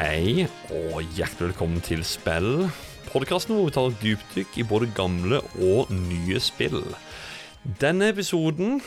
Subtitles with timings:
[0.00, 2.62] Hei, og hjertelig velkommen til Spill.
[3.10, 6.86] Podkasten hvor vi tar et dypdykk i både gamle og nye spill.
[7.82, 8.78] Denne episoden,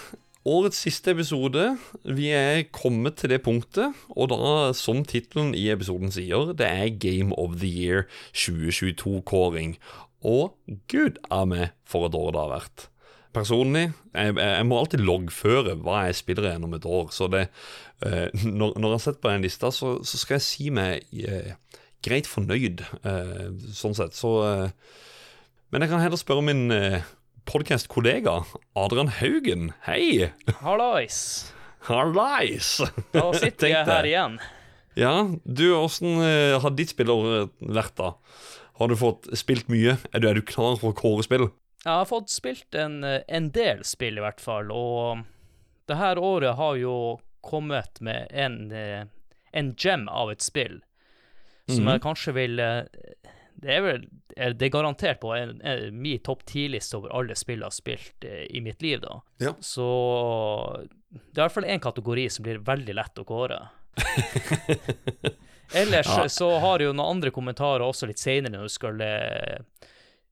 [0.41, 1.67] årets siste episode,
[2.01, 6.97] vi er kommet til det punktet, og da, som tittelen i episoden sier, det er
[6.97, 9.77] Game of the Year 2022-kåring.
[10.25, 10.57] Og
[10.89, 12.87] gud a meg for et år det har vært
[13.33, 17.09] personlig jeg, jeg, må alltid loggføre hva jeg spiller gjennom et år.
[17.15, 17.47] Så det,
[18.05, 21.07] eh, når, når, jeg har sett på den lista, så, så skal jeg si meg
[21.17, 21.55] eh,
[22.05, 24.17] greit fornøyd, eh, sånn sett.
[24.17, 24.35] Så
[25.73, 27.01] Men jeg kan heller spørre min eh,
[27.49, 28.43] podkast-kollega
[28.77, 29.71] Adrian Haugen.
[29.87, 30.29] Hei!
[30.61, 31.19] Hallais.
[31.89, 32.75] Hallais!
[33.15, 34.37] Da sitter jeg her igjen.
[34.93, 38.13] Ja, du, åssen har ditt spillår vært, da?
[38.77, 39.97] Har du fått spilt mye?
[40.13, 41.49] Er du, er du klar for å kåre spill?
[41.83, 44.71] Jeg har fått spilt en, en, del spill, i hvert fall.
[44.71, 45.23] Og
[45.91, 46.95] det her året har jo
[47.43, 48.71] kommet med en,
[49.51, 50.79] en gem av et spill
[51.65, 51.91] som mm -hmm.
[51.91, 52.55] jeg kanskje vil
[53.55, 54.07] Det er vel
[54.55, 58.25] Det er garantert på en, en, min topp ti-liste over alle spill jeg har spilt
[58.49, 59.21] i mitt liv, da.
[59.37, 59.53] Ja.
[59.59, 63.59] Så det er i hvert fall én kategori som blir veldig lett å kåre.
[65.73, 66.29] Ellers ja.
[66.29, 69.59] så har jeg jo noen andre kommentarer også litt seinere når du skal Eh,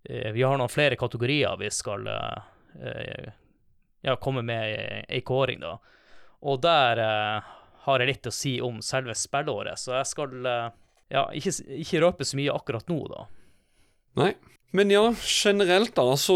[0.04, 3.32] vi har noen flere kategorier vi skal eh,
[4.02, 5.76] ja, komme med ei kåring, da.
[6.42, 7.52] Og der eh,
[7.86, 10.48] har jeg litt å si om selve spillåret, så jeg skal
[11.12, 13.28] ja, ikke, ikke røpe så mye akkurat nå, da.
[14.22, 14.32] Nei.
[14.72, 16.36] Men ja, generelt, da, altså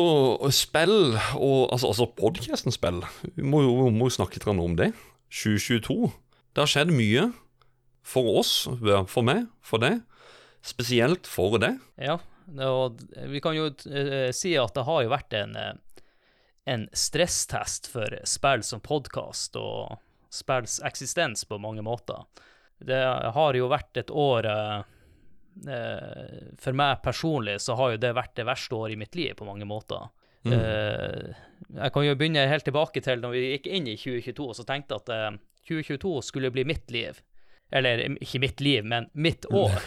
[0.51, 2.99] spill og Altså, altså podkasten-spill.
[3.37, 4.91] Vi må jo snakke litt om det.
[5.31, 6.11] 2022.
[6.51, 7.29] Det har skjedd mye.
[8.05, 8.67] For oss,
[9.09, 10.03] for meg, for deg.
[10.65, 11.79] Spesielt for deg.
[12.01, 12.19] Ja,
[12.61, 13.01] og
[13.31, 16.01] vi kan jo uh, si at det har jo vært en, uh,
[16.69, 19.95] en stresstest for spill som podkast og
[20.33, 22.25] spills eksistens på mange måter.
[22.85, 22.99] Det
[23.37, 24.45] har jo vært et år
[26.59, 29.47] For meg personlig så har jo det vært det verste året i mitt liv på
[29.47, 30.09] mange måter.
[30.45, 30.51] Mm.
[30.51, 34.65] jeg kan jo begynne helt tilbake til når vi gikk inn i 2022, og så
[34.67, 35.39] tenkte at
[35.71, 37.23] 2022 skulle bli mitt liv.
[37.71, 39.79] Eller ikke mitt liv, men mitt år.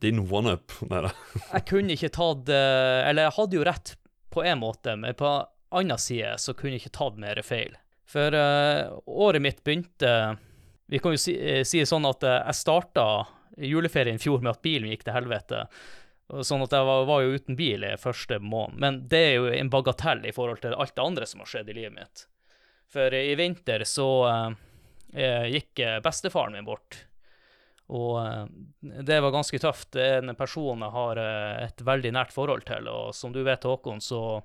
[0.00, 0.72] Din one-up.
[0.88, 1.10] Nei da.
[1.54, 3.94] jeg kunne ikke tatt eh, Eller jeg hadde jo rett
[4.32, 5.30] på en måte, men på
[5.74, 7.74] annen side så kunne jeg ikke tatt mer feil.
[8.10, 10.12] For uh, året mitt begynte
[10.90, 13.04] Vi kan jo si, uh, si sånn at jeg starta
[13.60, 15.64] juleferien i fjor med at bilen gikk til helvete.
[16.46, 18.78] Sånn at jeg var, var jo uten bil i første måned.
[18.80, 21.68] Men det er jo en bagatell i forhold til alt det andre som har skjedd
[21.68, 22.24] i livet mitt.
[22.90, 24.08] For i vinter så
[25.10, 27.02] gikk bestefaren min bort
[27.90, 28.44] og eh,
[29.02, 29.92] det var ganske tøft.
[29.92, 32.86] Det er en person jeg har eh, et veldig nært forhold til.
[32.86, 34.40] Og som du vet, Håkon, så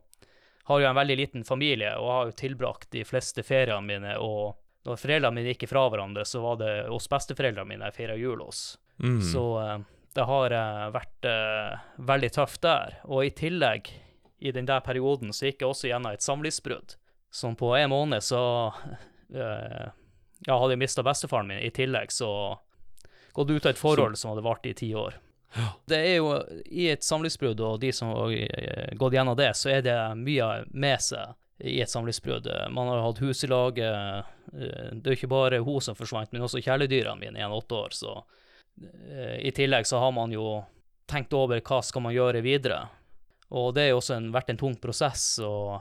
[0.66, 4.16] har jeg en veldig liten familie og har jo tilbrakt de fleste feriene mine.
[4.18, 4.58] Og
[4.90, 8.42] når foreldrene mine gikk fra hverandre, så var det hos besteforeldrene mine jeg feira jul
[8.42, 8.80] hos.
[9.04, 9.22] Mm.
[9.30, 9.78] Så eh,
[10.16, 10.54] det har
[10.96, 11.26] vært
[12.08, 13.02] veldig tøft der.
[13.12, 13.90] Og i tillegg,
[14.40, 16.96] i den der perioden, så gikk jeg også gjennom et samlivsbrudd.
[17.36, 18.40] Som på en måned så
[19.36, 19.92] ja,
[20.56, 21.60] hadde jeg mista bestefaren min.
[21.60, 22.32] I tillegg så
[23.36, 25.20] gått ut av et forhold som hadde vart i ti år.
[25.56, 25.68] Ja.
[25.86, 26.32] Det er jo
[26.66, 30.50] I et samlivsbrudd, og de som har eh, gått gjennom det, så er det mye
[30.72, 32.50] med seg i et samlivsbrudd.
[32.76, 33.80] Man har hatt hus i lag.
[33.80, 37.80] Eh, det er ikke bare hun som forsvant, men også kjæledyra mine i en åtte
[37.80, 37.96] år.
[37.96, 38.12] Så
[38.84, 40.60] eh, i tillegg så har man jo
[41.08, 42.82] tenkt over hva skal man gjøre videre.
[43.56, 45.38] Og det har jo også en, vært en tung prosess.
[45.46, 45.78] Og,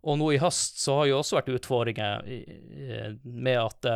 [0.00, 2.24] og nå i høst så har jo også vært utfordringer
[3.24, 3.92] med at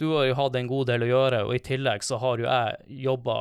[0.00, 2.48] du har jo hatt en god del å gjøre, og i tillegg så har jo
[2.48, 3.38] jeg jobba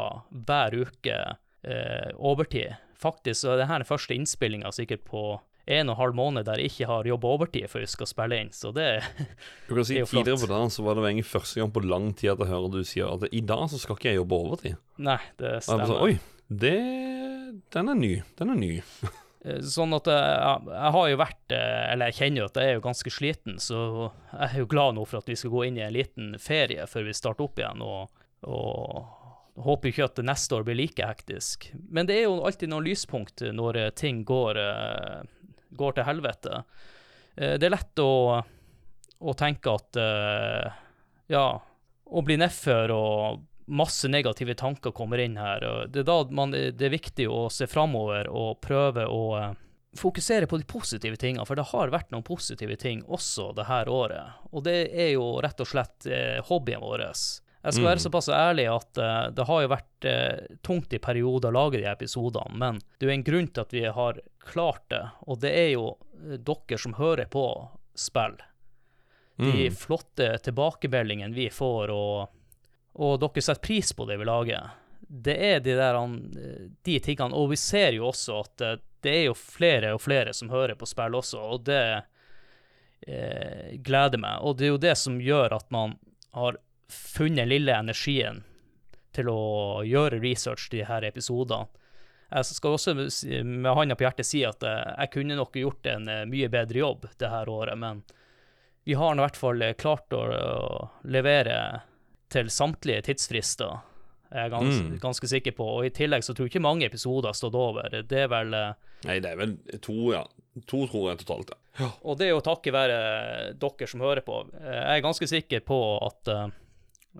[0.47, 1.17] hver uke
[1.65, 2.77] eh, overtid.
[2.95, 5.25] Faktisk så er dette den første innspillinga sikkert på
[5.65, 8.37] en og en halv måned der jeg ikke har jobba overtid før jeg skal spille
[8.37, 8.89] inn, så det,
[9.65, 10.27] du kan si, er jo flott.
[10.27, 12.71] Tidligere på dagen så var det egentlig første gang på lang tid at jeg hører
[12.75, 14.79] du sier at i dag så skal ikke jeg jobbe overtid.
[15.01, 15.89] Nei, det stemmer.
[15.89, 16.75] Og jeg bare Så, Oi, det,
[17.73, 18.13] den er ny.
[18.37, 18.73] Den er ny.
[19.45, 22.57] Eh, sånn at jeg, eh, jeg, har jo vært eh, Eller jeg kjenner jo at
[22.57, 23.79] jeg er jo ganske sliten, så
[24.31, 26.87] jeg er jo glad nå for at vi skal gå inn i en liten ferie
[26.89, 27.83] før vi starter opp igjen.
[27.85, 31.69] Og, og håper ikke at neste år blir like hektisk.
[31.93, 34.59] Men det er jo alltid noen lyspunkt når ting går,
[35.79, 36.59] går til helvete.
[37.35, 39.99] Det er lett å, å tenke at
[41.31, 45.63] ja, å bli nedfor og masse negative tanker kommer inn her.
[45.63, 49.53] og Det er da man, det er viktig å se framover og prøve å uh,
[49.97, 53.89] fokusere på de positive tingene, for det har vært noen positive ting også det her
[53.89, 54.45] året.
[54.51, 57.07] Og det er jo rett og slett uh, hobbyen vår.
[57.09, 58.05] Jeg skal være mm.
[58.05, 60.09] såpass ærlig at uh, det har jo vært
[60.61, 63.71] tungt i perioder å lage de episodene, men det er jo en grunn til at
[63.73, 65.87] vi har klart det, og det er jo
[66.45, 67.47] dere som hører på
[67.97, 68.37] spill.
[69.35, 69.75] De mm.
[69.75, 72.35] flotte tilbakemeldingene vi får, og
[72.95, 74.73] og dere setter pris på det vi lager,
[75.07, 75.99] det er de, der,
[76.87, 77.35] de tingene.
[77.35, 80.77] Og vi ser jo også at eh, det er jo flere og flere som hører
[80.79, 81.81] på spill også, og det
[83.05, 84.41] eh, gleder meg.
[84.41, 85.97] Og det er jo det som gjør at man
[86.35, 86.57] har
[86.91, 88.43] funnet lille energien
[89.15, 91.69] til å gjøre research de her episodene.
[92.33, 96.09] Jeg skal også med hånda på hjertet si at eh, jeg kunne nok gjort en
[96.11, 98.01] eh, mye bedre jobb det her året, men
[98.85, 100.25] vi har i hvert fall klart å
[101.09, 101.55] levere
[102.29, 103.81] til samtlige tidsfrister.
[104.35, 104.99] Jeg er gans, Mm.
[104.99, 105.63] ganske sikker på.
[105.77, 107.87] Og i tillegg så tror jeg ikke mange episoder har stått over.
[108.03, 108.73] Det er vel eh,
[109.05, 109.53] Nei, det er vel
[109.85, 110.23] to, ja.
[110.65, 111.89] To, tror jeg totalt, ja.
[112.03, 112.97] Og det er jo takket være
[113.59, 114.41] dere som hører på.
[114.59, 116.47] Eh, Jeg er ganske sikker på at uh,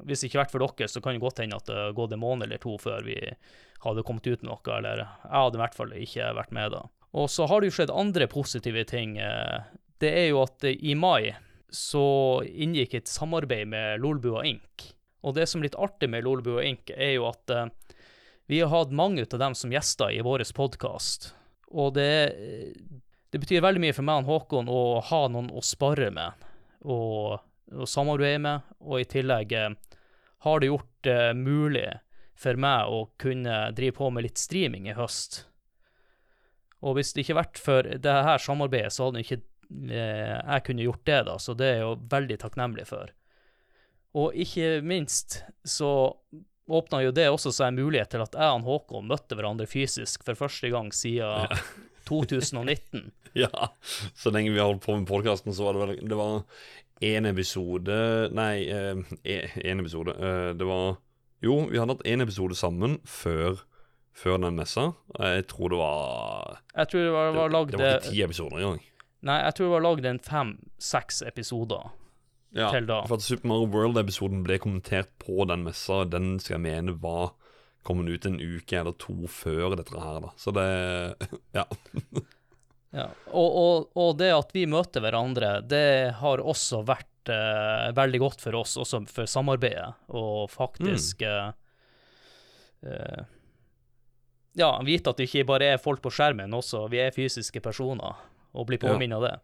[0.04, 2.12] hvis det ikke vært for dere, så kan det godt hende at det har gått
[2.16, 3.16] en måned eller to før vi
[3.86, 6.82] hadde kommet ut med noe, eller jeg hadde i hvert fall ikke vært med da.
[7.14, 9.14] Og så har det jo skjedd andre positive ting.
[10.00, 11.36] Det er jo at i mai
[11.72, 14.95] så inngikk et samarbeid med Lolbua Inc.
[15.26, 17.66] Og det som er litt artig med Lolbu og Ink, er jo at uh,
[18.46, 21.32] vi har hatt mange av dem som gjester i vår podkast.
[21.74, 22.36] Og det,
[23.34, 26.46] det betyr veldig mye for meg og Håkon å ha noen å spare med
[26.86, 27.42] og,
[27.74, 29.74] og samarbeide med, og i tillegg uh,
[30.46, 31.90] har det gjort det mulig
[32.38, 35.46] for meg å kunne drive på med litt streaming i høst.
[36.86, 39.40] Og hvis det ikke vært for det her samarbeidet, så hadde ikke
[39.90, 43.14] eh, jeg kunne gjort det, da, så det er jeg jo veldig takknemlig for.
[44.16, 45.90] Og ikke minst så
[46.66, 50.24] åpna jo det også seg en mulighet til at jeg og Håkon møtte hverandre fysisk
[50.26, 51.52] for første gang siden
[52.08, 53.12] 2019.
[53.36, 53.52] Ja,
[54.16, 56.46] så lenge vi har holdt på med podkasten, så var det vel Det var
[57.04, 57.98] én episode
[58.32, 60.14] Nei, én episode.
[60.16, 60.96] eh, det var
[61.44, 63.60] Jo, vi hadde hatt én episode sammen før,
[64.16, 64.94] før den messa.
[65.20, 68.24] Jeg tror det var Jeg tror det var, var Det, lagd det var ikke ti
[68.24, 68.82] episoder engang.
[69.28, 71.92] Nei, jeg tror det var lagd en fem-seks episoder
[72.56, 73.02] Ja, til da.
[73.10, 76.04] for at Super Mario World-episoden ble kommentert på den messa.
[76.08, 77.34] Den skal jeg mene var
[77.86, 80.32] kommet ut en uke eller to før dette her, da.
[80.40, 80.70] Så det
[81.58, 81.68] Ja.
[82.96, 83.10] Ja.
[83.36, 88.44] Og, og, og det at vi møter hverandre, det har også vært eh, veldig godt
[88.46, 91.50] for oss, også for samarbeidet, og faktisk eh,
[92.88, 93.24] eh,
[94.56, 98.16] Ja, vite at det ikke bare er folk på skjermen, også vi er fysiske personer,
[98.56, 99.36] og bli påminnet av det.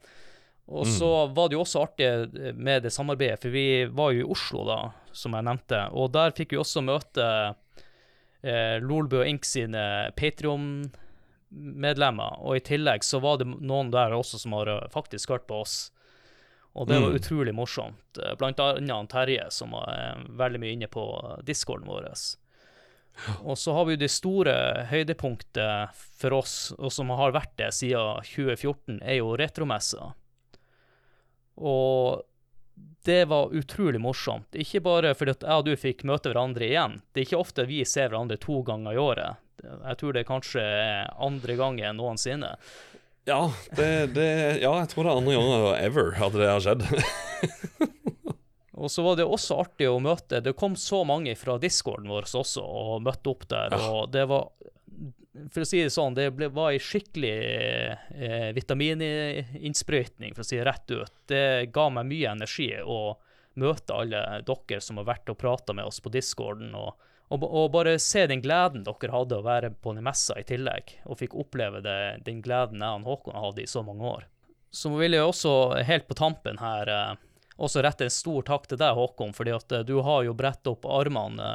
[0.72, 2.08] Og så var det jo også artig
[2.56, 4.78] med det samarbeidet, for vi var jo i Oslo da,
[5.12, 7.26] som jeg nevnte, og der fikk vi også møte
[8.44, 9.44] eh, Lolbø Inc.
[9.46, 9.82] sine
[11.52, 15.48] Patrion-medlemmer, og i tillegg så var det noen der også som har eh, faktisk hørt
[15.50, 15.92] på oss.
[16.74, 17.16] Og det var Mm.
[17.20, 18.18] utrolig morsomt.
[18.24, 21.04] Eh, Blant annet Terje, som eh, veldig mye inne på
[21.44, 22.08] discorden vår.
[23.44, 27.74] Og så har vi jo det store høydepunktet for oss, og som har vært det
[27.76, 30.14] siden 2014, er jo retromessa.
[31.62, 32.24] Og
[33.06, 34.50] det var utrolig morsomt.
[34.58, 37.00] Ikke bare fordi at jeg og du fikk møte hverandre igjen.
[37.12, 39.42] Det er ikke ofte vi ser hverandre to ganger i året.
[39.62, 40.64] Jeg tror det er kanskje
[41.22, 42.56] andre gangen noensinne.
[43.30, 44.30] Ja, det, det,
[44.64, 46.88] ja, jeg tror det er andre ganger ever at det har skjedd.
[48.82, 52.26] Og så var det også artig å møte Det kom så mange fra discorden vår
[52.26, 54.48] også og møtte opp der, og det var
[55.32, 60.58] For å si det sånn, det ble, var ei skikkelig eh, vitamininnsprøytning, for å si
[60.60, 61.14] det rett ut.
[61.32, 63.16] Det ga meg mye energi å
[63.60, 67.00] møte alle dere som har vært og prata med oss på discorden, og,
[67.32, 70.98] og, og bare se den gleden dere hadde å være på den messa i tillegg,
[71.08, 71.98] og fikk oppleve det,
[72.28, 74.28] den gleden jeg og Håkon hadde i så mange år.
[74.72, 75.56] Så vil jeg også,
[75.88, 77.16] helt på tampen her eh,
[77.62, 80.68] også rette en stor takk til deg, Håkon, fordi at eh, du har jo brett
[80.72, 81.50] opp armene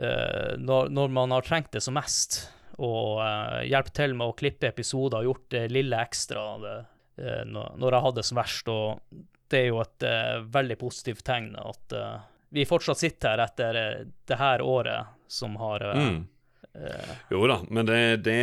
[0.00, 2.46] eh, når, når man har trengt det som mest,
[2.82, 6.74] og uh, hjulpet til med å klippe episoder og gjort det lille ekstra det,
[7.22, 8.70] eh, når, jeg hadde det som verst.
[8.72, 11.98] Og det er jo et eh, veldig positivt tegn at
[12.54, 13.80] vi fortsatt sitter her etter
[14.26, 16.22] det her året som har Mm.
[17.30, 18.38] Jo da, men det, det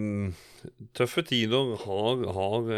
[0.00, 0.28] mm,
[0.96, 2.70] Tøffe tider har, har,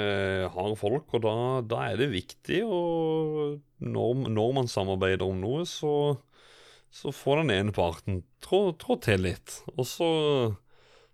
[0.51, 5.63] har folk, og da, da er det viktig Og når, når man samarbeider om noe,
[5.63, 5.93] så,
[6.91, 9.59] så får den ene parten trå, trå til litt.
[9.77, 10.09] Og så,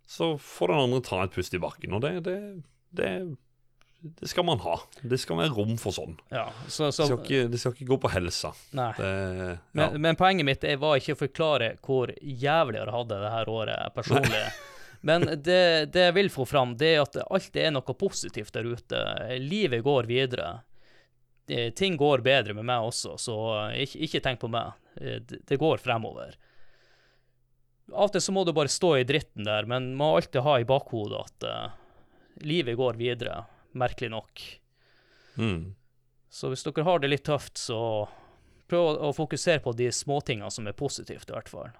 [0.07, 2.37] så får den andre ta et pust i bakken, og det, det,
[2.95, 3.11] det,
[4.21, 4.77] det skal man ha.
[5.03, 6.15] Det skal være rom for sånn.
[6.31, 8.53] ja, så, Det skal ikke, det skal ikke gå på helsa.
[8.77, 9.57] ja.
[9.73, 13.51] Men, men poenget mitt er- var ikke å forklare hvor jævlig jeg hadde det her
[13.59, 14.45] året personlig.
[15.05, 18.65] Men det, det jeg vil få fram, det er at alt er noe positivt der
[18.73, 19.01] ute.
[19.37, 20.63] Livet går videre.
[21.49, 23.37] Eh, Ting går bedre med meg også, så
[23.77, 24.75] ikke, ikke tenk på meg.
[25.01, 26.37] Eh, Det, det går fremover.
[27.93, 30.57] Av og til så må du bare stå i dritten der, men må alltid ha
[30.57, 31.75] i bakhodet at uh,
[32.41, 33.43] livet går videre,
[33.77, 34.45] merkelig nok.
[35.37, 35.75] Mm.
[36.33, 38.09] Så hvis dere har det litt tøft, så
[38.73, 41.75] prøv å, fokusere på de småtinga som er positivt, i hvert fall.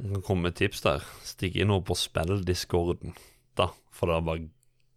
[0.00, 1.04] Jeg kan komme med tips der.
[1.28, 3.12] Stikk inn på spilldiscorden,
[3.60, 3.68] da.
[3.92, 4.48] For det bare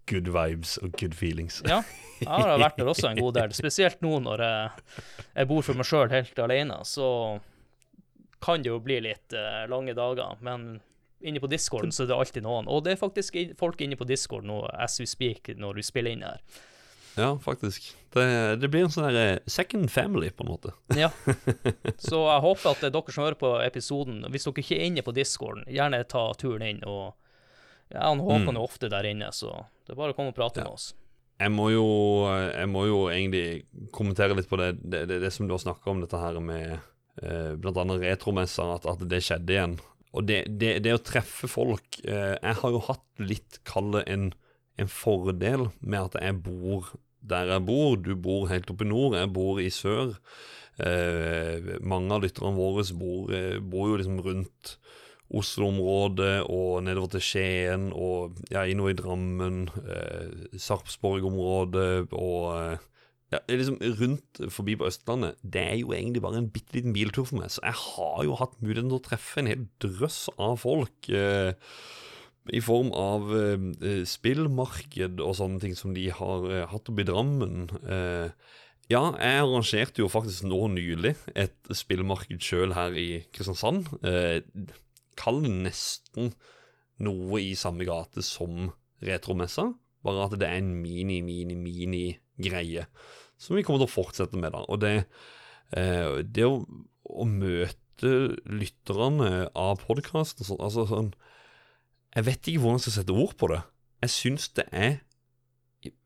[0.09, 1.61] good vibes og good feelings.
[1.67, 1.81] Ja,
[2.19, 3.55] jeg har vært der også en god del.
[3.61, 4.87] Spesielt nå når jeg,
[5.33, 7.07] jeg bor for meg sjøl helt alene, så
[8.43, 10.35] kan det jo bli litt uh, lange dager.
[10.43, 10.81] Men
[11.23, 12.67] inne på discorden så er det alltid noen.
[12.67, 16.15] Og det er faktisk folk inne på discord nå as we speak når vi spiller
[16.15, 16.43] inn her.
[17.15, 17.91] Ja, faktisk.
[18.13, 18.25] Det,
[18.57, 20.73] det blir en sånn eh, second family, på en måte.
[20.97, 21.11] ja.
[22.07, 25.13] Så jeg håper at dere som hører på episoden, hvis dere ikke er inne på
[25.13, 26.81] discorden, gjerne ta turen inn.
[26.89, 27.13] og
[27.93, 28.57] ja, han Håkon mm.
[28.57, 30.67] er ofte der inne, så det er bare å komme og prate ja.
[30.67, 30.91] med oss.
[31.41, 31.85] Jeg må, jo,
[32.29, 35.91] jeg må jo egentlig kommentere litt på det, det, det, det som du har snakka
[35.91, 37.83] om, dette her med eh, bl.a.
[38.03, 39.75] retromesser, at, at, det skjedde igjen.
[40.13, 40.43] Og det,
[40.85, 44.27] det å treffe folk eh, Jeg har jo hatt litt, kall det en,
[44.77, 47.95] en fordel med at jeg bor der jeg bor.
[47.97, 50.13] Du bor helt oppe i nord, jeg bor i sør.
[50.83, 54.77] Eh, mange av lytterne våre bor, eh, bor, jo liksom rundt
[55.33, 62.89] Oslo-området og nedover til Skien og ja, innover i Drammen, eh, Sarpsborg-området og eh,
[63.33, 65.39] ja, liksom rundt forbi på Østlandet.
[65.41, 68.37] Det er jo egentlig bare en bitte liten biltur for meg, så jeg har jo
[68.37, 71.09] hatt muligheten til å treffe en hel drøss av folk.
[71.09, 71.53] Eh,
[72.51, 77.07] i form av eh, spillmarked og sånne ting som de har eh, hatt oppe i
[77.07, 77.69] Drammen.
[77.87, 78.33] Eh,
[78.91, 83.87] ja, jeg arrangerte jo faktisk nå nylig et spillmarked sjøl her i Kristiansand.
[84.03, 84.41] Eh,
[85.19, 86.33] Kall det nesten
[87.03, 88.71] noe i samme gate som
[89.03, 89.71] retromessa,
[90.03, 92.05] bare at det er en mini, mini, mini
[92.41, 92.87] greie
[93.43, 94.53] som vi kommer til å fortsette med.
[94.55, 94.63] da.
[94.71, 94.93] Og det,
[95.75, 96.61] eh, det å,
[97.03, 98.13] å, møte
[98.49, 101.13] lytterne av podkasten altså sånn
[102.13, 103.61] jeg vet ikke hvordan jeg skal sette ord på det.
[104.03, 104.99] Jeg syns det er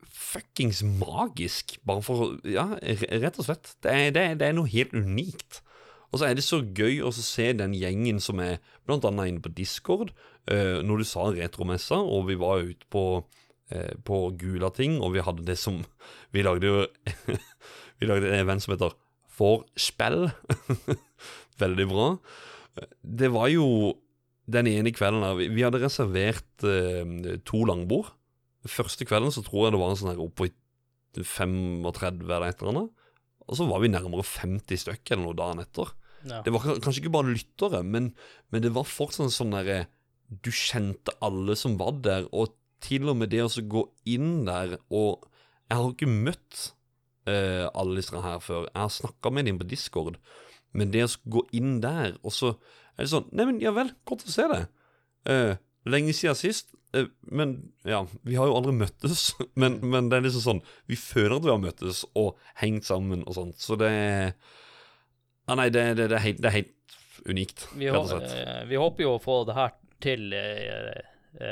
[0.08, 3.74] fuckings magisk, bare for Ja, rett og slett.
[3.84, 5.60] Det er, det, er, det er, noe helt unikt.
[6.08, 9.44] Og så er det så gøy å se den gjengen som er blant annet inne
[9.44, 10.14] på Discord.
[10.48, 13.04] Uh, når du sa retromessa, og vi var ute på,
[13.74, 15.82] uh, på Gulating, og vi hadde det som
[16.34, 16.86] Vi lagde jo
[18.00, 18.96] Vi lagde en event som heter
[19.38, 20.30] Forspell.
[21.62, 22.12] Veldig bra.
[23.02, 23.66] Det var jo
[24.48, 28.14] den ene kvelden der Vi, vi hadde reservert uh, to langbord.
[28.68, 30.48] Første kvelden så tror jeg det var en sånn her oppå
[31.18, 32.97] 35 eller et eller annet.
[33.48, 35.92] Og så var vi nærmere 50 stykker eller noe dagen etter.
[36.28, 36.40] Ja.
[36.44, 38.12] Det var kanskje ikke bare lyttere, men,
[38.50, 39.84] men det var fortsatt sånn derre
[40.28, 44.76] Du kjente alle som var der, og til og med det å gå inn der
[44.94, 45.24] og
[45.68, 46.58] Jeg har ikke møtt
[47.28, 48.68] uh, alle disse her før.
[48.68, 50.18] Jeg har snakka med dem på Discord,
[50.72, 52.54] men det å gå inn der og så
[52.96, 54.62] er det sånn Neimen, ja vel, godt å se det.
[55.28, 55.54] Uh,
[55.90, 56.72] lenge siden sist.
[56.96, 59.30] Uh, men ja, vi har jo aldri møttes.
[59.60, 63.26] Men, men, det er liksom sånn Vi føler at vi har møttes og hengt sammen
[63.26, 63.60] og sånt.
[63.60, 66.74] Så det Ja, nei, det, det, det, er, helt, det er, helt,
[67.28, 68.34] unikt, vi, rett og slett.
[68.36, 70.30] Uh, vi håper jo å få det her til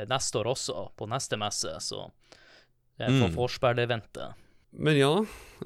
[0.07, 2.05] neste år også, på neste messe, så
[2.97, 3.35] det er for mm.
[3.35, 4.39] vorspiel-eventet.
[4.79, 5.11] Men ja.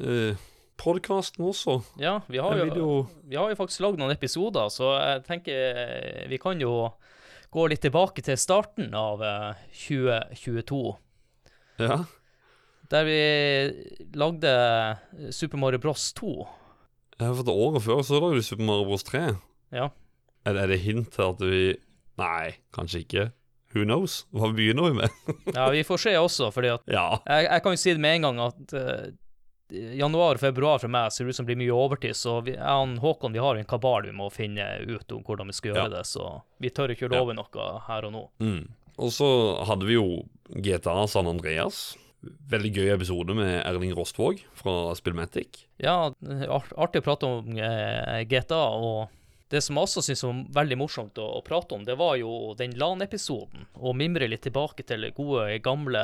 [0.00, 0.48] Uh,
[0.80, 1.80] podkasten også.
[2.00, 6.28] Ja, vi har, jo, vi har jo faktisk lagd noen episoder, så jeg tenker eh,
[6.30, 6.72] vi kan jo
[7.50, 9.22] gå litt tilbake til starten av
[9.74, 10.80] 2022.
[11.80, 11.98] Eh, ja.
[12.90, 13.20] Der vi
[14.18, 14.52] lagde
[15.34, 16.32] Super Mario Bros 2.
[17.20, 19.26] Ja, for det året før så lagde du Super Mario Bros 3.
[19.74, 19.90] Ja.
[20.46, 21.62] Er det, er det hint til at vi
[22.20, 23.22] Nei, kanskje ikke.
[23.72, 24.24] Who knows?
[24.34, 25.34] Hva begynner vi med?
[25.54, 27.06] ja, vi får se også, fordi at ja.
[27.24, 29.06] jeg, jeg, kan jo si det med en gang at uh,
[29.72, 32.82] januar og februar for meg ser ut som det blir mye overtid, så vi, jeg
[32.82, 35.86] og Håkon vi har en kabal vi må finne ut om hvordan vi skal gjøre
[35.88, 35.94] ja.
[35.98, 36.04] det.
[36.10, 36.26] Så
[36.62, 37.40] vi tør ikke å love ja.
[37.40, 38.26] noe her og nå.
[38.42, 38.62] Mm.
[39.00, 39.30] Og så
[39.68, 41.94] hadde vi jo GTA San Andreas.
[42.20, 45.64] Veldig gøy episode med Erling Rostvåg fra Spillmatic.
[45.80, 48.66] Ja, artig å prate om eh, GTA.
[48.76, 49.08] og
[49.50, 52.76] det som jeg også syns var veldig morsomt å, prate om, det var jo den
[52.78, 53.66] LAN-episoden.
[53.82, 56.02] Og mimre litt tilbake til gode, gamle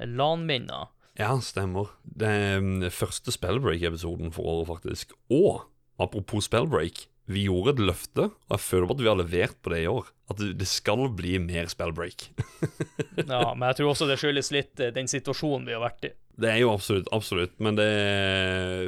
[0.00, 0.88] LAN-minner.
[1.16, 1.92] Ja, stemmer.
[2.04, 5.14] Det er mm, første Spellbreak-episoden for året, faktisk.
[5.32, 5.64] Og
[6.02, 9.80] apropos Spellbreak, vi gjorde et løfte, og jeg føler at vi har levert på det
[9.82, 10.12] i år.
[10.30, 12.28] At det skal bli mer Spellbreak.
[13.22, 16.12] ja, men jeg tror også det skyldes litt eh, den situasjonen vi har vært i.
[16.36, 17.54] Det er jo absolutt, absolutt.
[17.64, 17.88] Men det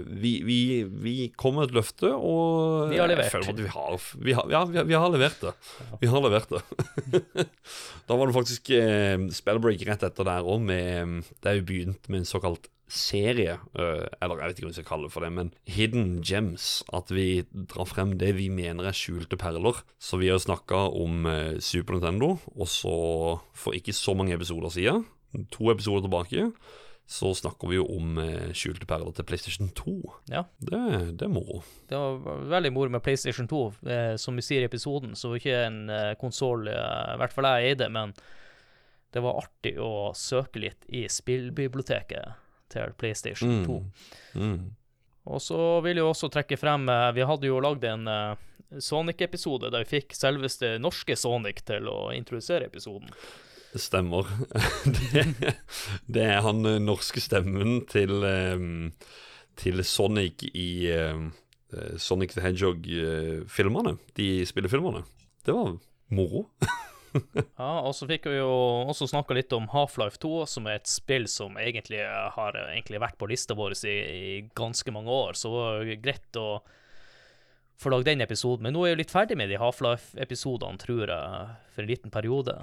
[0.07, 3.37] Vi, vi, vi kom med et løfte, og Vi har levert.
[3.57, 5.55] Vi har, vi har, ja, vi har, vi har levert det.
[6.03, 6.63] Vi har levert det.
[8.09, 12.29] da var det faktisk eh, spellbreak rett etter der òg, der vi begynt med en
[12.29, 15.53] såkalt serie, uh, eller jeg vet ikke om vi skal kalle det for det, men
[15.69, 16.83] hidden gems.
[16.97, 19.83] At vi drar frem det vi mener er skjulte perler.
[20.01, 22.97] Så vi har snakka om uh, Super Nintendo, og så
[23.57, 25.07] for ikke så mange episoder siden,
[25.53, 26.49] to episoder tilbake,
[27.09, 29.93] så snakker vi jo om eh, skjulte perler til PlayStation 2.
[30.29, 30.43] Ja.
[30.61, 30.81] Det,
[31.17, 31.63] det er moro.
[31.89, 33.61] Det var veldig moro med PlayStation 2.
[33.89, 37.33] Eh, som vi sier i episoden, så var ikke en eh, konsoll eh, i hvert
[37.33, 38.13] fall jeg eide, men
[39.17, 42.37] det var artig å søke litt i spillbiblioteket
[42.77, 43.79] til PlayStation 2.
[44.37, 44.61] Mm.
[45.33, 48.47] Og så vil jeg også trekke frem eh, Vi hadde jo lagd en eh,
[48.85, 53.09] Sonic-episode der vi fikk selveste norske Sonic til å introdusere episoden.
[53.77, 54.29] Stemmer.
[54.97, 55.55] det,
[56.09, 58.65] det er han eh, norske stemmen til, eh,
[59.61, 61.21] til Sonic i eh,
[62.01, 63.99] Sonic the Hedgehog-filmene.
[64.17, 65.05] De spillefilmene.
[65.45, 65.77] Det var
[66.09, 66.49] moro.
[67.57, 68.51] Ja, og så fikk vi jo
[68.93, 73.17] også snakka litt om Half-Life 2, som er et spill som egentlig har egentlig vært
[73.19, 76.45] på lista vår i, i ganske mange år, så det var greit å
[77.81, 78.69] få lagd den episoden.
[78.69, 82.13] Men nå er jeg jo litt ferdig med de Half-Life-episodene, tror jeg, for en liten
[82.15, 82.59] periode.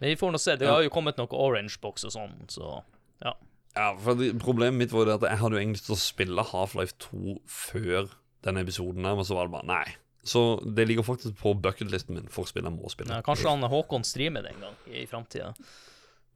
[0.00, 0.56] Men vi får nå se.
[0.60, 2.78] Det har jo kommet noe Orange Box og sånn, så
[3.22, 3.34] ja.
[3.76, 6.46] Ja, for Problemet mitt var det at jeg hadde jo egentlig lyst til å spille
[6.50, 8.08] Half-Life 2 før
[8.44, 9.84] denne episoden, her, men så var det bare nei.
[10.26, 13.14] Så det ligger faktisk på bucketlisten min for spill jeg må spille.
[13.14, 15.52] Ja, Kanskje han Håkon streamer det en gang i framtida.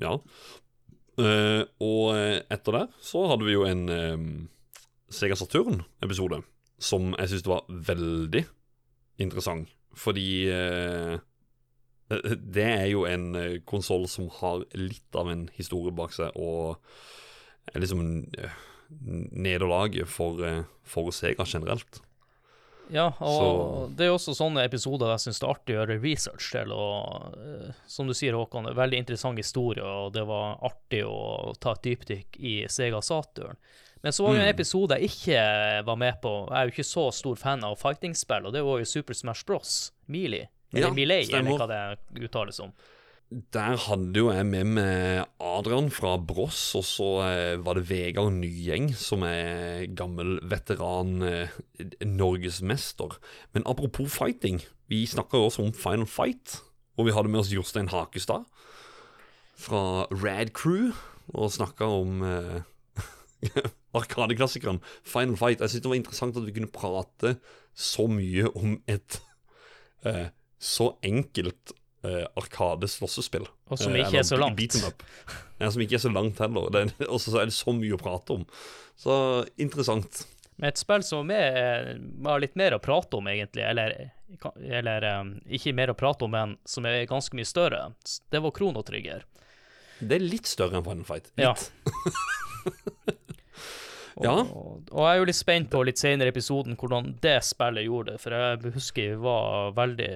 [0.02, 0.16] Ja.
[1.14, 4.24] Uh, og eh, etter det så hadde vi jo en eh,
[5.14, 6.40] Sega Saturn-episode
[6.82, 8.42] som jeg syns var veldig
[9.22, 9.70] interessant.
[9.94, 11.14] Fordi eh,
[12.08, 16.76] det er jo en uh, konsoll som har litt av en historie bak seg, og
[17.74, 18.02] er liksom
[18.38, 18.50] uh,
[19.32, 22.00] nederlaget for, eh, for Sega generelt.
[22.92, 25.78] Ja, og Så- det er jo også sånne episoder jeg syns det er artig å
[25.86, 26.70] gjøre research til.
[26.72, 31.72] Og eh, som du sier, Håkon, veldig interessant historie, og det var artig å ta
[31.72, 33.56] et dypdykk i Sega Saturn.
[34.02, 34.54] Men så var det en Mm.
[34.60, 36.46] episode jeg ikke var med på.
[36.50, 39.44] Jeg er jo ikke så stor fan av fighting-spill, og det var jo Super Smash
[39.46, 39.92] Bros.
[40.06, 40.48] Melee.
[40.74, 41.54] Eller Ja, stemmer.
[41.54, 42.72] eller hva det uttales som.
[43.54, 48.32] Der hadde jo jeg med meg Adrian fra Bross, og så eh, var det Vegard
[48.36, 51.48] Nyeng, som er gammel veteran, eh,
[52.04, 53.16] norgesmester.
[53.56, 54.60] Men apropos fighting,
[54.92, 56.60] vi snakka også om Final Fight,
[56.98, 58.44] og vi hadde med oss Jostein Hakestad
[59.56, 60.92] fra Rad Crew,
[61.34, 62.62] og snakka om eh,
[63.98, 65.60] Arkadeklassikeren Final Fight.
[65.64, 67.36] Jeg syntes det var interessant at vi kunne prate
[67.74, 69.18] så mye om et
[70.06, 70.28] eh,
[70.64, 71.74] så enkelt
[72.06, 73.44] uh, Arkade-slåssespill.
[73.68, 74.78] Og som Eh, ikke er så langt.
[75.62, 76.66] Ja, som ikke er så langt heller.
[76.80, 78.42] Er- Og så er det så mye å prate om.
[78.98, 79.14] Så
[79.60, 80.24] interessant.
[80.56, 81.92] Men et spill som er,
[82.26, 83.94] har litt mer å prate om, egentlig, eller,
[84.62, 87.88] eller eh, ikke mer å prate om, men som er ganske mye større,
[88.30, 89.24] det var Chrono Trigger.
[90.00, 91.30] Det er litt større enn Final Fight.
[91.38, 91.54] Ja.
[94.16, 94.32] Og, Ja.
[94.44, 97.84] og, og jeg er jo litt spent på litt senere i episoden hvordan det spillet
[97.88, 100.10] gjorde det, for jeg husker vi var veldig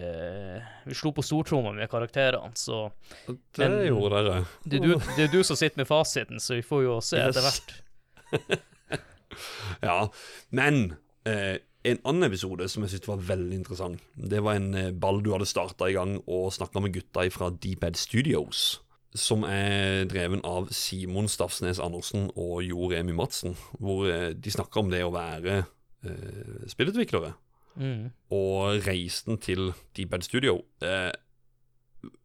[0.86, 2.92] Vi slo på stortromma med karakterene, så
[3.26, 4.44] Det Men- gjorde dere.
[4.64, 7.36] det du, det er du som sitter med fasiten, så vi får jo se Yes.
[7.36, 8.60] etter hvert.
[9.82, 10.08] Ja,
[10.50, 10.96] men
[11.28, 15.20] eh, en annen episode som jeg syntes var veldig interessant, det var en eh, ball
[15.22, 18.80] du hadde starta i gang og snakka med gutta fra Deephead Studios.
[19.18, 23.56] Som er dreven av Simon Stafsnes Andersen og Jo Remi Madsen.
[23.82, 27.34] Hvor eh, de snakker om det å være eh, spillutviklere.
[27.78, 28.08] Mm.
[28.34, 30.56] og reisen til Deephead Studio.
[30.82, 31.12] Eh,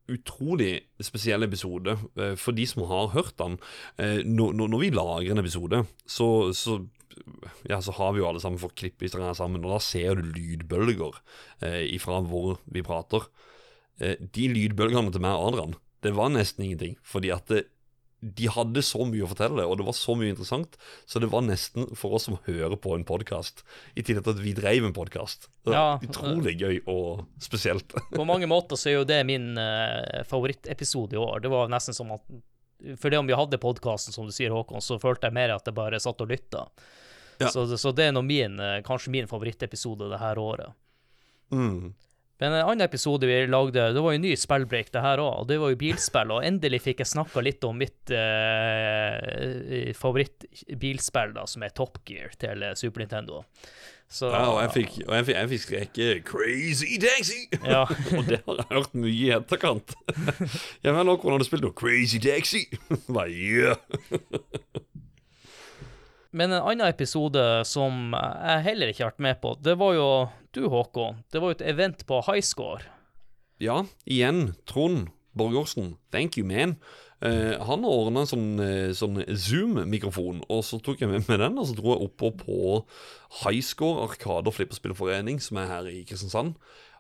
[0.10, 3.60] utrolig spesiell episode eh, for de som har hørt den.
[4.02, 6.28] Eh, når, når- vi lager en episode, så,
[6.58, 6.80] så,
[7.70, 10.16] ja, så har vi jo alle sammen fått klipp i her sammen, og da ser
[10.20, 11.22] du lydbølger
[11.62, 13.30] eh, ifra hvor vi prater.
[14.02, 17.64] Eh, de lydbølgene til meg og Adrian, det var nesten ingenting, fordi at det,
[18.24, 20.78] de hadde så mye å fortelle, og det var så mye interessant,
[21.10, 23.66] så det var nesten for oss som hører på en podkast,
[24.00, 25.50] i tillegg til at vi drev en podkast.
[25.68, 27.96] Ja, utrolig gøy og spesielt.
[28.16, 31.44] På mange måter så er jo det min uh, favorittepisode i år.
[31.44, 32.28] Det var nesten som at
[33.00, 35.68] For det om vi hadde podkasten, som du sier, Håkon, så følte jeg mer at
[35.68, 36.66] jeg bare satt og lytta.
[37.40, 37.52] Ja.
[37.52, 40.76] Så, så det er nå min, eh, kanskje min favorittepisode det her året.
[41.52, 41.94] Mm.
[42.42, 45.46] Men en annen episode vi lagde, det var jo ny spillbreak, det her òg.
[45.48, 46.34] Det var jo bilspill.
[46.34, 52.34] Og endelig fikk jeg snakka litt om mitt eh, favorittbilspill, da, som er Top Gear
[52.42, 53.44] til eh, Super Nintendo.
[54.14, 57.48] Så, Ja, og jeg fikk, og jeg fikk, jeg fikk skreke 'Crazy Taxi'!
[57.66, 57.86] Ja.
[58.18, 59.96] og det har jeg hørt mye i etterkant.
[60.84, 62.68] ja vet nok hvordan du spilt noe 'Crazy Taxi'?
[63.16, 63.78] Bare, yeah.
[66.34, 70.08] Men en annen episode som jeg heller ikke har vært med på, det var jo
[70.54, 71.24] du, Håkon.
[71.34, 72.86] Det var jo et event på Highscore.
[73.62, 75.96] Ja, igjen, Trond Borgersen.
[76.12, 76.78] Thank you, man.
[77.24, 81.56] Uh, han ordna en sånn, eh, sånn Zoom-mikrofon, og så tok jeg med meg den,
[81.56, 82.58] og så dro jeg oppå på
[83.46, 86.58] Highscore Arkade- og flipperspillforening, som er her i Kristiansand.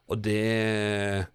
[0.07, 1.27] Og det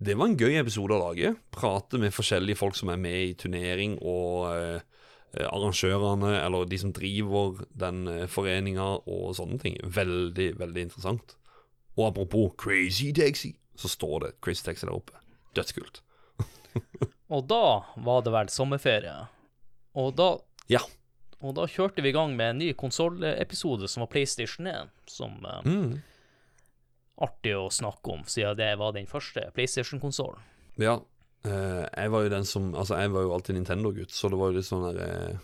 [0.00, 1.34] Det var en gøy episode å lage.
[1.50, 4.80] Prate med forskjellige folk som er med i turnering, og eh,
[5.42, 9.74] arrangørene eller de som driver den foreninga og sånne ting.
[9.82, 11.34] Veldig, veldig interessant.
[11.98, 15.18] Og apropos Crazy Taxi, så står det Crazy Taxi der oppe.
[15.58, 16.00] Dødskult.
[17.34, 17.62] Og da
[18.06, 19.16] var det vel sommerferie.
[19.98, 20.36] Og da
[20.70, 20.80] Ja.
[21.42, 24.88] Og da kjørte vi i gang med en ny konsollepisode som var PlayStation 1.
[25.06, 26.00] Som eh, Mm.
[27.18, 30.38] artig å snakke om, siden det var den første PlayStation-konsollen.
[30.78, 31.00] Ja.
[31.44, 34.50] eh, jeg var jo den som Altså, jeg var jo alltid Nintendo-gutt, så det var
[34.50, 35.38] jo litt sånn der eh,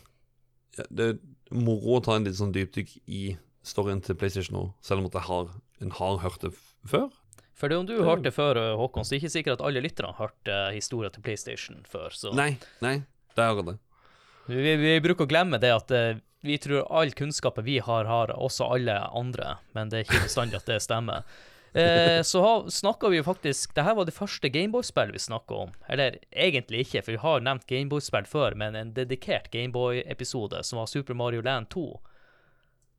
[0.79, 1.19] ja, Det er
[1.55, 5.15] moro å ta en litt sånn dypdykk i storyen til PlayStation nå, selv om at
[5.19, 5.49] jeg har,
[5.85, 6.55] en har hørt det
[6.89, 7.11] før.
[7.55, 9.83] For det om du hørte før, eh, Håkon, så er det ikke sikkert at alle
[9.85, 12.11] lytterne har hørt uh, historien til PlayStation før.
[12.11, 12.99] Så Nei, nei,
[13.39, 13.79] det har det.
[14.51, 18.35] vi, vi bruker å glemme det at eh, vi tror all kunnskapen vi har, har
[18.35, 21.25] også alle andre, men det er ikke bestandig at det stemmer.
[21.75, 25.73] Eh, så snakka vi jo faktisk Dette var det første Gameboy-spill vi snakka om.
[25.91, 30.87] Eller egentlig ikke, for vi har nevnt Gameboy-spill før, men en dedikert Gameboy-episode som var
[30.87, 31.83] Super Mario Land 2.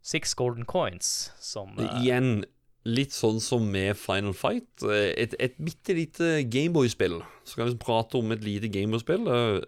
[0.04, 2.44] Six Golden Coins, som eh, Igjen,
[2.86, 4.70] litt sånn som med Final Fight.
[4.86, 7.20] eh, Et, et bitte lite Gameboy-spill.
[7.44, 9.28] Så kan vi prate om et lite Gameboy-spill.
[9.28, 9.62] eh,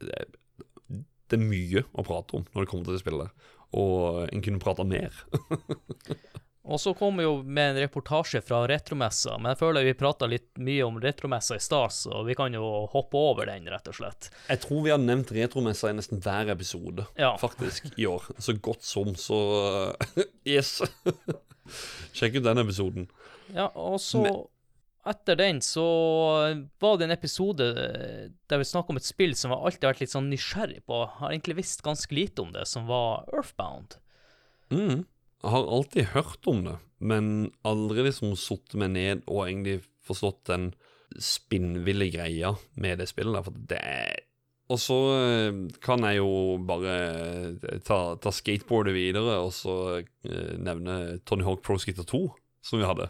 [0.00, 0.24] Det,
[1.28, 3.46] det er mye å prate om når det kommer til det spillet.
[3.74, 5.10] Og en kunne prata mer.
[6.66, 10.26] Og så kom vi jo med en reportasje fra retromessa, men jeg føler vi prata
[10.26, 13.94] litt mye om retromessa i stad, så vi kan jo hoppe over den, rett og
[13.94, 14.32] slett.
[14.48, 17.36] Jeg tror vi har nevnt retromessa i nesten hver episode, Ja.
[17.38, 18.26] faktisk, i år.
[18.42, 19.38] Så godt som, så
[20.44, 20.80] Yes!
[22.16, 23.08] Sjekk ut den episoden.
[23.54, 24.44] Ja, og så Men-
[25.06, 25.84] Etter den så
[26.80, 27.66] var det en episode
[28.50, 30.98] der vi snakka om et spill som jeg alltid har vært litt sånn nysgjerrig på.
[31.20, 34.00] Har egentlig visst ganske lite om det, som var Earthbound.
[34.74, 35.04] Mm.
[35.44, 40.42] Jeg har alltid hørt om det, men aldri liksom satt meg ned og egentlig forstått
[40.50, 40.72] den
[41.22, 43.38] spinnville greia med det spillet.
[43.38, 44.16] der, For det er
[44.72, 46.30] Og så eh, kan jeg jo
[46.66, 46.94] bare
[47.62, 52.20] eh, ta, ta skateboardet videre og så eh, nevne Tony Hawk Pro Skater 2,
[52.66, 53.06] som vi hadde.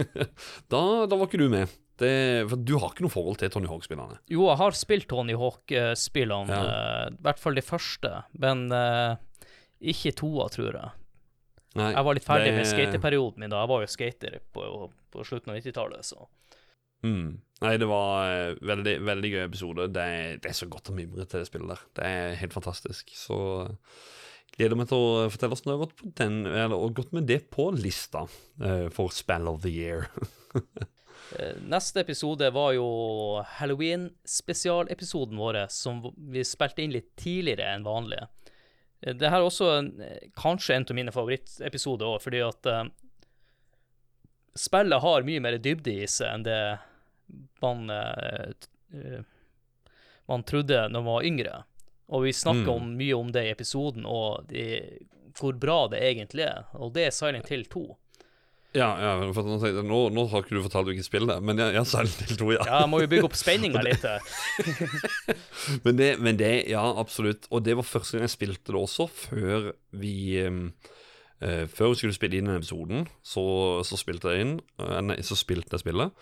[0.72, 1.68] da, da var ikke du med.
[2.00, 2.08] Det,
[2.48, 4.16] for du har ikke noe forhold til Tony Hawk-spillerne.
[4.32, 6.62] Jo, jeg har spilt Tony Hawk-spillene, Ja.
[6.64, 9.18] uh, i hvert fall de første, men uh,
[9.84, 10.94] ikke toa, tror jeg.
[11.76, 13.60] Nei, Jeg var litt ferdig det- med skateperioden min da.
[13.66, 14.64] Jeg var jo skater på,
[15.12, 16.24] på slutten av 90-tallet, så
[17.04, 17.38] Mm.
[17.60, 19.88] Nei, det var eh, veldig, veldig gøy episode.
[19.92, 21.82] Det er, det er så godt å mimre til det spillet der.
[21.98, 23.12] Det er helt fantastisk.
[23.16, 23.98] Så eh,
[24.56, 27.68] gleder meg til å fortelle oss har gått, på den, eller, gått med det på
[27.76, 28.24] lista
[28.64, 30.08] eh, for Spell of the Year.
[31.38, 32.86] Eh, Neste episode var jo
[33.60, 36.00] Halloween-spesialepisoden vår, som
[36.32, 38.18] vi spilte inn litt tidligere enn vanlig.
[39.04, 42.66] Eh, Det her er også en, eh, kanskje en av mine favorittepisoder òg, fordi at
[42.66, 42.82] eh,
[44.58, 46.58] spillet har mye mer dybde i seg enn det
[47.62, 48.52] man eh,
[48.94, 49.22] eh,
[50.30, 51.62] man trodde når man var yngre.
[52.10, 52.74] Og vi snakker Mm.
[52.76, 54.64] om mye om det i episoden, og de,
[55.38, 56.64] hvor bra det egentlig er.
[56.74, 57.84] Og det er Silent Hill 2.
[58.74, 61.42] Ja, ja for nå, tenkte nå, nå har ikke du fortalt hvilket spill det er,
[61.42, 62.66] men ja, Silent Hill 2, ja.
[62.66, 64.06] Ja, må jo bygge opp spenninga litt.
[65.84, 67.46] Men det, men det, ja, absolutt.
[67.50, 72.16] Og det var første gang jeg spilte det også, før vi eh, Før vi skulle
[72.16, 73.42] spille inn den episoden, så,
[73.86, 76.12] så spilte jeg inn uh, Nei, så spilte jeg spillet.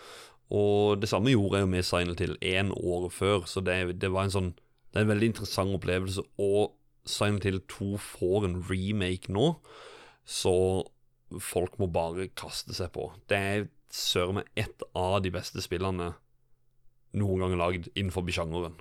[0.55, 4.13] Og det samme gjorde jeg jo med Silent Hill én år før, så det, det
[4.13, 4.55] var en sånn
[4.89, 6.23] Det er en veldig interessant opplevelse.
[6.41, 6.73] Og
[7.09, 9.51] Silent Hill 2 får en remake nå,
[10.25, 10.55] så
[11.45, 13.11] folk må bare kaste seg på.
[13.29, 16.15] Det er søren meg et av de beste spillene
[17.19, 18.79] noen gang lagd innenfor sjangeren.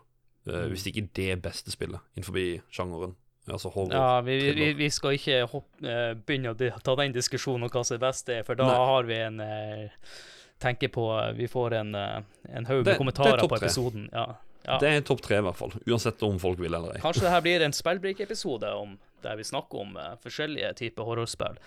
[0.47, 2.39] Uh, hvis ikke det beste spillet innenfor
[2.71, 3.17] sjangeren.
[3.47, 3.93] Altså horror.
[3.95, 7.83] Ja, vi, vi, vi skal ikke hoppe, eh, begynne å ta den diskusjonen om hva
[7.87, 8.81] som er best, for da Nei.
[8.89, 10.09] har vi en eh,
[10.59, 11.05] Tenker på
[11.37, 14.09] Vi får en, eh, en haug med kommentarer er på episoden.
[14.13, 14.25] Ja.
[14.65, 14.79] ja.
[14.81, 15.75] Det er topp tre, i hvert fall.
[15.85, 17.03] Uansett om folk vil eller ei.
[17.03, 18.73] Kanskje det her blir en spillbreak-episode
[19.23, 21.57] der vi snakker om uh, forskjellige typer horrorspill.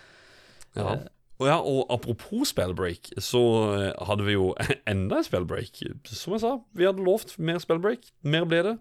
[0.76, 0.98] Ja.
[1.40, 3.40] Og ja, og apropos spellbreak, så
[3.72, 4.50] eh, hadde vi jo
[4.92, 5.78] enda en spellbreak.
[6.12, 8.10] Som jeg sa, vi hadde lovt mer spellbreak.
[8.20, 8.74] Mer ble det.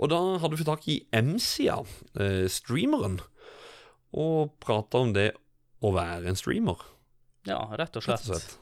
[0.00, 1.82] Og da hadde vi tak i MCA,
[2.16, 3.18] eh, streameren,
[4.16, 5.34] og prata om det
[5.84, 6.80] å være en streamer,
[7.46, 8.56] Ja, rett og rett og slett.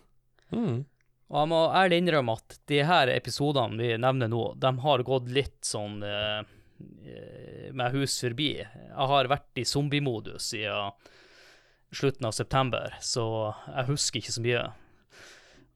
[0.54, 0.84] Mm.
[1.26, 5.32] Og jeg må ærlig innrømme at de her episodene vi nevner nå, de har gått
[5.34, 6.40] litt sånn eh,
[7.10, 8.52] eh, med hus forbi.
[8.62, 10.94] Jeg har vært i zombiemodus siden
[11.96, 14.64] slutten av september, så jeg husker ikke så mye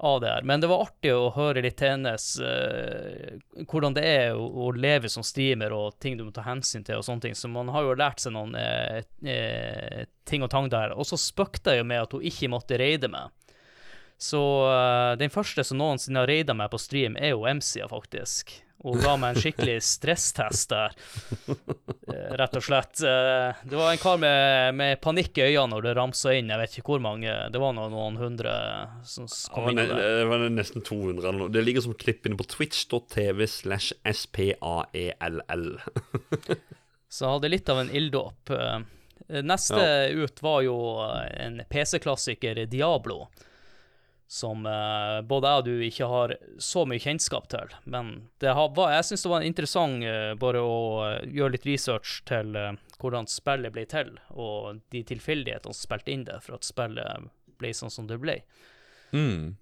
[0.03, 0.43] av det her.
[0.43, 4.71] Men det var artig å høre litt til hennes uh, hvordan det er å, å
[4.73, 7.37] leve som streamer og ting du må ta hensyn til og sånne ting.
[7.37, 10.95] Så man har jo lært seg noen uh, eh, ting og tang der.
[10.97, 13.29] Og så spøkte jeg jo med at hun ikke måtte reide meg.
[14.21, 18.53] Så uh, den første som noensinne har raida meg på stream, er jo MC-a, faktisk.
[18.85, 20.93] og ga meg en skikkelig stresstest der.
[21.49, 23.01] uh, Rett og slett.
[23.01, 26.53] Uh, Det var en kar med, med panikk i øynene når det ramsa inn.
[26.53, 27.33] Jeg vet ikke hvor mange.
[27.53, 28.53] Det var noen, noen hundre
[29.09, 29.25] som
[29.57, 29.81] kom inn.
[29.89, 29.97] Det.
[30.21, 31.53] det var nesten 200 eller noe.
[31.57, 35.71] Det ligger som klipp inne på twitch.tv slash spaell.
[37.11, 38.53] Så jeg hadde litt av en ilddåp.
[38.53, 39.85] Neste Neste
[40.21, 43.25] ut var jo en PC-klassiker, Diablo.
[44.31, 47.73] Som uh, både jeg og du ikke har så mye kjennskap til.
[47.91, 51.67] Men det har, var, jeg syns det var interessant uh, bare å uh, gjøre litt
[51.67, 52.55] research til
[53.01, 57.27] hvordan spillet ble til, og de tilfeldighetene som spilte inn det for at spillet
[57.59, 58.39] ble sånn som det ble.
[59.11, 59.57] Mm.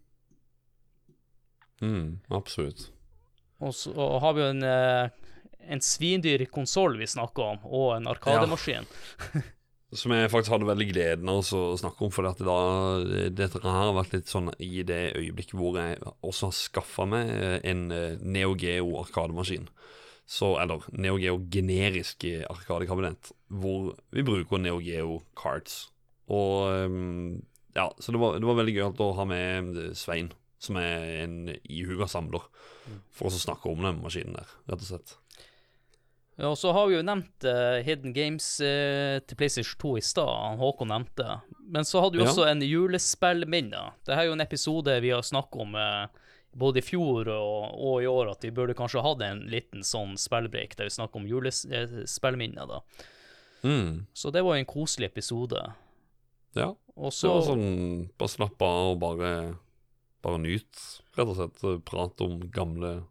[1.80, 2.90] Mm, absolutt.
[3.64, 8.10] Og så og har vi jo en, en svindyr konsoll vi snakker om, og en
[8.10, 8.90] arkademaskin.
[9.96, 12.56] Som jeg faktisk hadde veldig gleden av å snakke om, for at da,
[13.32, 17.30] dette her har vært litt sånn i det øyeblikket hvor jeg også har skaffa meg
[17.64, 19.70] en eh, Neo Geo arkademaskin.
[20.28, 25.86] Så, eller Neo Geo generisk arkadekabinett, hvor vi bruker Neo Geo cards.
[26.28, 26.68] Og
[27.78, 31.22] ja, så det var, det var veldig gøy å ha med eh, Svein, som er
[31.22, 32.44] en ihuga samler,
[33.14, 35.16] for å snakke om den maskinen der, rett og slett.
[36.38, 40.02] Ja, og så har vi jo nevnt uh, Hidden Games uh, til PlayStation 2 i
[40.06, 41.40] stad, Håkon nevnte.
[41.66, 42.30] Men så hadde vi Ja.
[42.30, 43.80] også en julespillminne.
[44.06, 46.06] Dette er jo en episode vi har snakket om uh,
[46.54, 50.14] både i fjor og, og i år, at vi burde kanskje hatt en liten sånn
[50.18, 52.80] spillbreak der vi snakker om julespillminner, da.
[53.66, 55.64] Mm, Så det var jo en koselig episode.
[56.54, 56.74] ja.
[56.98, 59.28] Også, det var sånn, bare slapp av og bare,
[60.26, 60.80] bare nyt,
[61.14, 61.60] rett og slett.
[61.86, 63.04] Prate om gamle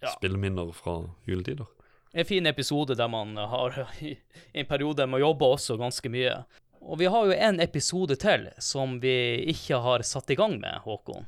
[0.00, 0.08] Ja.
[0.14, 0.94] spillminner fra
[1.28, 1.66] juletider.
[2.16, 4.16] En fin episode der man har i
[4.52, 6.38] en periode med å jobbe også ganske mye.
[6.80, 9.16] Og vi har jo en episode til som vi
[9.52, 11.26] ikke har satt i gang med, Håkon.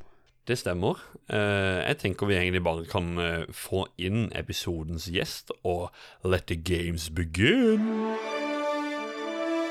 [0.48, 0.96] Det stemmer.
[1.28, 5.90] Eh, jeg tenker vi egentlig bare kan eh, få inn episodens gjest og
[6.24, 8.14] let the games begin.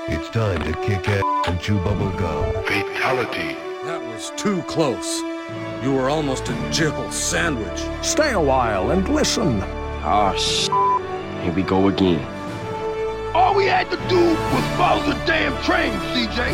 [0.08, 2.45] It's time to kick ass and chew bubble gum.
[2.69, 3.56] Fatality.
[3.89, 5.23] That was too close.
[5.84, 7.82] You were almost a jibble sandwich.
[8.03, 9.63] Stay a while and listen.
[10.03, 10.69] Ah, sh.
[11.47, 12.19] Here we go again.
[13.33, 16.51] All we had to do was follow the damn train, CJ.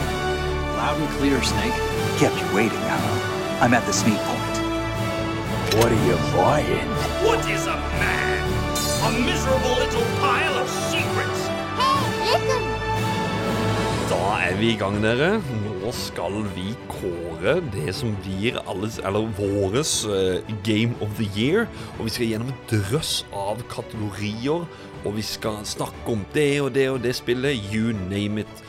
[0.78, 1.74] Loud and clear, Snake.
[2.22, 3.58] Kept you waiting, huh?
[3.60, 5.82] I'm at the speed point.
[5.82, 6.88] What are you buying?
[7.26, 8.46] What is a man?
[9.02, 10.53] A miserable little pile
[14.10, 15.38] Da er vi i gang, dere.
[15.64, 21.70] Nå skal vi kåre det som blir alles, eller våres eh, Game of the Year.
[21.96, 24.68] Og vi skal gjennom en drøss av kategorier.
[25.04, 27.64] Og vi skal snakke om det og det og det spillet.
[27.72, 28.64] You name it.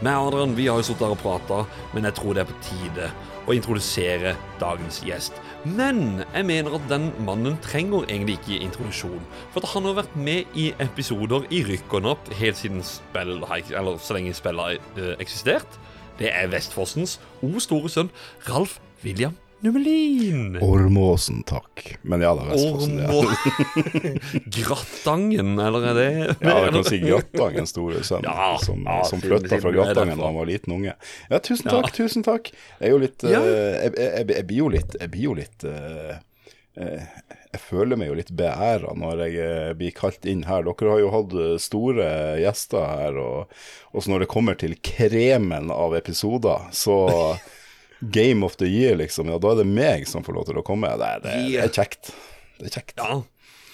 [0.00, 2.60] Med Adrian vi har jo sittet her og prata, men jeg tror det er på
[2.70, 3.12] tide
[3.48, 5.36] å introdusere dagens gjest.
[5.64, 9.24] Men jeg mener at den mannen trenger egentlig ikke introduksjon.
[9.52, 13.42] For at han har vært med i episoder i rykk og napp helt siden spill,
[13.42, 15.80] eller så lenge spillet har eh, eksistert.
[16.18, 18.14] Det er Vestfossens o store sønn
[18.48, 20.58] Ralf William Numelin.
[20.62, 21.96] Ormåsen, takk.
[22.06, 22.98] Men ja, det er Vestfossen.
[23.02, 23.08] Ja.
[23.10, 24.12] Ormo...
[24.58, 26.06] Grattangen, eller er det
[26.46, 30.14] ja, jeg kan si Grattangen, store sønn, Ja, som, ja, som flytta fra du Grattangen
[30.20, 30.94] da han var liten unge.
[31.32, 32.52] Ja, tusen takk, tusen takk.
[32.78, 33.42] Jeg er jo litt Ja.
[33.42, 36.14] eh, jeg, jeg, jeg blir jo litt Jeg blir jo litt eh,
[36.78, 37.04] eh,
[37.50, 40.62] Jeg føler meg jo litt beæra når jeg blir kalt inn her.
[40.70, 42.08] Dere har jo hatt store
[42.44, 47.00] gjester her, og, og så når det kommer til kremen av episoder, så
[48.00, 50.66] Game of the year, liksom, ja, da er det meg som får lov til å
[50.66, 50.90] komme.
[51.00, 52.12] Det, det, det er kjekt.
[52.58, 52.96] Det er kjekt.
[53.00, 53.22] Ja.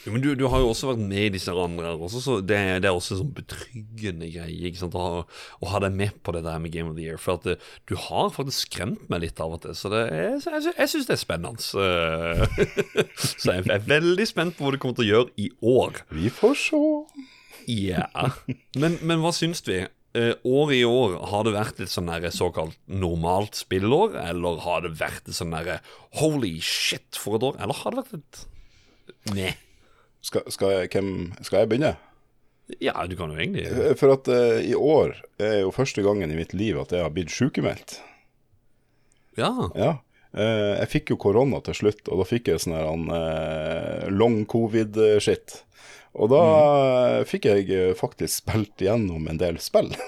[0.05, 2.59] Jo, men du, du har jo også vært med i disse andre også, så det,
[2.85, 4.97] det er også en sånn betryggende greie ikke sant?
[5.01, 5.23] Å, ha,
[5.65, 7.17] å ha deg med på det der med Game of the Year.
[7.21, 10.37] For at eh, du har faktisk skremt meg litt av og til, så det er,
[10.45, 11.65] jeg, jeg syns det er spennende.
[13.45, 16.05] Så jeg er veldig spent på hva du kommer til å gjøre i år.
[16.13, 16.83] Vi får se.
[17.71, 18.29] Ja.
[18.77, 19.81] Men, men hva syns vi?
[20.15, 24.15] Eh, år i år, har det vært et sånn såkalt normalt spillår?
[24.29, 25.81] Eller har det vært et sånn derre
[26.21, 27.59] holy shit for et år?
[27.59, 28.45] Eller har det vært et
[29.35, 29.51] Nei.
[30.25, 31.95] Skal, skal, jeg, hvem, skal jeg begynne?
[32.81, 33.91] Ja, du kan jo egentlig ja.
[34.01, 37.13] For at uh, i år er jo første gangen i mitt liv at jeg har
[37.13, 37.99] blitt sykemeldt.
[39.37, 39.51] Ja.
[39.77, 39.91] Ja.
[40.35, 44.43] Uh, jeg fikk jo korona til slutt, og da fikk jeg sånn her eh, long
[44.51, 45.59] covid-shit.
[46.15, 47.27] Og da mm.
[47.27, 49.91] fikk jeg eh, faktisk spilt gjennom en del spill.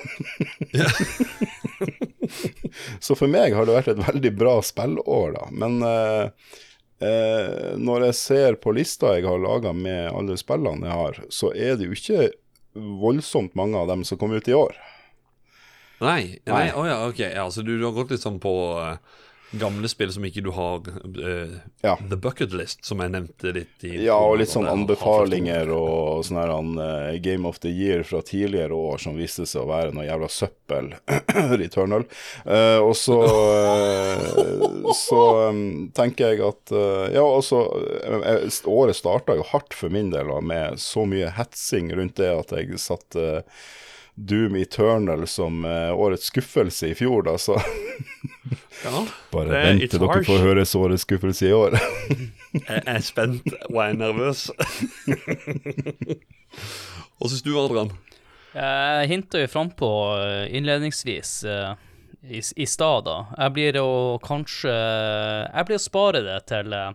[3.01, 5.45] Så for meg har det vært et veldig bra spillår, da.
[5.51, 6.25] Men eh,
[7.03, 11.53] eh, når jeg ser på lista jeg har laga med alle spillene jeg har, så
[11.55, 12.31] er det jo ikke
[12.77, 14.77] voldsomt mange av dem som kom ut i år.
[15.99, 16.39] Nei.
[16.45, 16.53] nei.
[16.53, 16.67] Nei.
[16.77, 17.21] Oh, ja, ok.
[17.25, 18.99] Ja, så du, du har gått litt sånn på eh,
[19.51, 21.95] gamle spill som ikke du har uh, Ja.
[22.11, 26.41] The Bucket List, som jeg nevnte litt i Ja, og litt sånn anbefalinger og sånn
[26.41, 30.07] her eh, Game of the Year fra tidligere år som viste seg å være noe
[30.07, 30.93] jævla søppel.
[31.61, 32.07] Returnal.
[32.43, 39.47] Uh, og så eh, Så um, tenker jeg at eh, Ja, eh, Året starta jo
[39.53, 43.45] hardt for min del da, med så mye hetsing rundt det at jeg satte
[44.17, 47.59] Doom Eternal som eh, årets skuffelse i fjor, da, så
[48.85, 49.03] Ja,
[49.33, 51.77] bare det- vent til dere får høre årets skuffelse i år.
[52.57, 54.47] Jeg er spent og jeg er nervøs.
[57.17, 57.91] Hva syns du, Adrian?
[58.57, 59.89] Jeg hinta jo frampå
[60.57, 61.75] innledningsvis eh,
[62.25, 63.17] i, i stad, da.
[63.37, 63.91] Jeg blir å
[64.25, 66.95] kanskje Jeg blir å spare det til eh,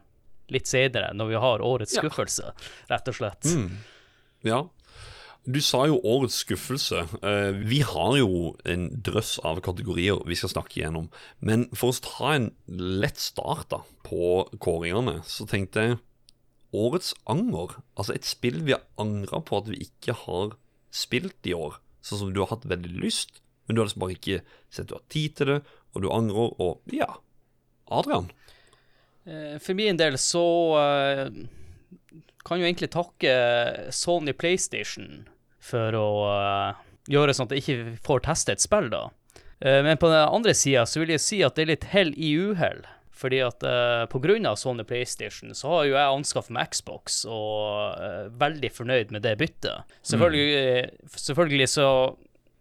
[0.52, 2.02] litt senere, når vi har årets Ja.
[2.02, 2.50] skuffelse,
[2.90, 3.52] rett og slett.
[4.48, 4.64] Ja.
[5.46, 7.08] Du sa jo årets skuffelse.
[7.26, 11.08] Eh, Vi har jo en drøss av kategorier vi skal snakke igjennom.
[11.42, 16.00] Men for å ta en lett start da på kåringene, så tenkte jeg
[16.78, 17.80] årets anger.
[17.98, 20.54] Altså et spill vi har angra på at vi ikke har
[20.94, 21.80] spilt i år.
[22.06, 24.96] Sånn som du har hatt veldig lyst, men du har liksom bare ikke sett du
[24.98, 25.58] har tid til det,
[25.94, 27.10] og du angrer, og ja.
[27.92, 28.30] Adrian?
[29.26, 30.46] Eh, For min del så
[30.80, 31.28] eh,
[32.48, 33.34] kan jo egentlig takke
[33.94, 35.26] Sony PlayStation
[35.62, 36.80] for å eh,
[37.12, 39.10] gjøre sånn at jeg ikke får teste et spill, da.
[39.60, 42.14] Eh, Men på den andre sida så vil jeg si at det er litt hell
[42.18, 42.84] i uhell.
[43.22, 48.00] Fordi at uh, grunn av Sony PlayStation så har jo jeg anskaffet meg Xbox og
[48.02, 49.94] uh, veldig fornøyd med det byttet.
[50.02, 51.88] Selvfølgelig, selvfølgelig så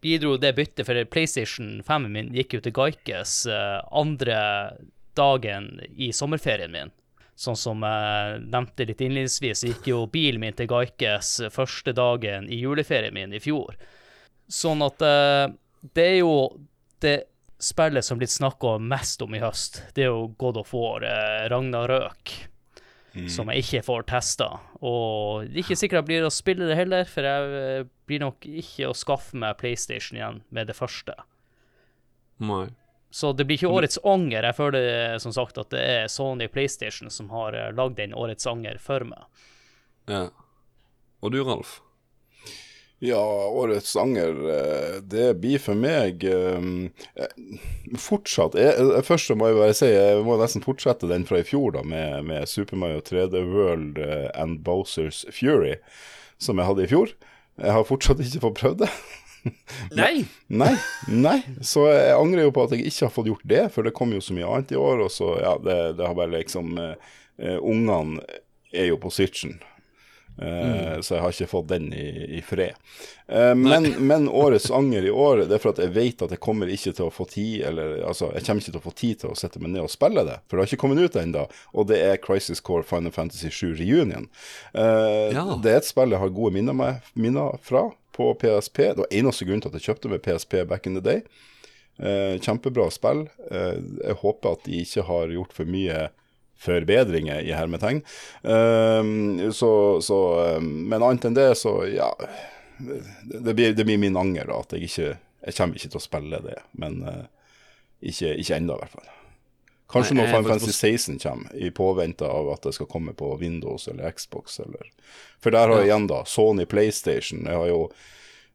[0.04, 4.42] bidro det byttet, for PlayStation 5 min gikk jo til Gaikes uh, andre
[5.16, 6.92] dagen i sommerferien min.
[7.40, 12.58] Sånn som jeg nevnte litt innledningsvis, gikk jo bilen min til Gaikes første dagen i
[12.60, 13.78] juleferien min i fjor.
[14.50, 15.46] Sånn at eh,
[15.96, 16.34] det er jo
[17.00, 17.14] det
[17.60, 19.80] spillet som blitt snakka mest om i høst.
[19.96, 22.34] Det er jo God of War, eh, Ragnarøk,
[23.30, 24.50] som jeg ikke får testa.
[24.84, 28.20] Og det er ikke sikkert jeg blir å spille det heller, for jeg eh, blir
[28.22, 31.16] nok ikke å skaffe meg PlayStation igjen med det første.
[32.40, 32.66] Nei.
[33.10, 34.46] Så det blir ikke årets anger.
[34.46, 38.46] Jeg føler som sagt at det er Sony PlayStation som har eh, lagd den årets
[38.46, 39.26] anger for meg.
[40.10, 40.28] Ja.
[41.20, 41.80] Og du, Ralf?
[43.02, 43.18] Ja,
[43.48, 46.66] årets anger, eh, det blir for meg eh,
[47.96, 51.46] fortsatt jeg, Først så må jeg bare si, jeg må nesten fortsette den fra i
[51.48, 53.98] fjor, da, med, med Super Mario 3D World
[54.36, 55.78] and Bowsers Fury,
[56.38, 57.16] som jeg hadde i fjor.
[57.60, 58.92] Jeg har fortsatt ikke fått prøvd det.
[60.00, 60.24] Nei!
[60.46, 60.74] Nei,
[61.08, 61.38] nei.
[61.64, 64.12] Så jeg angrer jo på at jeg ikke har fått gjort det, for det kom
[64.14, 65.06] jo så mye annet i år.
[65.06, 68.20] Og så, ja, det, det har bare liksom eh, eh, Ungene
[68.70, 69.58] er jo på Switchen.
[70.40, 71.02] mm.
[71.02, 72.78] Så jeg har ikke fått den i, i fred.
[73.28, 76.40] Uh, men, men årets anger i år, det er for at jeg vet at jeg
[76.42, 79.20] kommer ikke til å få tid Eller altså, jeg kommer ikke til å få tid
[79.20, 81.44] til å sette meg ned og spille det, for det har ikke kommet ut ennå.
[81.74, 84.30] Og det er Crisis Core Final Fantasy 7 Reunion.
[84.74, 85.44] Uh, Ja.
[85.62, 87.90] Det er et spill jeg har gode minner, med, minner fra
[88.20, 88.82] på PSP.
[88.92, 91.24] Det var eneste grunn til at jeg kjøpte med PSP back in the day.
[92.00, 93.26] Eh, kjempebra spill.
[93.50, 96.08] Eh, jeg håper at de ikke har gjort for mye
[96.60, 98.02] forbedringer i hermetegn.
[98.42, 99.72] Eh, så,
[100.04, 102.12] så, eh, men annet enn det, så ja
[102.80, 105.08] Det, blir, det blir min anger da, at jeg ikke
[105.44, 107.24] Jeg kommer ikke til å spille det, men eh,
[108.12, 109.10] ikke, ikke ennå, i hvert fall.
[109.90, 113.88] Kanskje når Final Fantasy 16 kommer, i påvente av at det skal komme på Windows
[113.88, 114.60] eller Xbox.
[114.62, 114.90] Eller.
[115.42, 117.42] For der har jeg igjen da Sony PlayStation.
[117.46, 117.82] Jeg har jo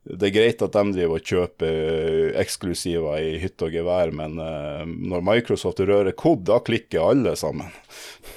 [0.06, 4.38] det er greit at de driver og kjøper eh, eksklusiver i hytte og gevær, men
[4.38, 7.72] eh, når Microsoft rører kod, da klikker alle sammen.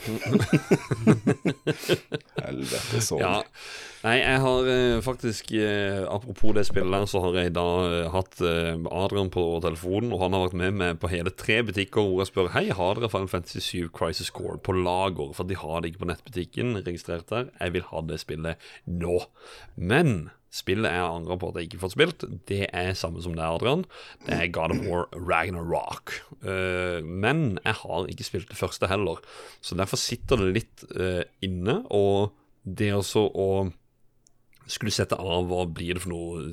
[2.39, 3.21] Helvete, sånn.
[3.21, 3.43] Ja.
[3.99, 5.51] Nei, jeg har eh, faktisk
[6.09, 7.67] Apropos det spillet der, så har jeg da
[8.15, 12.23] hatt Adrian på telefonen, og han har vært med meg på hele tre butikker hvor
[12.23, 15.35] jeg spør Hei, har dere Final Fantasy 7 Crisis Core på lager?
[15.37, 17.53] For de har det ikke på nettbutikken registrert der.
[17.59, 19.21] Jeg vil ha det spillet nå.
[19.77, 23.35] Men spillet jeg angrer på at jeg ikke har fått spilt, det er samme som
[23.37, 23.85] det, Adrian.
[24.25, 26.15] Det er God of War Ragnarok.
[26.41, 29.21] Uh, men jeg har ikke spilt det første heller,
[29.61, 31.83] så derfor sitter det litt uh, inne.
[31.93, 32.33] Og
[32.65, 33.51] det altså å
[34.69, 36.53] skulle sette av hva blir det for noe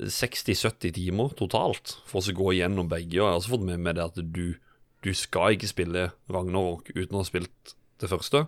[0.00, 3.16] 60-70 timer totalt for å gå igjennom begge.
[3.16, 4.58] Og jeg har også fått med meg det at du,
[5.04, 8.44] du skal ikke spille Ragnarok uten å ha spilt det første.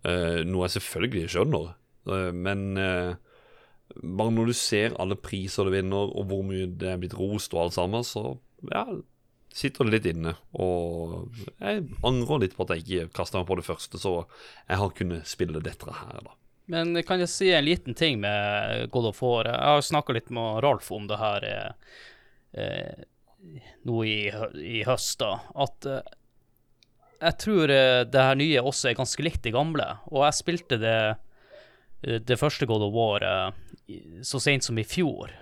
[0.00, 1.76] Uh, noe jeg selvfølgelig skjønner,
[2.34, 2.64] men
[4.00, 7.54] bare når du ser alle priser det vinner, og hvor mye det er blitt rost
[7.56, 8.36] og alt sammen, så
[8.70, 8.86] ja,
[9.52, 10.36] sitter det litt inne.
[10.56, 14.14] Og jeg angrer litt på at jeg ikke kasta meg på det første, så
[14.68, 16.38] jeg har kunnet spille dette her, da.
[16.72, 19.48] Men kan jeg si en liten ting med God of War?
[19.50, 21.96] Jeg har snakka litt med Ralf om det her eh,
[22.62, 23.02] eh,
[23.88, 24.18] nå i,
[24.62, 25.34] i høst, da.
[25.66, 26.12] At eh,
[27.22, 29.88] jeg tror eh, det her nye også er ganske likt det gamle.
[30.10, 30.96] Og jeg spilte det,
[32.02, 33.96] det første God of War eh,
[34.26, 35.32] så sent som i fjor.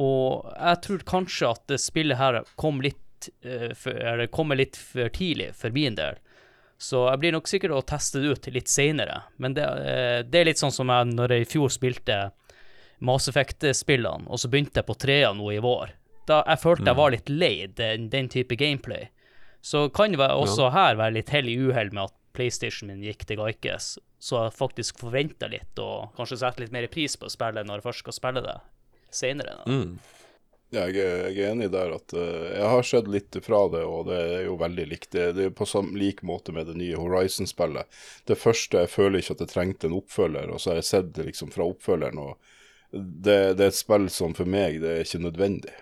[0.00, 5.12] Og jeg tror kanskje at det spillet her kom litt eh, for, kommer litt for
[5.12, 6.20] tidlig for min del.
[6.82, 9.20] Så jeg blir nok sikkert å teste det ut litt seinere.
[9.38, 12.22] Men det, eh, det er litt sånn som jeg når jeg i fjor spilte
[13.02, 15.92] Mass Effect-spillene, og så begynte jeg på trea nå i vår.
[16.30, 19.08] Da jeg følte jeg var litt lei den, den type gameplay.
[19.62, 23.04] Så kan det også også her være litt hell i uhell med at PlayStation min
[23.04, 27.30] gikk til Gaikes, så jeg faktisk forventa litt, og kanskje sette litt mer pris på
[27.32, 28.58] spillet når jeg først skal spille det
[29.12, 29.58] seinere.
[29.68, 29.96] Mm.
[30.72, 33.82] Ja, jeg, er, jeg er enig der at uh, jeg har sett litt fra det,
[33.84, 35.10] og det er jo veldig likt.
[35.12, 37.90] Det, det er på sam, lik måte med det nye Horizon-spillet.
[38.30, 41.12] Det første, jeg føler ikke at jeg trengte en oppfølger, og så har jeg sett
[41.18, 42.38] det liksom fra oppfølgeren, og
[42.92, 45.76] det, det er et spill som for meg, det er ikke nødvendig.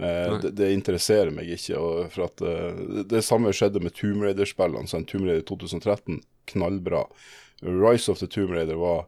[0.00, 1.78] Eh, det, det interesserer meg ikke.
[1.78, 4.90] Og for at, eh, det samme skjedde med Tomb Raider-spillene.
[4.90, 7.04] sånn Tomb Raider 2013, knallbra.
[7.64, 9.06] Rise of the Tomb Raider var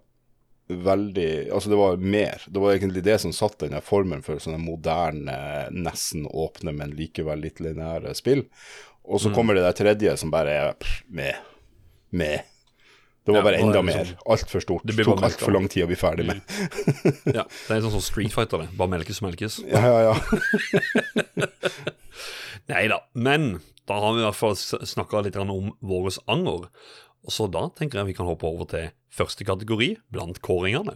[0.67, 2.43] veldig Altså, det var mer.
[2.47, 5.37] Det var egentlig det som satt den her formen for sånne moderne,
[5.71, 8.47] nesten åpne, men likevel litt lineære spill.
[9.07, 11.39] Og så kommer det der tredje som bare er med.
[12.11, 12.43] Med.
[13.27, 14.05] Det var Ja, bare enda er mer.
[14.07, 14.85] Sånn, Altfor stort.
[14.87, 16.43] Det tok altfor lang tid å bli ferdig med.
[17.35, 18.69] Ja, det er en sånn som Street Fighter, det.
[18.79, 19.57] Bare melkes og melkes.
[19.67, 21.47] Ja, ja, ja.
[22.71, 23.59] Nei da, men
[23.91, 26.69] da har vi i hvert fall snakka litt om våres anger.
[27.27, 30.95] Og så da tenker jeg vi kan hoppe over til første kategori blant kåringene.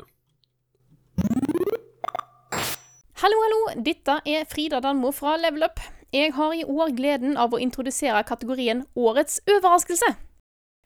[3.20, 3.60] Hallo, hallo.
[3.84, 5.82] Dette er Frida Danmo fra Level Up.
[6.14, 10.14] Jeg har i år gleden av å introdusere kategorien Årets overraskelse.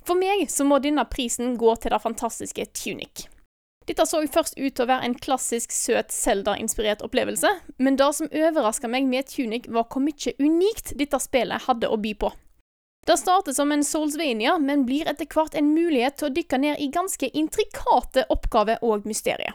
[0.05, 3.27] For meg så må denne prisen gå til det fantastiske Tunic.
[3.89, 8.31] Dette så først ut til å være en klassisk søt Zelda-inspirert opplevelse, men det som
[8.33, 12.33] overraska meg med Tunic, var hvor mye unikt dette spillet hadde å by på.
[13.05, 16.81] Det starter som en Soulsvania, men blir etter hvert en mulighet til å dykke ned
[16.81, 19.53] i ganske intrikate oppgaver og mysterier.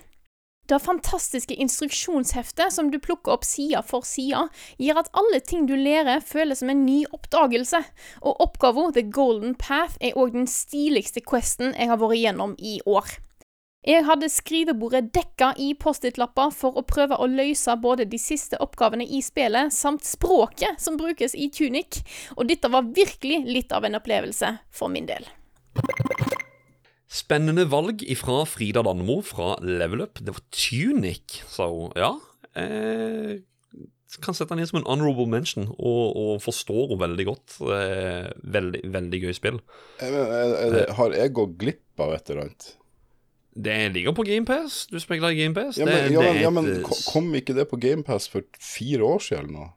[0.69, 4.43] Det fantastiske instruksjonsheftet som du plukker opp side for side,
[4.77, 7.81] gjør at alle ting du lærer, føles som en ny oppdagelse,
[8.21, 12.77] og oppgaven The Golden Path er òg den stiligste questen jeg har vært gjennom i
[12.85, 13.17] år.
[13.87, 19.07] Jeg hadde skrivebordet dekka i Post-It-lapper for å prøve å løse både de siste oppgavene
[19.07, 22.03] i spillet, samt språket som brukes i Tunic,
[22.37, 25.25] og dette var virkelig litt av en opplevelse for min del.
[27.09, 30.19] Spennende valg ifra Frida Danmo fra Level Up.
[30.21, 31.93] Det var Tunic, sa hun.
[31.97, 32.15] Ja,
[32.57, 33.37] Eh,
[34.23, 37.57] kan sette den inn som en honorable mention, og, og forstår henne veldig godt.
[37.69, 39.59] Er Veldig, veldig gøy spill.
[40.01, 42.69] Jeg mener, er, er det, har jeg gått glipp av et eller annet?
[43.59, 44.79] Det ligger på GamePass.
[44.89, 45.77] Du spekler i GamePass.
[45.77, 48.45] Ja, Det, men, ja, det men, er ja, men kom ikke det på GamePass for
[48.63, 49.71] fire år siden eller noe?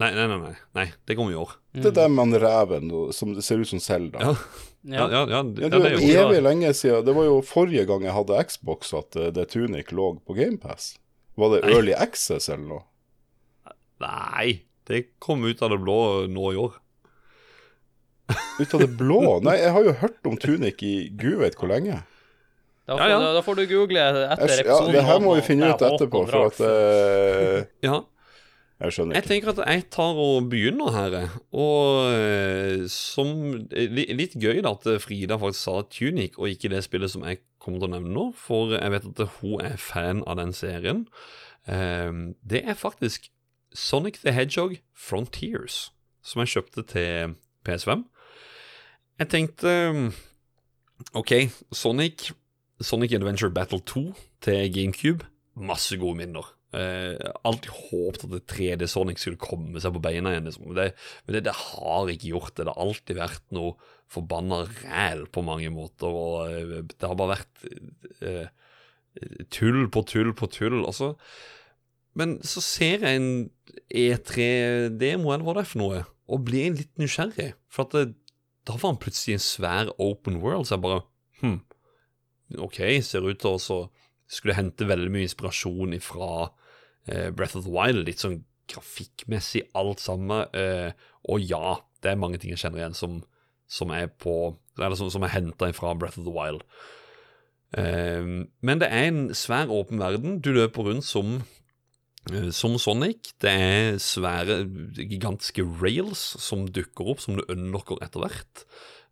[0.00, 0.86] Nei, nei, nei, nei.
[1.04, 1.50] Det kommer i år.
[1.76, 4.22] Det der med han reven som det ser ut som Zelda.
[4.22, 4.34] Ja.
[4.82, 7.04] Ja, ja, ja, Ja, ja, det det er jo evig lenge siden.
[7.04, 10.94] Det var jo forrige gang jeg hadde Xbox at eh, det Tunic lå på GamePass.
[11.36, 11.74] Var det Nei.
[11.74, 13.74] Early Access eller noe?
[14.00, 14.46] Nei,
[14.88, 15.98] det kom ut av det blå
[16.32, 16.78] nå i år.
[18.60, 19.20] Ut av det blå?
[19.44, 22.00] Nei, jeg har jo hørt om Tunic i gud vet hvor lenge.
[22.88, 23.18] Da, får, ja.
[23.20, 24.70] da, da får du google etter episoden.
[24.88, 28.00] ja, det her må vi finne ut er etterpå, for at uh, Ja,
[28.80, 31.16] Jeg skjønner Jeg tenker at jeg tar og begynner her,
[31.52, 33.42] og eh, som
[33.76, 37.82] Litt gøy da at Frida faktisk sa Tunic, og ikke det spillet som jeg kommer
[37.82, 41.04] til å nevne nå, for jeg vet at hun er fan av den serien.
[41.68, 43.28] Eh, det er faktisk
[43.76, 45.90] Sonic the Hedgehog Frontiers,
[46.24, 47.36] som jeg kjøpte til
[47.68, 48.06] PS5.
[49.20, 49.74] Jeg tenkte
[51.12, 51.34] OK,
[51.76, 52.30] Sonic,
[52.80, 54.06] Sonic Adventure Battle 2
[54.40, 56.48] til GameCube, masse gode minner.
[56.70, 60.46] Eh, alltid håpet at 3D Sonic skulle komme seg på beina igjen.
[60.46, 60.68] Liksom.
[60.76, 60.90] Det,
[61.26, 62.66] men det, det har ikke gjort det.
[62.66, 63.74] Det har alltid vært noe
[64.10, 66.14] forbanna ræl på mange måter.
[66.14, 67.64] Og eh, det har bare vært
[68.22, 68.46] uh,
[69.50, 70.82] tull på tull på tull.
[70.86, 71.16] Også.
[72.18, 73.32] men så ser jeg en
[73.90, 77.52] E3-demo, eller hva det er for noe, og blir litt nysgjerrig.
[77.70, 78.14] For at det,
[78.68, 81.06] da var han plutselig en svær open world, så jeg bare
[81.40, 81.62] Hm,
[82.60, 83.78] OK, ser ut til å
[84.30, 86.50] skulle hente veldig mye inspirasjon ifra
[87.06, 88.04] Breath of the Wild.
[88.06, 90.46] Litt sånn grafikkmessig, alt sammen.
[90.56, 90.92] Eh,
[91.30, 93.20] og ja, det er mange ting jeg kjenner igjen som,
[93.70, 96.64] som er på Eller som, som er henta fra Breath of the Wild.
[97.76, 98.26] Eh,
[98.64, 100.38] men det er en svær åpen verden.
[100.40, 101.40] Du løper rundt som
[102.30, 103.34] eh, som Sonic.
[103.42, 104.62] Det er svære,
[104.96, 108.64] gigantiske rails som dukker opp, som du unlocker etter hvert.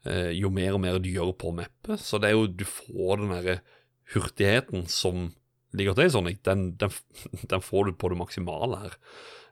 [0.08, 2.00] Eh, jo mer og mer du gjør på mappet.
[2.00, 3.60] Så det er jo Du får den derre
[4.14, 5.28] hurtigheten som
[5.76, 6.94] ligger til i Sonic, den, den,
[7.50, 9.00] den får du på det maksimale her.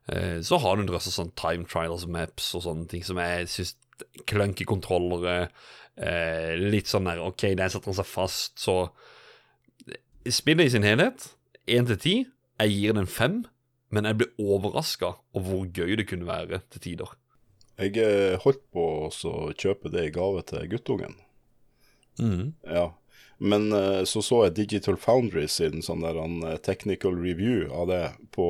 [0.07, 3.21] Eh, så har du en drøss av sånn time trials maps og sånne ting som
[3.21, 3.75] jeg syns
[4.29, 5.51] klønker kontrollere.
[5.97, 8.87] Eh, litt sånn der OK, der setter han seg fast, så
[10.27, 11.29] Spillet i sin helhet,
[11.71, 12.15] én til ti,
[12.59, 13.45] jeg gir den fem,
[13.95, 17.13] men jeg ble overraska over hvor gøy det kunne være til tider.
[17.79, 21.15] Jeg eh, holdt på å kjøpe det i gave til guttungen.
[22.19, 22.57] Mm.
[22.65, 22.89] Ja.
[23.39, 27.91] Men eh, så så jeg Digital Foundry sin sånn der han, eh, technical review av
[27.91, 28.47] det på,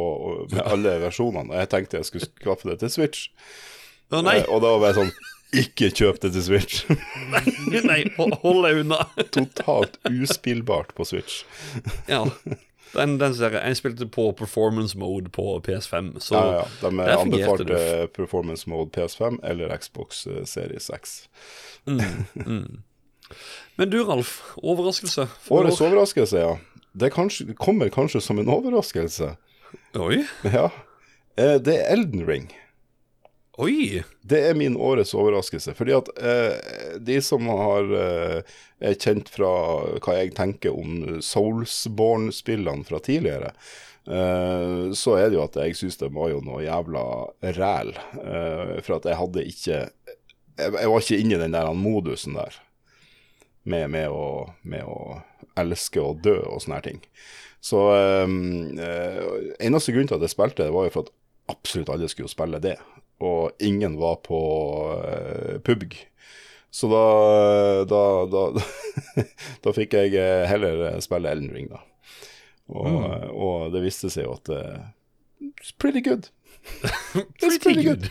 [0.52, 1.50] med alle versjonene.
[1.50, 3.26] Og jeg tenkte jeg skulle skaffe det til Switch.
[4.14, 4.38] Nei!
[4.38, 5.16] Eh, og da var jeg sånn
[5.56, 6.84] Ikke kjøp det til Switch!
[7.86, 9.02] nei, hold hold deg unna.
[9.34, 11.42] Totalt uspillbart på Switch.
[12.10, 12.26] ja.
[12.96, 13.60] Den, den ser jeg.
[13.60, 16.66] Jeg spilte på performance mode på PS5, så ja, ja.
[16.80, 18.12] De der anbefalte det.
[18.16, 21.16] performance mode PS5 eller Xbox Series X.
[21.84, 22.00] Mm,
[22.46, 22.78] mm.
[23.76, 24.38] Men du, Ralf.
[24.62, 25.26] Overraskelse?
[25.52, 25.86] Årets år?
[25.90, 26.54] overraskelse, ja.
[26.96, 29.34] Det kanskje, kommer kanskje som en overraskelse.
[30.00, 30.22] Oi.
[30.48, 30.70] Ja.
[31.36, 32.46] Eh, Det er Elden Ring.
[33.60, 34.02] Oi.
[34.24, 35.74] Det er min årets overraskelse.
[35.76, 39.50] Fordi at eh, de som har eh, er kjent fra
[40.00, 43.52] hva jeg tenker om Soulsborne-spillene fra tidligere,
[44.08, 47.04] eh, så er det jo at jeg syns det var jo noe jævla
[47.56, 47.92] ræl.
[48.24, 49.74] Eh, for at jeg hadde ikke
[50.56, 52.56] jeg, jeg var ikke inne i den der modusen der.
[53.66, 55.20] Med, med, å, med å
[55.58, 57.00] elske og dø og sånne her ting.
[57.66, 57.80] Så
[58.22, 58.36] um,
[58.78, 59.22] uh,
[59.58, 61.14] eneste grunnen til at jeg spilte det, var jo for at
[61.50, 62.76] absolutt alle skulle spille det
[63.24, 64.38] og ingen var på
[65.00, 65.96] uh, PubG.
[66.70, 67.02] Så da,
[67.88, 68.42] da, da,
[69.64, 71.80] da fikk jeg eh, heller eh, spille Elden Ring, da.
[72.68, 72.98] Og, Mm.
[73.06, 74.82] eh, og det viste seg jo at uh,
[75.40, 76.28] It's pretty good.
[77.40, 78.08] Pretty, pretty good.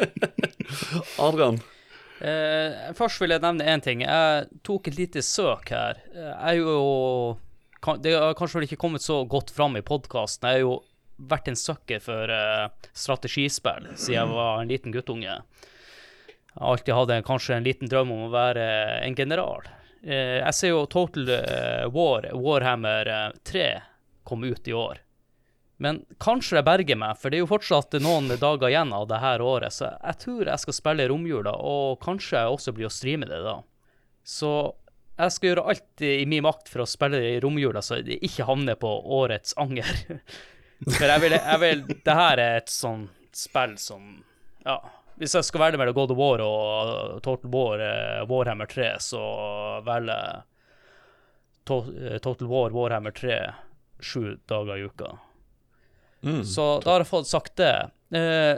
[1.18, 1.60] Adrian.
[2.20, 4.02] Eh, først vil jeg nevne én ting.
[4.06, 6.00] Jeg tok et lite søk her.
[6.14, 7.38] Jeg er jo
[8.02, 10.48] Det har kanskje ikke kommet så godt fram i podkasten.
[10.48, 10.82] Jeg har jo
[11.16, 15.36] vært en sucker for eh, strategispill siden jeg var en liten guttunge.
[15.36, 18.66] Jeg har alltid hatt kanskje en liten drøm om å være
[19.04, 19.68] en general.
[20.02, 23.66] Eh, jeg ser jo Total eh, War, Warhammer eh, 3,
[24.24, 25.00] kom ut i år.
[25.78, 29.18] Men kanskje det berger meg, for det er jo fortsatt noen dager igjen av det
[29.20, 32.92] her året, så jeg tror jeg skal spille romjula, og kanskje jeg også blir å
[32.94, 33.58] streame det da.
[34.24, 34.52] Så
[35.18, 38.16] jeg skal gjøre alt i min makt for å spille det i romjula, så det
[38.24, 38.88] ikke havner på
[39.20, 39.88] årets anger.
[40.92, 44.18] For jeg vil, jeg vil Det her er et sånt spill som
[44.66, 44.74] Ja.
[45.16, 49.22] Hvis jeg skal velge mellom God of War og Total War, eh, Warhammer 3, så
[49.86, 50.42] velger jeg
[51.64, 53.38] To- eh, Total War, Warhammer 3
[54.04, 55.14] sju dager i uka.
[56.24, 56.42] Mm.
[56.48, 57.90] Så da har jeg fått sagt det.
[58.16, 58.56] Eh,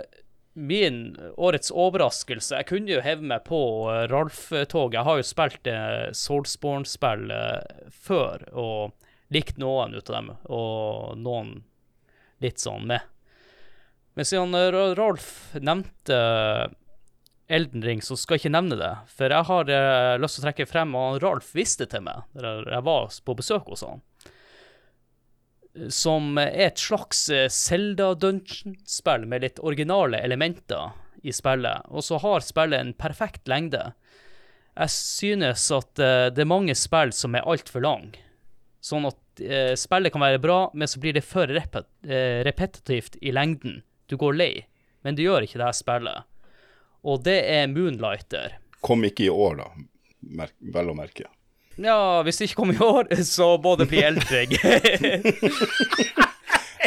[0.58, 3.60] min årets overraskelse Jeg kunne jo heve meg på
[3.92, 4.98] eh, Ralf-toget.
[4.98, 11.14] Jeg har jo spilt eh, Soulsborne-spill eh, før og likt noen ut av dem, og
[11.20, 11.54] noen
[12.42, 13.04] litt sånn med.
[14.18, 16.66] Men siden eh, Ralf nevnte eh,
[17.48, 18.92] Elden Ring, så skal jeg ikke nevne det.
[19.14, 22.58] For jeg har eh, lyst til å trekke frem, og Ralf visste til meg da
[22.66, 24.02] jeg var på besøk hos han
[25.92, 30.92] som er et slags Selda Dungeon-spill med litt originale elementer
[31.22, 33.82] i spillet, og så har spillet en perfekt lengde.
[34.78, 38.12] Jeg synes at eh, det er mange spill som er altfor lang,
[38.84, 43.18] sånn at eh, spillet kan være bra, men så blir det for repet eh, repetitivt
[43.20, 43.80] i lengden.
[44.06, 44.52] Du går lei,
[45.02, 46.28] men du gjør ikke det her spillet.
[47.08, 48.58] Og det er Moonlighter.
[48.84, 49.68] Kom ikke i år, da.
[50.38, 51.26] Mer vel å merke.
[51.78, 54.56] Ja, hvis det ikke kommer i år, så må det bli eldring.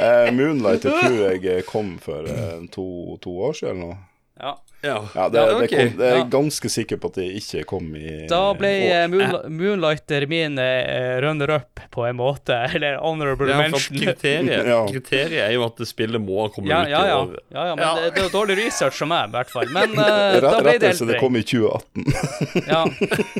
[0.02, 3.98] Eh, Moonlighter tror jeg kom for eh, to, to år siden eller noe.
[4.42, 4.58] Ja.
[4.82, 4.96] Ja.
[5.14, 6.18] Ja, det, Ja, det kom, det er Ja.
[6.24, 8.94] jeg ganske sikker på at det ikke kom i Da ble år.
[8.96, 12.58] eh, Moon, Moonlighter min uh, runner-up, på en måte.
[12.74, 14.00] Eller honorable Ja, mention.
[14.02, 14.80] kriteriet, Ja.
[14.90, 17.20] kriteriet er jo at spillet må ha kommet Ja, ut ja, i ja.
[17.22, 17.38] år.
[17.54, 17.94] ja, ja men Ja.
[18.02, 19.70] Det, det er dårlig research som meg, i hvert fall.
[19.70, 20.02] Men uh,
[20.34, 22.66] Rett, da ble det rettelse, det kom i 2018.
[22.74, 22.84] Ja.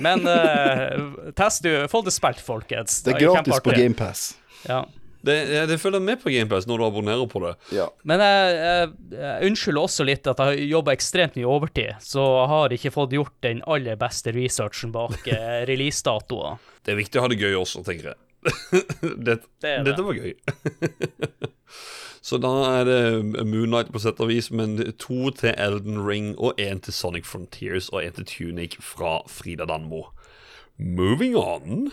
[0.06, 3.02] Men uh, test du, få det spilt, folkens.
[3.02, 3.74] Det er gratis på.
[3.82, 4.28] GamePass.
[4.70, 4.84] Ja.
[5.26, 5.36] Det,
[5.70, 7.54] det følger med på GamePass når du abonnerer på det.
[7.78, 7.88] Ja.
[8.08, 12.26] Men jeg, jeg, jeg unnskylder også litt at jeg har jobba ekstremt mye overtid, så
[12.26, 16.60] jeg har ikke fått gjort den aller beste researchen bak eh, releasedatoer.
[16.82, 18.20] Det er viktig å ha det gøy også, tenker jeg.
[19.28, 19.76] det, Det det.
[19.92, 20.34] Dette var gøy.
[22.22, 26.60] Så da er det Moonlight på sett og vis, men to til Elden Ring og
[26.62, 30.04] én til Sonic Frontiers og én til Tunic fra Frida Danmo.
[30.78, 31.90] Moving on.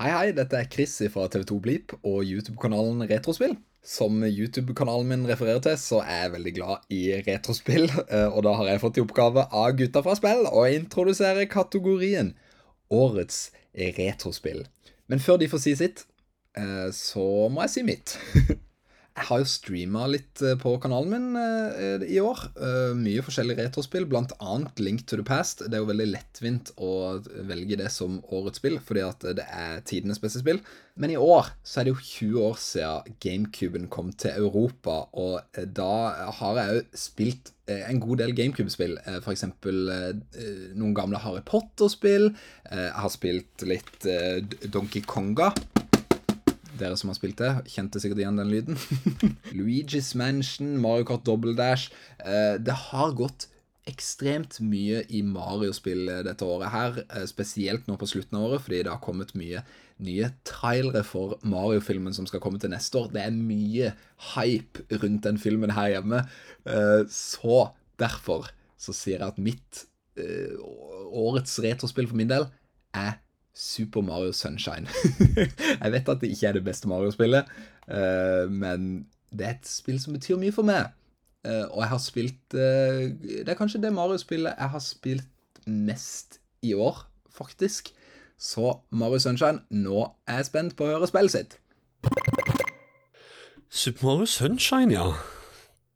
[0.00, 3.50] Hei, hei, dette er Chris fra TV2 Bleep og YouTube-kanalen Retrospill.
[3.84, 7.84] Som YouTube-kanalen min refererer til, så er jeg veldig glad i retrospill,
[8.14, 12.32] eh, og da har jeg fått i oppgave av gutta fra spill å introdusere kategorien
[12.88, 14.64] Årets retrospill.
[15.12, 16.06] Men før de får si sitt,
[16.56, 18.16] eh, så må jeg si mitt.
[19.20, 22.40] Jeg har jo streama litt eh, på kanalen min eh, i år.
[22.56, 25.60] Eh, mye forskjellig retrospill, annet Link to the Past.
[25.66, 29.84] Det er jo veldig lettvint å velge det som årets spill, fordi at det er
[29.84, 30.62] tidenes beste spill.
[30.96, 35.42] Men i år så er det jo 20 år siden GameCuben kom til Europa, og
[35.52, 35.90] eh, da
[36.40, 38.96] har jeg jo spilt eh, en god del GameCube-spill.
[39.20, 39.44] F.eks.
[39.44, 40.08] Eh,
[40.80, 42.32] noen gamle Harry Potter-spill.
[42.72, 44.40] Eh, Jeg har spilt litt eh,
[44.72, 45.52] Donkey Konga.
[46.80, 48.80] Dere som har spilt det, kjente sikkert igjen den lyden.
[49.56, 51.92] Luigi's Mansion, Mario Kart Double Dash.
[52.18, 53.48] Eh, det har gått
[53.90, 58.82] ekstremt mye i Mario-spill dette året her, eh, spesielt nå på slutten av året, fordi
[58.84, 59.64] det har kommet mye
[60.00, 63.10] nye trailere for Mario-filmen som skal komme til neste år.
[63.12, 63.92] Det er mye
[64.34, 66.24] hype rundt den filmen her hjemme,
[66.68, 67.70] Eh, så
[68.00, 68.50] derfor
[68.80, 69.84] så sier jeg at mitt
[70.20, 70.56] eh,
[71.08, 72.46] årets retrospill for min del
[72.96, 73.18] er
[73.54, 74.86] Super Mario Sunshine.
[75.82, 77.48] jeg vet at det ikke er det beste Mario-spillet,
[77.88, 80.92] eh, men det er et spill som betyr mye for meg.
[81.44, 86.40] Eh, og jeg har spilt eh, Det er kanskje det Mario-spillet jeg har spilt mest
[86.62, 87.92] i år, faktisk.
[88.40, 91.58] Så Mario Sunshine, nå er jeg spent på å høre spillet sitt.
[93.70, 95.12] Super Mario Sunshine, ja.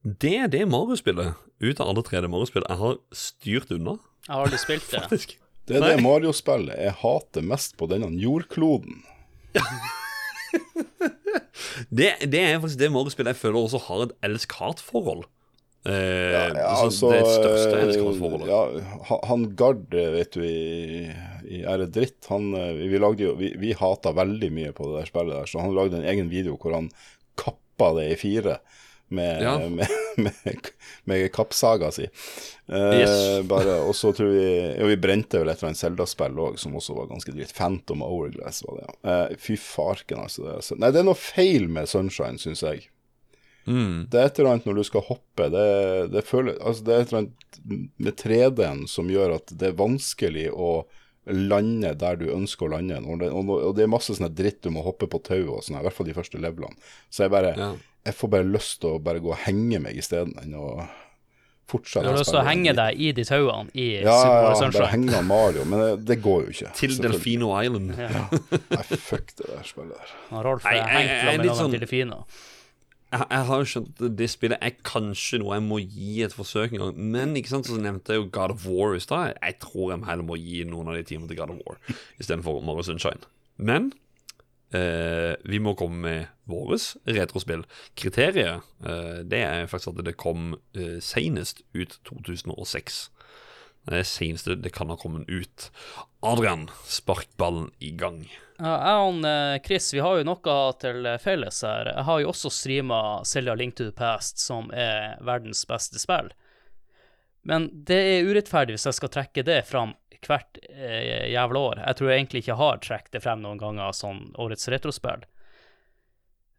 [0.04, 3.96] Det er det Mario-spillet ut av alle tre det Mario-spillet jeg har styrt unna.
[4.26, 5.00] Jeg har aldri spilt det.
[5.08, 5.38] Faktisk.
[5.64, 9.02] Det er det Mario-spillet jeg hater mest på denne jordkloden.
[11.90, 15.24] Det, det er faktisk det Mario-spillet jeg føler også har et elsk-hat-forhold.
[15.84, 18.48] Eh, altså, det største elsk-hat-forholdet.
[18.48, 21.10] Ja, han Gard, vet du, i,
[21.44, 22.20] i det dritt?
[22.30, 25.36] Han, eh, vi, vi lagde jo Vi, vi hata veldig mye på det der spillet
[25.36, 26.88] der, så han lagde en egen video hvor han
[27.40, 28.60] kappa det i fire.
[29.08, 29.58] Med, Ja.
[29.68, 30.70] med, med,
[31.04, 32.06] med kappsaga si.
[32.68, 33.44] Eh, Yes.
[33.48, 34.46] bare, og så tror vi
[34.78, 37.52] ja, vi brente vel et eller annet Zelda-spill òg, som også var ganske dritt.
[37.54, 38.96] Phantom Hourglass var det, ja.
[39.12, 40.46] Eh, fy farken, altså.
[40.48, 42.88] Det, er nei, det er noe feil med Sunshine, syns jeg.
[43.66, 44.08] Mm.
[44.12, 45.46] Det er et eller annet når du skal hoppe.
[45.52, 45.68] Det,
[46.12, 49.78] det, føler, altså det er et eller annet med 3D-en som gjør at det er
[49.78, 50.74] vanskelig å
[51.32, 52.98] lande der du ønsker å lande.
[53.08, 55.78] Og det, og, det er masse sånn dritt du må hoppe på tau og sånn,
[55.80, 56.76] i hvert fall de første levelene.
[57.08, 57.72] Så jeg bare Ja.
[58.04, 60.66] Jeg får bare lyst til å bare gå og henge meg isteden enn å
[61.70, 64.40] fortsette Du har lyst til å henge deg i de tauene i Ja, Super ja,
[64.40, 64.88] Mario ja, bare Sunshine.
[64.92, 66.72] henge av Mario, men det, det går jo ikke.
[66.76, 66.96] Til.
[67.06, 67.94] Delfino Island.
[67.96, 70.12] Nei, fuck det der spillet der.
[70.44, 72.26] Rolf er hengt noen sånn- delfiner.
[73.14, 76.32] Jeg, jeg har jo skjønt at det spillet er kanskje noe jeg må gi et
[76.34, 76.96] forsøk en gang.
[77.14, 79.36] Men ikke sant, så nevnte jeg jo God of War i stad.
[79.40, 81.78] Jeg tror jeg heller må gi noen av de timene til God of War
[82.20, 83.22] istedenfor Mario Sunshine.
[83.56, 83.92] Men
[84.74, 87.64] eh, vi må komme med våres retrospill.
[87.94, 93.02] Kriteriet eh, det er faktisk at det kom eh, senest ut 2006.
[93.84, 95.68] Det er seneste det kan ha kommet ut.
[96.24, 98.24] Adrian, spark ballen i gang.
[98.58, 101.92] Ja, jeg og eh, Chris vi har jo noe til felles her.
[101.92, 106.32] Jeg har jo også streama Selja Link to the Past, som er verdens beste spill.
[107.44, 109.92] Men det er urettferdig hvis jeg skal trekke det fram
[110.30, 111.80] hvert eh, jævla år.
[111.84, 115.24] Jeg tror jeg egentlig ikke har trukket det frem noen ganger som årets retrospill.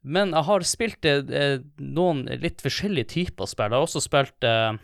[0.05, 3.71] Men jeg har spilt eh, noen litt forskjellige typer spill.
[3.73, 4.75] Jeg har også spilt eh,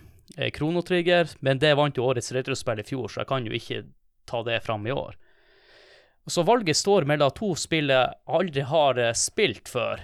[0.56, 3.84] Kronotrigger, Trigger, men det vant jo årets retrospill i fjor, så jeg kan jo ikke
[4.30, 5.18] ta det fram i år.
[6.30, 10.02] Så valget står mellom to spill jeg aldri har eh, spilt før.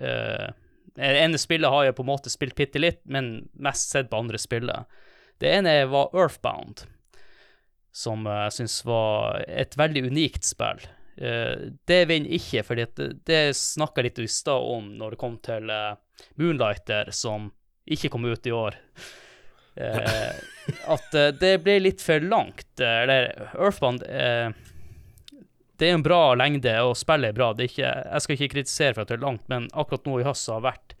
[0.00, 0.48] Eh,
[0.96, 4.40] ene spillet har jeg på en måte spilt bitte litt, men mest sett på andre
[4.40, 4.86] spillet.
[5.42, 6.86] Det ene var Earthbound,
[7.96, 10.82] som jeg syns var et veldig unikt spill.
[11.16, 11.56] Eh,
[11.88, 12.90] det vinner ikke, for det,
[13.24, 15.94] det snakka litt i stad om når det kom til eh,
[16.36, 17.48] Moonlighter, som
[17.88, 18.76] ikke kom ut i år.
[19.76, 20.36] Eh,
[20.92, 22.68] at det ble litt for langt.
[22.80, 27.50] Eller Earthbound Det er en bra lengde, og spillet er bra.
[27.52, 30.28] Er ikke, jeg skal ikke kritisere for at det er langt, men akkurat nå i
[30.28, 30.96] høst har vært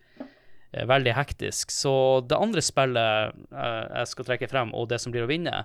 [0.76, 1.72] veldig hektisk.
[1.72, 1.92] Så
[2.28, 5.64] det andre spillet jeg skal trekke frem, og det som blir å vinne,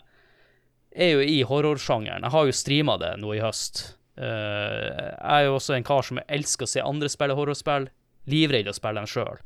[0.92, 2.26] er jo i horrorsjangeren.
[2.26, 3.84] Jeg har jo streama det nå i høst.
[4.20, 7.88] Uh, jeg er jo også en kar som elsker å se andre spille horrorspill.
[8.30, 9.39] Livredd å spille dem sjøl.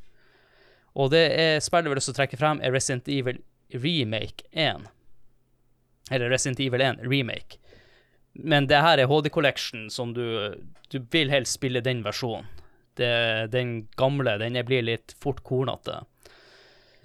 [0.96, 3.42] Og det er spillet jeg vil også trekke frem, er Resident Evil
[3.74, 4.88] Remake 1.
[6.12, 7.60] Eller Resident Evil 1 Remake.
[8.36, 10.56] Men det her er HD Collection, som du
[10.92, 12.46] Du vil helst spille den versjonen.
[12.96, 16.06] Det, den gamle, den blir litt fort kornete.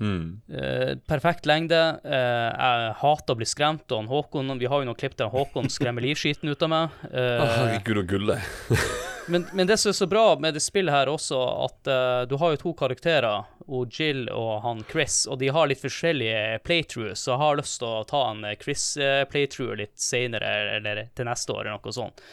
[0.01, 0.41] Mm.
[0.49, 2.01] Uh, perfekt lengde.
[2.05, 3.93] Uh, jeg hater å bli skremt.
[3.93, 6.99] Og Håkon, vi har jo noen klipp der Håkon skremmer livskiten ut av meg.
[7.13, 8.77] Uh, oh, Herregud og gullet.
[9.33, 11.91] men, men det som er så bra med det spillet her også, at
[12.31, 16.63] du har jo to karakterer, og Jill og han Chris, og de har litt forskjellige
[16.67, 21.55] playthroughs, så jeg har lyst til å ta en Chris-playthrough litt senere, eller til neste
[21.55, 22.25] år, eller noe sånt.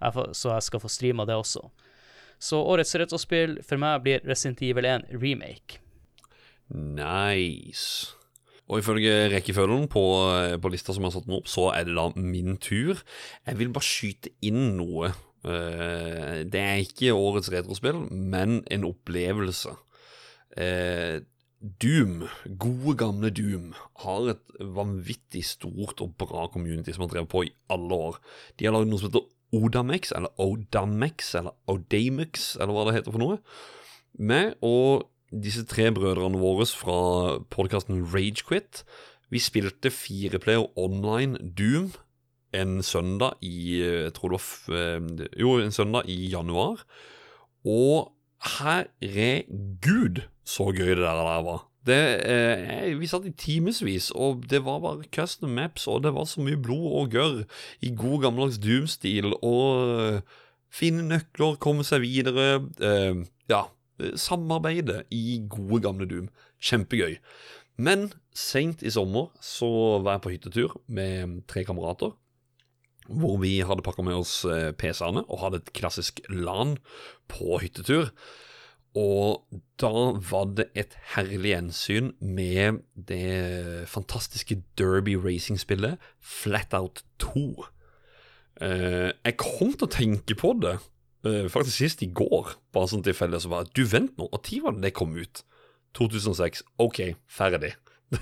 [0.00, 1.66] Jeg får, så jeg skal få streama det også.
[2.38, 5.80] Så årets rettsspill for meg blir Resident Evil 1 remake.
[6.74, 8.16] Nice.
[8.66, 10.02] Og ifølge rekkefølgen på,
[10.58, 12.98] på lista som jeg har satt nå opp, så er det da min tur.
[13.46, 15.12] Jeg vil bare skyte inn noe.
[15.46, 19.76] Eh, det er ikke årets retrospill, men en opplevelse.
[20.58, 21.22] Eh,
[21.82, 22.26] Doom,
[22.58, 23.70] gode gamle Doom,
[24.02, 28.18] har et vanvittig stort og bra community som har drevet på i alle år.
[28.58, 33.14] De har lagd noe som heter Odamex, eller Odamex, eller Odamex, eller hva det heter
[33.14, 33.38] for noe.
[34.18, 38.84] Med og disse tre brødrene våre fra podkasten Ragequit.
[39.30, 41.92] Vi spilte fireplayer online Doom
[42.54, 46.84] en søndag i Jeg tror det var eh, Jo, en søndag i januar.
[47.66, 48.12] Og
[48.58, 51.66] herregud, så gøy det der, der var.
[51.86, 56.24] Det, eh, vi satt i timevis, og det var bare custom maps, og det var
[56.26, 57.44] så mye blod og gørr
[57.80, 59.34] i god gammeldags Doom-stil.
[59.42, 60.20] Og eh,
[60.70, 62.62] finne nøkler, komme seg videre.
[62.82, 63.66] Eh, ja,
[64.18, 66.30] samarbeide i gode gamle Doom.
[66.62, 67.18] Kjempegøy.
[67.76, 69.68] Men seint i sommer så
[70.04, 72.14] var jeg på hyttetur med tre kamerater.
[73.06, 76.74] Hvor vi hadde pakka med oss eh, PC-ene og hadde et klassisk LAN
[77.30, 78.10] på hyttetur.
[78.96, 79.44] Og
[79.78, 79.92] da
[80.24, 87.44] var det et herlig gjensyn med det fantastiske Derby racing-spillet Flatout 2.
[88.64, 90.78] Eh, jeg kom til å tenke på det
[91.52, 93.40] faktisk sist i går, bare sånn tilfelle.
[93.42, 95.44] Så bare Du, vent nå, når var det det kom ut?
[95.96, 96.62] 2006.
[96.82, 97.74] OK, ferdig.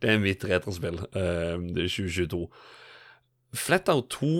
[0.00, 0.98] Det, er mitt retrospill.
[1.14, 2.46] Uh, det er 2022.
[3.54, 4.32] Flatout 2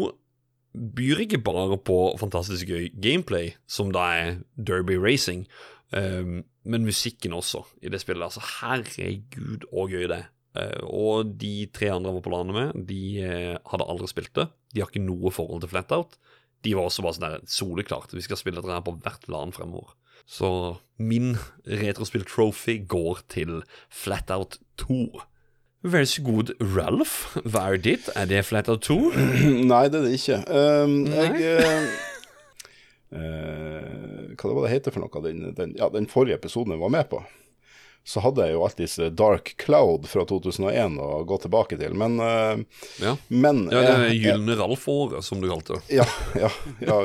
[0.96, 5.46] byr ikke bare på fantastisk gøy gameplay, som da er Derby Racing,
[5.94, 8.22] um, men musikken også i det spillet.
[8.28, 10.24] Altså, herregud, og gøy det.
[10.58, 14.34] Uh, og de tre andre jeg var på landet med, de uh, hadde aldri spilt
[14.38, 14.46] det.
[14.74, 16.18] De har ikke noe forhold til Flatout.
[16.64, 18.12] De var også bare sånn der soleklart.
[18.16, 19.94] Vi skal spille dette her på hvert land fremover.
[20.30, 21.34] Så min
[21.66, 25.00] retrospill-trophy går til Flatout 2.
[25.90, 27.38] Vær så god, Ralph.
[27.48, 28.10] Hva er ditt?
[28.14, 28.98] Er det Flatout 2?
[29.72, 30.38] Nei, det er det ikke.
[30.52, 31.30] Um, jeg
[31.64, 31.88] uh,
[33.16, 35.22] uh, Hva var det heter for noe?
[35.24, 37.22] Den, den, ja, den forrige episoden jeg var med på.
[38.10, 42.58] Så hadde jeg jo alltids Dark Cloud fra 2001 å gå tilbake til, men uh,
[42.98, 43.12] ja.
[43.28, 46.00] men ja, det er Gylne Ralf-året, som du kalte det.
[46.00, 46.50] Ja, ja,
[46.82, 46.96] ja,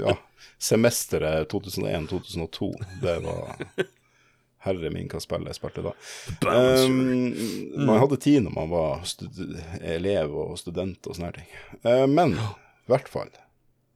[0.00, 0.16] ja.
[0.58, 2.72] Semesteret 2001-2002.
[3.04, 3.54] Det var
[4.66, 5.92] Herre min, hva spill jeg spilte da.
[6.42, 7.36] Um,
[7.78, 9.04] man hadde tid når man var
[9.94, 11.52] elev og student og sånne ting.
[11.86, 13.30] Uh, men i hvert fall.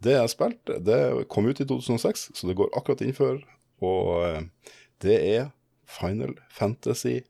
[0.02, 1.00] Det jeg spilte, det
[1.30, 3.42] kom ut i 2006, så det går akkurat innenfor.
[3.82, 5.50] Og uh, det er
[5.92, 7.20] Final Fantasy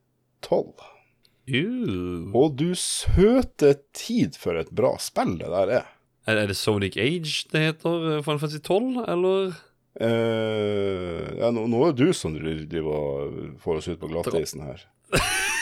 [0.47, 0.89] 12.
[1.51, 2.31] Uh.
[2.39, 5.91] Og du søte tid for et bra spill det der er.
[6.31, 9.57] Er det Sonic Age det heter, Final Fantasy 12, eller?
[10.01, 14.63] Uh, ja, nå, nå, er det du som driver og får oss ut på glattisen
[14.65, 14.87] her.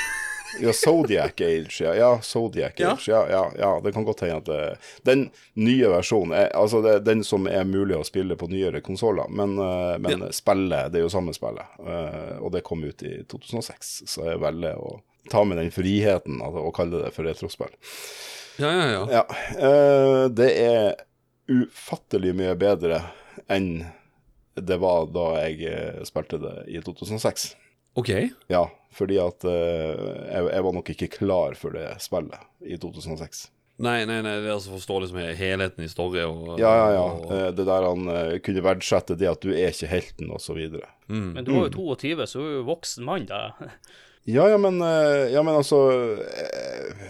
[0.61, 1.85] Ja, Zodiac Age.
[1.85, 3.11] Ja, ja Zodiac Age.
[3.11, 6.99] Ja, ja, ja, det kan godt hende at det, Den nye versjonen er altså det,
[7.07, 10.33] den som er mulig å spille på nyere konsoller, men, uh, men ja.
[10.35, 11.77] spillet, det er jo samme spillet.
[11.81, 14.99] Uh, og det kom ut i 2006, så jeg velger å
[15.31, 17.73] ta med den friheten altså, og kalle det for retrospill.
[18.61, 19.07] Ja, ja, ja.
[19.07, 20.93] ja det er
[21.51, 23.01] ufattelig mye bedre
[23.51, 23.83] enn
[24.55, 27.53] det var da jeg eh, spilte det i 2006.
[27.99, 28.11] Ok.
[28.51, 28.64] Ja,
[28.95, 33.49] fordi at uh, jeg, jeg, var nok ikke klar for det spillet i 2006.
[33.80, 37.05] Nei, nei, nei, det er altså forstå liksom helheten i story og Ja, ja, ja.
[37.16, 37.30] Og...
[37.32, 40.57] Eh, det der han uh, kunne verdsette det at du er ikke helten, og så
[40.59, 40.91] videre.
[41.09, 41.30] Mm.
[41.38, 43.41] Men du var jo 22, så du er jo voksen mann, da.
[44.36, 45.80] ja, ja, men, uh, ja, men altså
[46.20, 47.07] uh,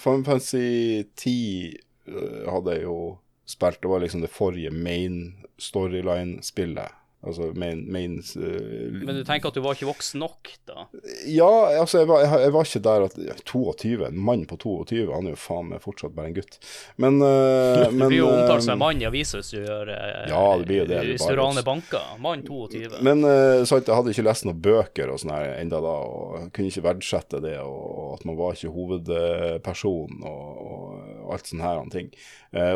[0.00, 2.98] Final Fantasy 10 hadde jeg jo
[3.44, 3.82] spilt.
[3.82, 6.96] Det var liksom det forrige main storyline-spillet.
[7.26, 10.84] Altså main, main uh, Men du tenker at du var ikke voksen nok, da?
[11.26, 11.50] Ja,
[11.80, 15.26] altså, jeg var, jeg, jeg var ikke der at 22, en mann på 22, han
[15.26, 16.58] er jo faen meg fortsatt bare en gutt.
[17.02, 20.22] Men, uh, Du blir jo omtalt som en mann i avisa hvis du gjør uh,
[20.30, 21.02] Ja, det blir det.
[21.10, 22.14] Hvis du raner banker.
[22.22, 23.02] Mann 22.
[23.06, 26.48] Men uh, sant, jeg hadde ikke lest noen bøker og sånn her enda da, og
[26.54, 30.64] kunne ikke verdsette det, og at man var ikke hovedperson og,
[31.26, 32.08] og alt sånne her ting.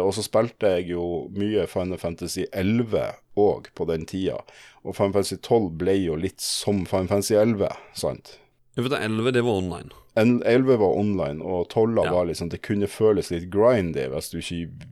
[0.02, 4.38] og så spilte jeg jo mye Final Fantasy 11 òg på den tida.
[4.84, 8.36] Og Final Fantasy 12 ble jo litt som Final Fantasy 11, sant?
[8.76, 9.90] Ja, for 11 det var online.
[10.14, 12.12] 11 var online, og 12 ja.
[12.12, 14.88] var liksom Det kunne føles litt grindy hvis du ikke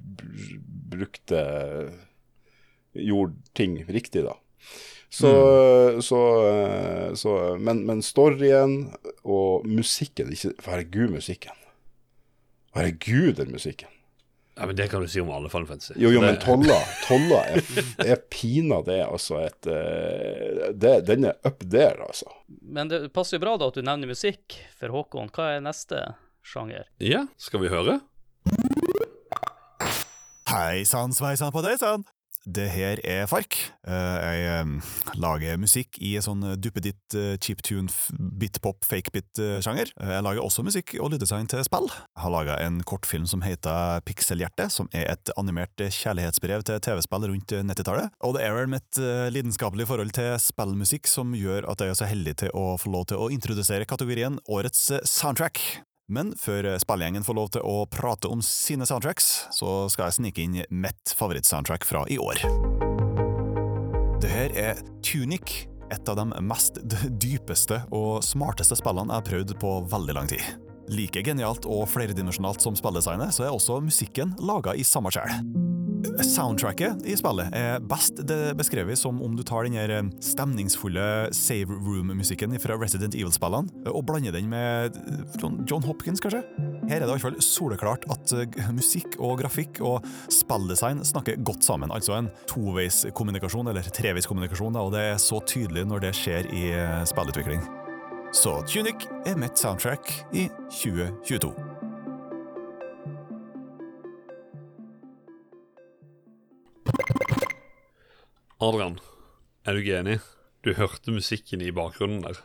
[0.94, 1.40] brukte
[2.98, 4.34] Gjorde ting riktig, da.
[5.08, 6.02] Så, mm.
[6.02, 6.20] så,
[7.14, 8.90] så men, men, storyen
[9.22, 11.54] og musikken ikke, Herregud, musikken.
[12.74, 13.92] Herregud, den musikken.
[14.58, 15.94] Ja, men Det kan du si om alle Final Fantasy.
[15.96, 16.78] Jo, jo, men Tolla,
[17.08, 17.62] Tolla er,
[18.02, 22.26] er pinadø altså et eh, det, Den er up there, altså.
[22.62, 26.02] Men det passer jo bra da at du nevner musikk, for Håkon, hva er neste
[26.42, 26.88] sjanger?
[26.98, 28.00] Ja, skal vi høre?
[30.48, 32.06] Hei sann, sveisann på deg sann!
[32.48, 33.58] Det her er Fark.
[33.84, 37.92] Eh, Jeg eh, lager musikk i sånn duppeditt, eh, chiptune,
[38.40, 39.92] bitpop, fakebit-sjanger.
[39.92, 41.90] Jeg lager også musikk og lyddesign til spill.
[41.92, 47.28] Jeg har laga en kortfilm som heter Pikselhjerte, som er et animert kjærlighetsbrev til TV-spill
[47.34, 48.16] rundt 90-tallet.
[48.24, 52.00] Og det er vel mitt eh, lidenskapelige forhold til spillmusikk som gjør at jeg er
[52.00, 55.60] så heldig til å få lov til å introdusere kategorien Årets eh, soundtrack.
[56.08, 60.44] Men før spillgjengen får lov til å prate om sine soundtracks, så skal jeg snike
[60.46, 62.40] inn mitt favorittsoundtrack fra i år.
[64.22, 66.80] Det her er Tunic, et av de mest
[67.20, 70.67] dypeste og smarteste spillene jeg har prøvd på veldig lang tid.
[70.92, 75.32] Like genialt og flerdimensjonalt som spilldesignet, så er også musikken laga i samme sjel.
[76.22, 81.74] Soundtracket i spillet er best det beskrevet som om du tar den eh, stemningsfulle save
[81.74, 86.44] room-musikken fra Resident Evil-spillene og blander den med eh, John- Hopkins, kanskje?
[86.88, 91.42] Her er det i hvert fall soleklart at eh, musikk og grafikk og spilldesign snakker
[91.42, 96.50] godt sammen, altså en toveiskommunikasjon, eller treveiskommunikasjon, og det er så tydelig når det skjer
[96.54, 97.62] i eh, spillutvikling.
[98.32, 101.54] Så Tunic er mitt soundtrack i 2022.
[108.60, 108.98] Adrian,
[109.66, 110.16] er du ikke enig?
[110.66, 112.40] Du hørte musikken i bakgrunnen der.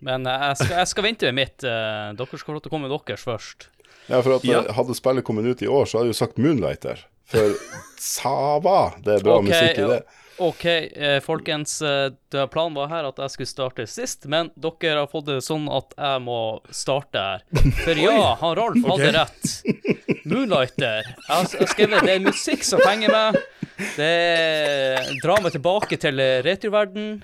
[0.03, 1.63] Men jeg skal, jeg skal vente med mitt.
[1.63, 3.69] eh, dere skal få lov til å komme med deres først.
[4.09, 4.59] Ja, for at Ja.
[4.67, 7.05] eh, Hadde spillet kommet ut i år, så hadde jeg jo sagt Moonlighter.
[7.27, 7.57] For
[7.99, 9.99] Sava, det er bra okay, musikk i det.
[10.37, 11.81] OK, eh, folkens.
[11.81, 12.11] eh,
[12.53, 15.95] planen var her at jeg skulle starte sist, men dere har fått det sånn at
[15.97, 17.45] jeg må starte her.
[17.81, 19.55] For ja, han Ralf hadde rett.
[20.27, 21.07] Moonlighter.
[21.07, 23.41] Jeg har skrevet det er musikk som henger meg.
[23.97, 24.13] Det
[25.23, 27.17] drar meg tilbake til returverden.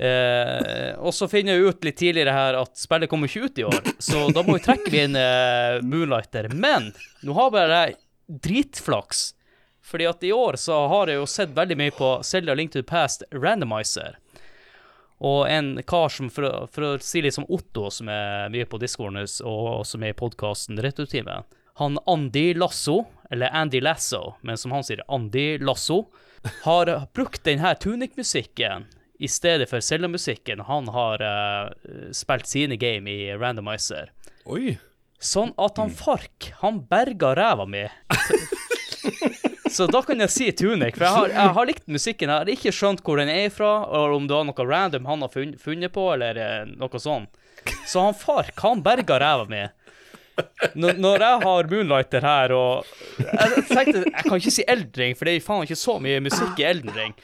[0.00, 3.66] Eh, og så finner jeg ut litt tidligere her at spillet kommer ikke ut i
[3.68, 6.48] år, så da må vi trekke inn eh, Moonlighter.
[6.56, 6.88] Men
[7.24, 8.00] nå har bare jeg
[8.46, 9.30] dritflaks.
[9.90, 12.78] Fordi at i år så har jeg jo sett veldig mye på Selja Link to
[12.82, 14.16] the Past Randomizer.
[15.20, 18.64] Og en kar som, for, å- for å si litt som Otto, som er mye
[18.70, 21.42] på discorden og som er i podkasten Returtimen.
[21.80, 26.06] Han Andy Lasso, eller Andy Lasso, men som han sier, Andy Lasso,
[26.64, 28.86] har brukt denne Tunic-musikken
[29.20, 30.62] i stedet for Zelda-musikken.
[30.70, 34.12] Han har uh, spilt sine game i Randomizer.
[34.48, 34.78] Oi.
[35.20, 37.84] Sånn at han Fark, han berga ræva mi.
[39.70, 42.30] Så da kan jeg si Tunic, for jeg har, jeg har likt musikken.
[42.30, 45.26] Jeg har ikke skjønt hvor den er fra, eller om det var noe random han
[45.26, 47.36] har funnet på, eller eh, noe sånt.
[47.86, 49.66] Så han Fark, han berga ræva mi.
[50.74, 52.86] Når jeg har Moonlighter her og
[53.18, 56.62] Jeg tenkte, jeg kan ikke si Eldring, for det er faen ikke så mye musikk
[56.62, 57.14] i Eldring,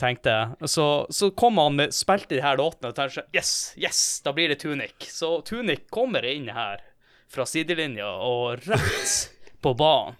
[0.00, 0.70] tenkte jeg.
[0.74, 4.52] Så, så kom han med, spilte de her låtene og tenkte yes, yes, da blir
[4.52, 5.08] det Tunic.
[5.08, 6.84] Så Tunic kommer inn her
[7.32, 9.16] fra sidelinja og rett
[9.64, 10.18] på banen.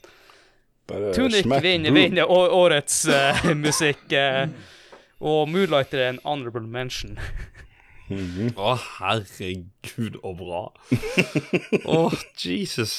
[0.86, 4.04] Bare Tunic vinner, vinner årets uh, musikk.
[4.12, 4.48] Uh,
[5.20, 7.16] og Moonlighter er en honorable mention.
[8.06, 10.60] Å, herregud, og bra.
[11.96, 12.02] Å,
[12.38, 12.92] Jesus.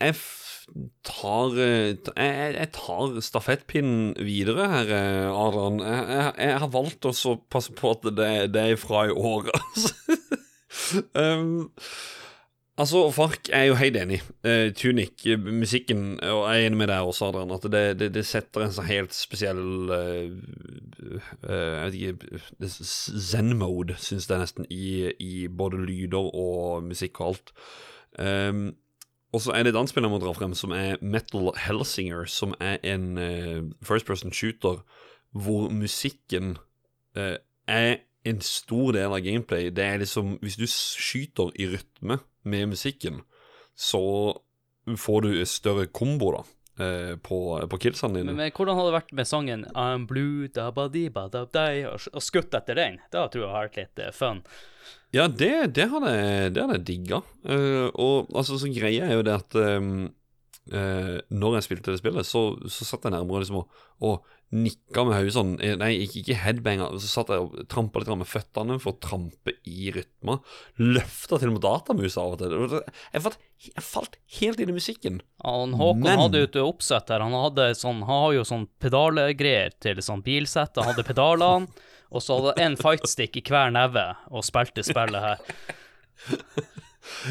[0.00, 0.66] Jeg f-
[1.06, 4.92] tar eh, jeg, jeg tar stafettpinnen videre her,
[5.32, 5.80] Adrian.
[5.80, 7.14] Jeg, jeg, jeg har valgt å
[7.50, 10.18] passe på at det, det er fra i år, altså.
[11.14, 11.70] um,
[12.80, 14.20] altså, Fark er jo helt enig.
[14.46, 18.10] Uh, Tunic, eh, musikken, og jeg er enig med deg også, Adrian, at det, det,
[18.16, 20.34] det setter en sånn helt spesiell uh,
[21.46, 22.70] uh, Jeg vet ikke
[23.30, 27.54] Zen-mode, syns jeg nesten, i, i både lyder og musikk og alt.
[28.18, 28.70] Um,
[29.32, 32.26] og så er det et annet spill jeg må dra frem, som er Metal Hellsinger,
[32.26, 34.82] som er en eh, first person shooter
[35.30, 36.56] hvor musikken
[37.14, 37.36] eh,
[37.70, 39.70] er en stor del av gameplay.
[39.70, 43.20] Det er liksom Hvis du skyter i rytme med musikken,
[43.76, 44.02] så
[44.98, 46.42] får du større kombo, da.
[46.84, 48.32] eh, På, på killsene dine.
[48.32, 51.44] Men, men hvordan hadde det vært med sangen I'm blue, da ba di ba da
[51.44, 53.00] dei, og, skutt etter den?
[53.12, 54.42] Det tror jeg har vært litt eh, fun.
[55.12, 57.20] Ja, det, det hadde jeg, digga.
[57.42, 60.04] Uh, og altså, så greia er jo det at um,
[60.70, 65.04] uh, når jeg spilte det spillet, så, så satt jeg nærmere liksom og, og nikka
[65.06, 66.88] med hodet sånn eh, Nei, ikke, ikke headbanga.
[66.98, 70.40] Så satt jeg og trampa litt med føttene for å trampe i rytma.
[70.82, 72.80] Løfta til og med datamusa av og til.
[73.14, 73.38] Jeg falt,
[73.68, 75.20] jeg falt helt inn i musikken.
[75.44, 77.22] Han, Håkon Men- hadde jo et oppsett her.
[77.22, 80.74] Han, hadde sånn, han har jo sånn pedalgreier til sånn bilsett.
[80.80, 81.70] Han hadde pedalene,
[82.14, 85.38] og så hadde han en fightstick i hver neve og spilte spillet her.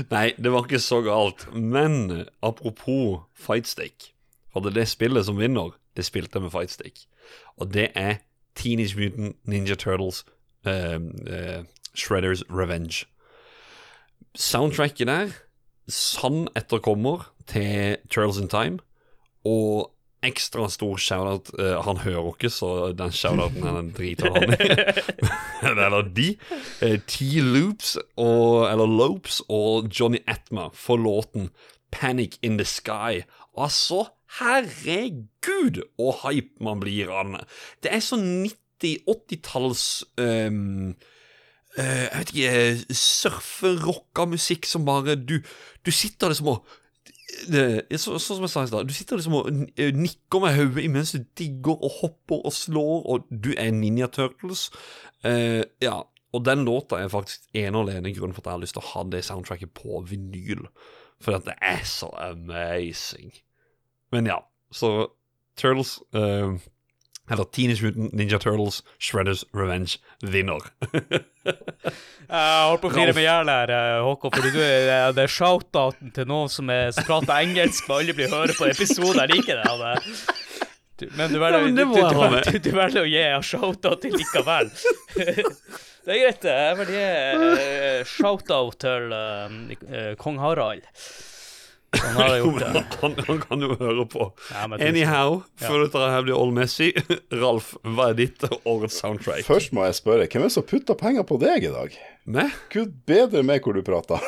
[0.10, 1.46] Nei, det var ikke så galt.
[1.54, 4.14] Men apropos fightstick.
[4.56, 7.04] Hadde det spillet som vinner, det spilte med fightstick.
[7.60, 8.22] Og det er
[8.56, 10.24] Teenage Mutant Ninja Turtles
[10.66, 11.64] eh, uh,
[11.96, 13.06] Shredders Revenge.
[14.36, 15.30] Soundtracket der,
[15.88, 18.80] sann etterkommer til Turtles in Time,
[19.46, 19.92] og
[20.24, 24.70] ekstra stor shoutout uh, Han hører ikke, så den shoutouten er den driter han i.
[25.86, 26.36] eller de.
[26.82, 31.50] Uh, T-Loops, og, eller Lopes og Johnny Atma for låten
[31.92, 33.24] Panic in the Sky.
[33.58, 34.06] Altså,
[34.38, 37.48] herregud, så hype man blir av den.
[37.84, 39.86] Det er sånn 90-80-talls
[40.22, 40.92] um,
[41.78, 45.40] uh, Jeg vet ikke Surferocka musikk som bare Du,
[45.84, 46.78] du sitter liksom og
[47.50, 51.12] det, så, som jeg sa i stad, du sitter liksom og nikker med hodet imens
[51.14, 54.66] du digger og hopper og slår, og du er Ninja Turtles.
[55.22, 56.00] Uh, ja,
[56.34, 58.84] og den låta er faktisk ene og alene grunnen for at jeg har lyst til
[58.84, 60.66] å ha det soundtracket på vinyl.
[61.22, 63.32] For det er så amazing.
[64.12, 64.40] Men ja,
[64.72, 65.10] så
[65.60, 66.56] Turtles uh,
[67.30, 70.64] Eller Teenage Mutant Ninja Turtles Shredders Revenge vinner.
[72.30, 75.32] Jeg holdt på å flire med hjel her, eh, Håkon, fordi du er det er
[75.34, 79.24] shoutouten til noen som, er, som prater engelsk, og alle blir høre på episoden.
[79.24, 79.96] Jeg liker det.
[81.00, 84.70] Du, men du velger, å gi en shoutout til likevel.
[86.10, 86.54] Det er greit, det.
[86.54, 89.52] Jeg vil gi eh, shoutout til uh,
[89.84, 90.88] uh, kong Harald.
[91.90, 92.82] Sånn har gjort det.
[93.02, 94.28] han, han kan jo høre på.
[94.54, 95.68] Ja, men tusen- Anyhow, Ja.
[95.72, 96.92] før dette her blir all messy,
[97.42, 99.42] Ralf, hva er ditt årets soundtrack?
[99.48, 101.98] Først må jeg spørre, hvem er det som putta penger på deg i dag?
[102.30, 102.52] Med?
[102.70, 104.22] Gud bedre meg hvor du prater.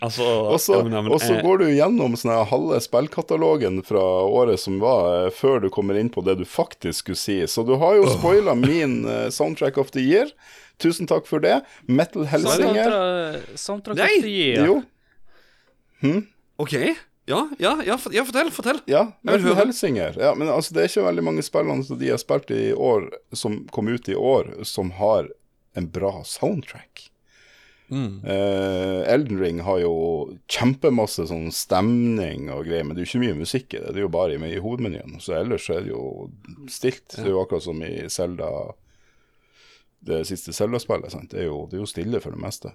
[0.00, 0.22] Altså,
[0.54, 4.60] Og så ja, men, og så eh, går du gjennom sånne halve spillkatalogen fra året
[4.62, 7.40] som var, eh, før du kommer inn på det du faktisk skulle si.
[7.50, 10.30] Så du har jo spoila min uh, soundtrack of the year.
[10.78, 11.60] Tusen takk for det.
[11.90, 12.90] Metal Helsinger.
[12.94, 14.12] Soundtrack- Soundtrack Nei!
[14.18, 14.66] of the year.
[14.70, 14.82] Jo.
[16.04, 16.22] Hm?
[16.62, 16.76] OK.
[17.26, 18.82] Ja, ja, ja, for, ja fortell, fortell.
[18.90, 19.54] Ja, Metal.
[19.56, 20.16] Helsinger.
[20.20, 23.08] Ja, men altså, det er ikke veldig mange spillene som de har spilt i år,
[23.32, 25.30] som kom ut i år, som har
[25.74, 27.08] en bra soundtrack.
[27.88, 28.24] Mm.
[28.24, 29.94] Eh, Elden Ring har jo
[30.50, 33.92] kjempemasse sånn stemning og greier, men det er jo ikke mye musikk i det.
[33.92, 35.18] Det er jo bare i, i hovedmenyen.
[35.24, 36.30] Så ellers er det jo
[36.72, 37.06] stilt.
[37.16, 38.50] Det er jo akkurat som i Zelda
[40.04, 41.14] det siste Zelda-spillet.
[41.30, 42.74] Det er, jo, det er jo stille for det meste.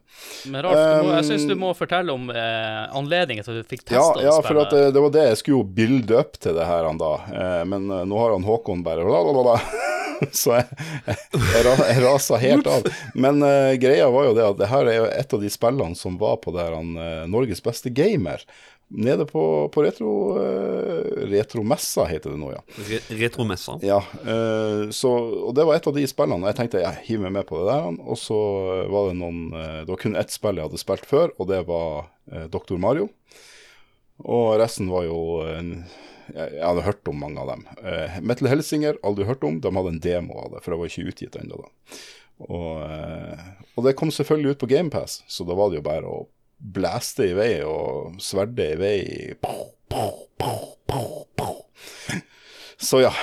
[0.49, 3.69] Men Ralf, um, må, jeg syns du må fortelle om eh, anledningen til at du
[3.69, 4.87] fikk Ja, testa ja det for at spillet.
[4.89, 7.13] det, det var det jeg skulle jo bilde opp til det her da.
[7.29, 9.59] Eh, men eh, nå har han Håkon bare lalalala.
[10.35, 10.65] Så jeg,
[11.07, 12.87] jeg, jeg, rasa helt av.
[13.15, 15.95] Men eh, greia var jo det at det her er jo et av de spillene
[15.95, 18.43] som var på der han eh, Norges beste gamer.
[18.89, 22.61] Nede på, på retro, uh, retromessa, heter det nå, ja.
[22.87, 23.77] Re Retromessa.
[23.85, 25.09] Ja, Uh, så,
[25.45, 26.47] og det var et av de spillene.
[26.49, 27.99] Jeg tenkte jeg hiver meg med på det der.
[28.01, 28.37] Og så
[28.89, 31.61] var det noen uh, Det var kun ett spill jeg hadde spilt før, og det
[31.69, 32.09] var
[32.49, 32.77] Dr.
[32.81, 33.07] Mario.
[34.25, 35.85] Og resten var jo jeg,
[36.35, 37.63] jeg hadde hørt om mange av dem.
[38.21, 39.61] Metal Helsinger, aldri hørt om.
[39.63, 41.71] De hadde en demo av det, for det var ikke utgitt ennå da.
[42.45, 42.83] Og,
[43.73, 46.19] og det kom selvfølgelig ut på GamePass, så da var det jo bare å
[46.59, 48.99] blæste i vei og sverdet i vei.
[52.79, 53.13] Så ja.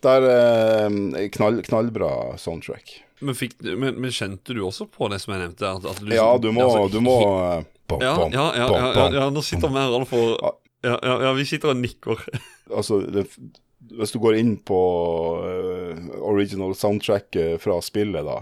[0.00, 2.92] Der eh, knall, knallbra soundtrack.
[3.20, 5.68] Men, fikk, men, men kjente du også på det som jeg nevnte?
[5.68, 8.68] At, at du, Ja, du må, altså, du må eh, bom, ja, bom, ja, ja,
[8.70, 10.38] bom, ja, nå sitter vi her alle for
[10.80, 12.24] ja, ja, ja, vi sitter og nikker.
[12.70, 13.24] Altså, det,
[13.98, 14.78] hvis du går inn på
[15.42, 18.36] uh, original soundtrack fra spillet, da,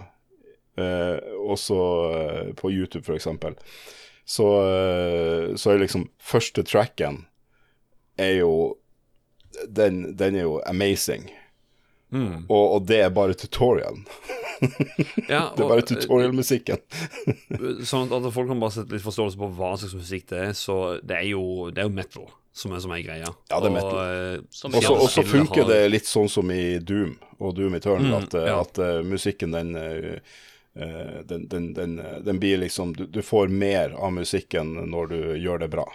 [0.77, 1.79] uh, også
[2.13, 3.57] uh, på YouTube for eksempel,
[4.29, 7.23] så, eh, så er liksom første tracken
[8.21, 8.53] er jo
[9.73, 11.31] den, den er jo amazing.
[12.13, 12.45] Mm.
[12.49, 14.05] Og, og det er bare tutorialen.
[15.29, 16.81] Ja, det er bare tutorial-musikken.
[17.89, 20.53] Sånn at folk kan bare sette litt forståelse på hva slags musikk det er.
[20.57, 23.29] Så det er jo, det er jo metal som er, som er greia.
[23.53, 23.99] Ja, det er metal.
[23.99, 27.77] Og, Og så- og så funker har- det litt sånn som i Doom og Doom
[27.79, 28.61] Eternal, Mm, at, eh, ja.
[28.65, 30.19] at uh, musikken den, eh, eh,
[31.29, 35.19] den, den, den, eh, den blir liksom du, du får mer av musikken når du
[35.43, 35.87] gjør det bra.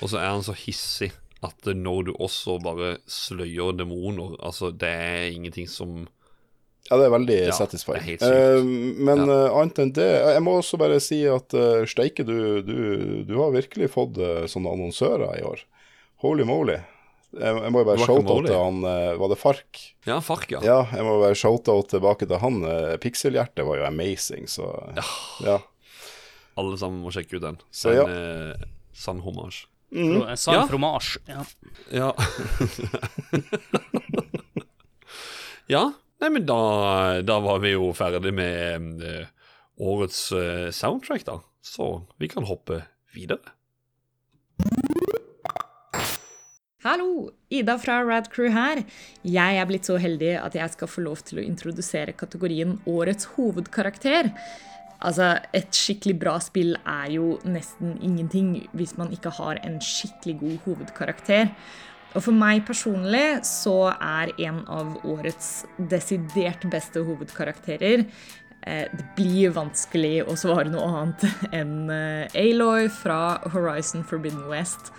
[0.00, 1.10] Og så er han så hissig
[1.44, 6.02] at når du også bare sløyer demoner Altså, det er ingenting som
[6.90, 8.18] Ja, det er veldig Ja, satisfying.
[8.20, 9.48] Eh, men Ja.
[9.48, 12.78] uh, annet enn det Jeg må også bare si at uh, Steike, du, du,
[13.24, 15.64] du har virkelig fått uh, sånne annonsører i år.
[16.20, 16.76] Holy moly.
[17.30, 18.02] Jeg, jeg må jo bare
[18.48, 19.78] til han eh, Var det Fark?
[20.08, 20.58] Ja, Fark, ja.
[20.66, 22.56] Ja, jeg må bare shoute tilbake til han.
[22.64, 24.66] Pikselhjertet Pixelhjertet var jo amazing, så
[25.46, 25.60] ja.
[26.58, 27.58] Alle sammen må sjekke ut den.
[27.70, 28.06] Så en ja.
[28.10, 28.54] eh,
[28.92, 29.68] sann hommage.
[29.94, 30.22] Mm.
[30.26, 30.64] En sann Ja.
[30.70, 31.16] fromasj.
[31.30, 31.42] Ja.
[31.90, 32.10] Ja.
[35.74, 35.84] ja.
[36.20, 36.56] Nei, men da,
[37.24, 39.26] da var vi jo ferdig med eh,
[39.80, 41.38] årets eh, soundtrack, da.
[41.64, 42.82] Så vi kan hoppe
[43.14, 43.40] videre.
[46.80, 48.78] Hallo, Ida fra Rad Crew her.
[49.20, 53.28] Jeg er blitt så heldig at jeg skal få lov til å introdusere kategorien Årets
[53.34, 54.30] hovedkarakter.
[55.04, 60.38] Altså, et skikkelig bra spill er jo nesten ingenting hvis man ikke har en skikkelig
[60.40, 61.52] god hovedkarakter.
[62.14, 65.52] Og for meg personlig så er en av årets
[65.92, 71.28] desidert beste hovedkarakterer eh, Det blir vanskelig å svare noe annet
[71.60, 74.94] enn eh, Aloy fra Horizon Forbidden West.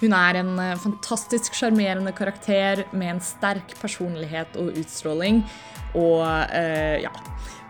[0.00, 5.42] Hun er en eh, fantastisk sjarmerende karakter med en sterk personlighet og utstråling.
[5.96, 6.20] Og
[6.52, 7.12] eh, ja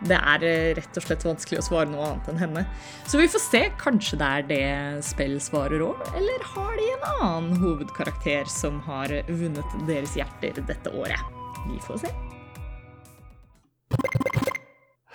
[0.07, 2.64] Det er eh, rett og slett vanskelig å svare noe annet enn henne.
[3.07, 3.62] Så vi får se.
[3.81, 4.66] Kanskje det er det
[5.07, 6.03] spill svarer òg?
[6.18, 11.22] Eller har de en annen hovedkarakter som har vunnet deres hjerter dette året?
[11.70, 12.16] Vi får se.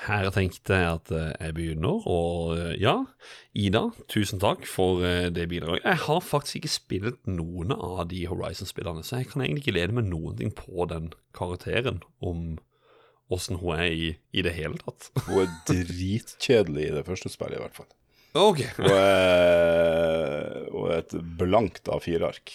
[0.02, 2.96] Her tenkte jeg at eh, jeg begynner, og eh, ja,
[3.54, 5.86] Ida, tusen takk for eh, det bidraget.
[5.86, 9.98] Jeg har faktisk ikke spilt noen av de Horizon-spillene, så jeg kan egentlig ikke lede
[10.00, 12.58] med noen ting på den karakteren om
[13.32, 15.12] åssen hun er i, i det hele tatt.
[15.30, 17.92] Hun er dritkjedelig i det første spillet, i hvert fall.
[18.36, 18.66] Ok.
[18.80, 22.52] Hun er, hun er et blankt A4-ark.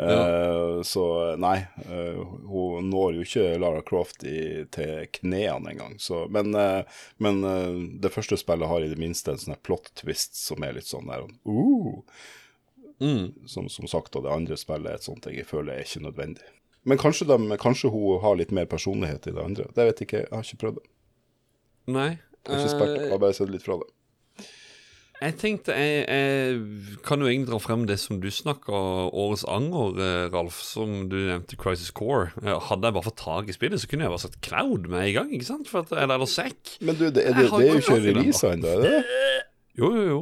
[0.00, 1.56] Eh, så nei,
[1.90, 5.96] eh, hun når jo ikke Lara Croft i, til knærne engang.
[5.98, 7.40] Så, men eh, men
[8.00, 11.10] det første spillet har i det minste en sånn plot twist som er litt sånn
[11.10, 11.98] der uh,
[13.46, 16.46] som, som sagt, og det andre spillet er et sånt jeg føler er ikke nødvendig.
[16.88, 19.66] Men kanskje, de, kanskje hun har litt mer personlighet i det andre.
[19.74, 20.88] Det vet jeg ikke, jeg har ikke prøvd det.
[21.98, 22.10] Nei.
[22.46, 23.90] Jeg har ikke spilt jeg har bare sett litt fra det.
[25.18, 26.60] Jeg tenkte jeg, jeg
[27.06, 28.70] kan jo egentlig dra frem det som du snakka
[29.10, 32.28] årets anger, eh, Ralf, som du nevnte, Crisis Core.
[32.38, 35.08] Eh, Hadde jeg bare fått tak i spillet, så kunne jeg bare satt Cloud med
[35.10, 35.66] i gang, ikke sant?
[35.70, 36.60] For at, eller, eller Zack.
[36.80, 38.98] Men du, det, er det, det er jo ikke releasa ennå, er det?
[39.80, 40.20] Jo, jo, jo.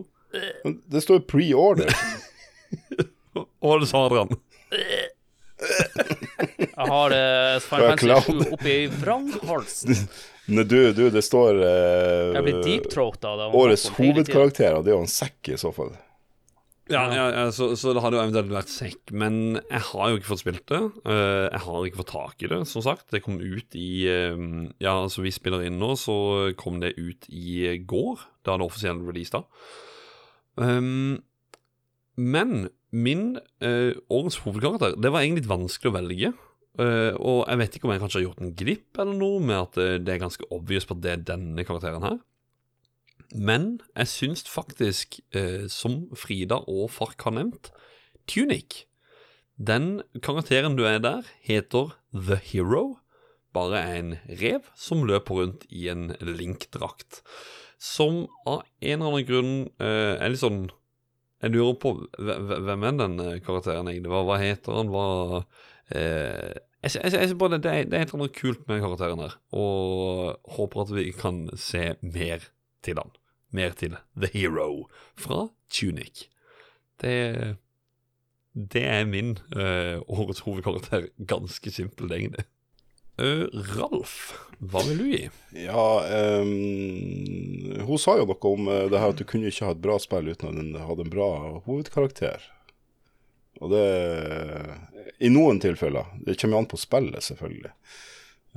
[0.64, 1.90] Men Det står pre-order.
[3.66, 4.30] Og det sa Adrian.
[4.72, 5.11] Jeg
[6.88, 7.26] har det
[7.64, 8.40] Fra Final Fantasy Cloud.
[8.49, 9.92] 7 oppi vranghalsen.
[10.47, 13.49] Nei, du, du, det står eh, Jeg blir deep-throata da.
[13.59, 15.94] Årets hovedkarakter, og det er jo en sekk i så fall.
[16.86, 20.20] Ja, ja, ja så, så det hadde jo eventuelt vært sekk, men jeg har jo
[20.20, 20.82] ikke fått spilt det.
[21.03, 23.09] Uh, jeg har ikke fått tak i det, som sagt.
[23.11, 24.38] Det kom ut i uh,
[24.78, 26.16] Ja, altså vi spiller inn nå, så
[26.61, 28.22] kom det ut i går.
[28.47, 29.42] Da det offisiell release, da.
[30.62, 31.18] Um,
[32.16, 36.30] men min uh, årets hovedkarakter Det var egentlig litt vanskelig å velge.
[36.79, 39.57] Eh, og jeg vet ikke om jeg kanskje har gjort en glipp eller noe med
[39.57, 42.18] at eh, det er ganske obvious på at det er denne karakteren her.
[43.35, 47.72] Men jeg syns faktisk, uh, som Frida og Fark har nevnt,
[48.31, 48.85] Tunic
[49.59, 52.99] Den karakteren du er der, heter The Hero.
[53.57, 57.22] Bare en rev som løper rundt i en Link-drakt.
[57.83, 59.53] Som av en eller annen grunn
[59.83, 60.68] uh, er litt sånn
[61.43, 64.12] Jeg lurer på hve- hve- hvem er den karakteren egentlig?
[64.12, 64.89] Hva, hva heter han?
[64.95, 65.43] Hva
[65.93, 66.55] eh,
[66.87, 69.37] jeg, jeg, jeg, jeg bare det, det, er, et eller annet kult med karakteren her,
[69.57, 72.49] og håper at vi kan se mer
[72.87, 73.14] til han.
[73.55, 74.87] Mer til The Hero
[75.18, 76.26] fra Tunic.
[77.03, 77.57] Det,
[78.53, 81.09] det er min uh, årets hovedkarakter.
[81.28, 82.47] Ganske simpel, egentlig.
[83.16, 85.23] Uh, Ralf, hva vil du gi?
[85.56, 85.86] Ja,
[86.43, 89.81] um, hun sa jo noe om eh, det her at du kunne ikke ha et
[89.85, 91.31] bra spill uten at den hadde en bra
[91.65, 92.44] hovedkarakter.
[93.61, 93.85] Og det
[95.24, 96.05] I noen tilfeller.
[96.27, 97.70] Det kommer jo an på spillet, selvfølgelig.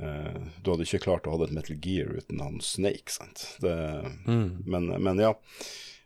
[0.00, 3.46] Eh, du hadde ikke klart å ha et Metal Gear uten han Snake, sant.
[3.64, 3.76] Det,
[4.26, 4.62] Mm.
[4.66, 5.30] men, men ja.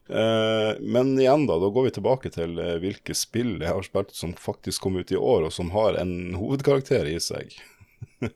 [0.09, 1.57] Eh, men igjen, da.
[1.59, 5.11] Da går vi tilbake til eh, hvilke spill jeg har spilt som faktisk kom ut
[5.15, 7.55] i år, og som har en hovedkarakter i seg.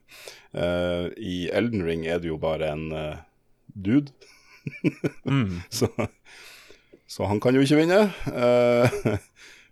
[1.18, 2.88] I Elden Ring er det jo bare en
[3.74, 4.12] dude.
[5.24, 5.60] Mm.
[5.72, 5.86] så,
[7.08, 8.00] så han kan jo ikke vinne.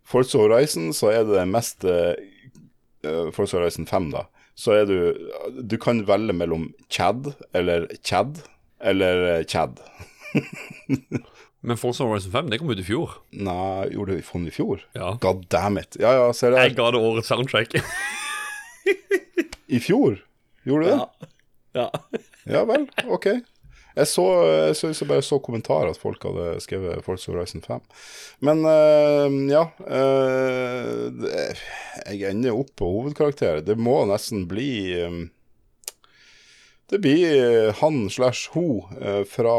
[0.07, 2.15] Forza Horizon, så er det det mest uh,
[3.35, 4.27] Forza Horizon 5, da.
[4.57, 4.97] Så er du
[5.69, 8.39] Du kan velge mellom Chad eller Chad
[8.81, 9.81] eller eh, Chad.
[11.67, 13.17] Men Forza Horizon 5 det kom ut i fjor.
[13.33, 14.83] Nei, gjorde det i fjor?
[14.95, 15.15] Ja.
[15.21, 15.97] God damn it.
[16.01, 16.77] Ja, ja, ser Jeg jeg.
[16.79, 17.75] ga det årets soundtrack.
[19.67, 20.21] I fjor?
[20.67, 21.31] Gjorde du det?
[21.81, 21.89] ja.
[22.47, 23.27] Ja vel, ok.
[23.97, 24.25] Jeg så,
[24.69, 27.81] jeg så, jeg bare så kommentarer at folk hadde skrevet Forza Horizon 5.
[28.45, 31.47] Men uh, ja uh, det,
[32.13, 33.63] Jeg ender opp på hovedkarakter.
[33.65, 34.69] Det må nesten bli
[35.01, 35.23] um,
[36.93, 39.55] Det blir han slash ho eh, fra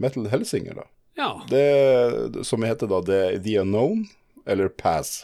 [0.00, 0.86] Metal Helsinger, da.
[1.14, 1.28] Ja.
[1.46, 4.06] Det som heter da The, The Unknown,
[4.46, 5.20] eller Pass.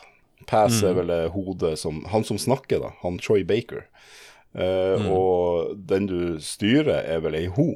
[0.46, 0.88] Pass Mm.
[0.88, 2.92] er vel hodet som Han som snakker, da.
[3.02, 3.88] Han Troy Baker.
[4.54, 5.06] Eh, Mm.
[5.14, 7.68] Og den du styrer, er vel ei ho.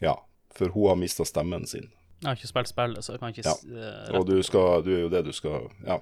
[0.00, 0.14] Ja,
[0.54, 1.90] for hun har mista stemmen sin.
[2.22, 3.54] Jeg har ikke spilt spillet, så jeg kan ikke Ja.
[4.10, 5.98] eh, Og du, skal, du er jo det du skal Ja.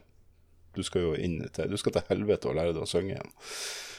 [0.76, 3.32] Du skal jo inn til Du skal til helvete og lære deg å synge igjen.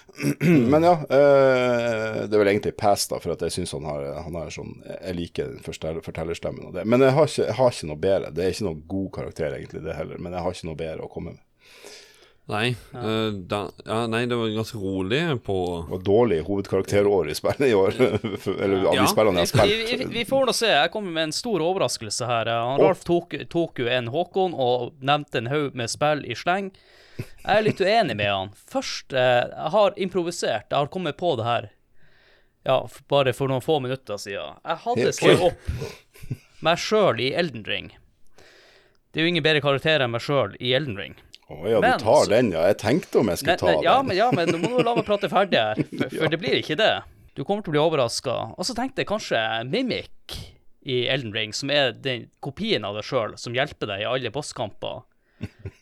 [0.72, 4.06] Men ja, eh, det er vel egentlig pass, da, for at jeg syns han har,
[4.24, 5.60] han har sånn Jeg liker den
[6.06, 6.86] fortellerstemmen og det.
[6.88, 8.32] Men jeg har, ikke, jeg har ikke noe bedre.
[8.34, 10.18] Det er ikke noe god karakter, egentlig, det heller.
[10.18, 11.44] Men jeg har ikke noe bedre å komme med.
[12.48, 15.56] Nei, eh, da, ja, nei, det var ganske rolig på
[15.92, 17.98] Og dårlig hovedkarakterår i spillet i år.
[18.64, 19.02] Eller av Ja.
[19.02, 20.70] de spillene jeg har Vi, vi, vi får nå se.
[20.72, 22.48] Jeg kommer med en stor overraskelse her.
[22.56, 26.72] Han Ralf tok, tok jo en Håkon og nevnte en haug med spill i sleng.
[27.18, 28.56] Jeg er litt uenig med han.
[28.72, 30.70] Først, eh, jeg har improvisert.
[30.72, 31.70] Jeg har kommet på det her
[32.68, 34.58] ja, bare for noen få minutter siden.
[34.64, 36.34] Jeg hadde skrevet opp
[36.64, 37.92] meg sjøl i Elden Ring.
[39.12, 41.16] Det er jo ingen bedre karakter enn meg sjøl i Elden Ring.
[41.48, 42.66] Å ja, Men du tar så- den, ja.
[42.68, 44.08] Jeg tenkte om jeg skulle Nei, ta ja, den.
[44.10, 46.60] men, ja, men nå må du la meg prate ferdig her, for, for det blir
[46.60, 46.92] ikke det.
[47.38, 48.36] Du kommer til å bli overraska.
[48.58, 50.36] Og så tenkte jeg kanskje Mimic
[50.88, 54.32] i Elden Ring, som er den kopien av deg sjøl, som hjelper deg i alle
[54.34, 55.04] bosskamper.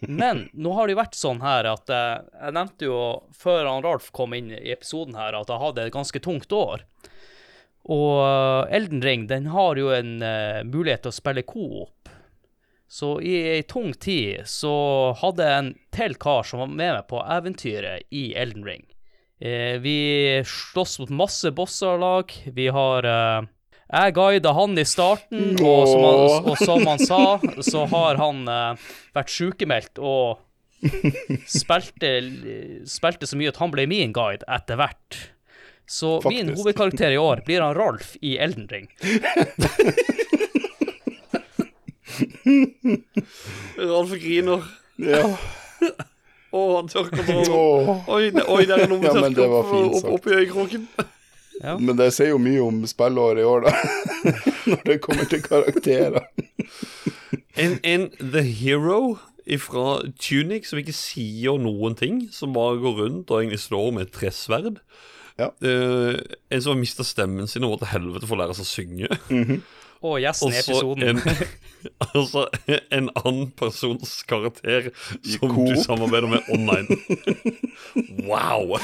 [0.06, 2.98] Men nå har det jo vært sånn her at eh, jeg nevnte jo
[3.32, 6.84] før han Ralf kom inn i episoden her, at jeg hadde et ganske tungt år.
[7.88, 11.95] Og eh, Elden Ring den har jo en eh, mulighet til å spille coop.
[12.88, 14.74] Så i ei tung tid så
[15.20, 18.86] hadde jeg en til kar som var med meg på eventyret i Elden Ring.
[19.42, 22.32] Eh, vi slåss mot masse bosser lag.
[22.46, 23.48] Vi har eh,
[23.92, 27.22] Jeg guida han i starten, og som han, og som han sa,
[27.62, 28.88] så har han eh,
[29.18, 30.42] vært sykemeldt og
[31.50, 32.16] spilte,
[32.90, 35.20] spilte så mye at han ble min guide etter hvert.
[35.86, 38.90] Så min hovedkarakter i år blir han Rolf i Elden Ring.
[43.92, 44.66] Ralf griner.
[45.02, 45.24] Ja.
[46.56, 48.10] Å, han tørker på Åh.
[48.16, 50.88] Oi, oi, der er noe med Ja, tørke opp, opp, opp i øyekroken.
[51.64, 53.74] Men det sier jo mye om spillåret i år, da.
[54.72, 56.28] Når det kommer til karakterer.
[57.56, 59.18] En, en The Hero
[59.62, 64.08] fra Tunic som ikke sier noen ting, som bare går rundt og egentlig slår med
[64.08, 64.82] et tresverd.
[65.40, 65.52] Ja.
[65.60, 66.16] Uh,
[66.50, 68.72] en som har mista stemmen sin og må til helvete for å lære seg å
[68.72, 69.10] synge.
[69.30, 69.62] Mm -hmm.
[70.02, 70.96] oh, yes, Og så.
[71.04, 71.22] En,
[72.14, 72.46] altså
[72.90, 74.92] en annen persons karakter
[75.22, 76.98] som du samarbeider med online.
[78.30, 78.76] wow!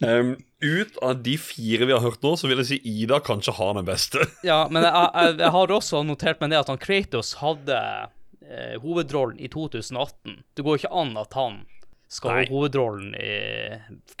[0.00, 0.34] Um,
[0.64, 3.76] ut av de fire vi har hørt nå, så vil jeg si Ida kanskje har
[3.78, 4.24] den beste.
[4.50, 7.78] Ja, men jeg, jeg, jeg har også notert meg det at han Kratos hadde
[8.44, 10.42] eh, hovedrollen i 2018.
[10.56, 11.62] Det går ikke an at han
[12.14, 13.32] skal ha hovedrollen i,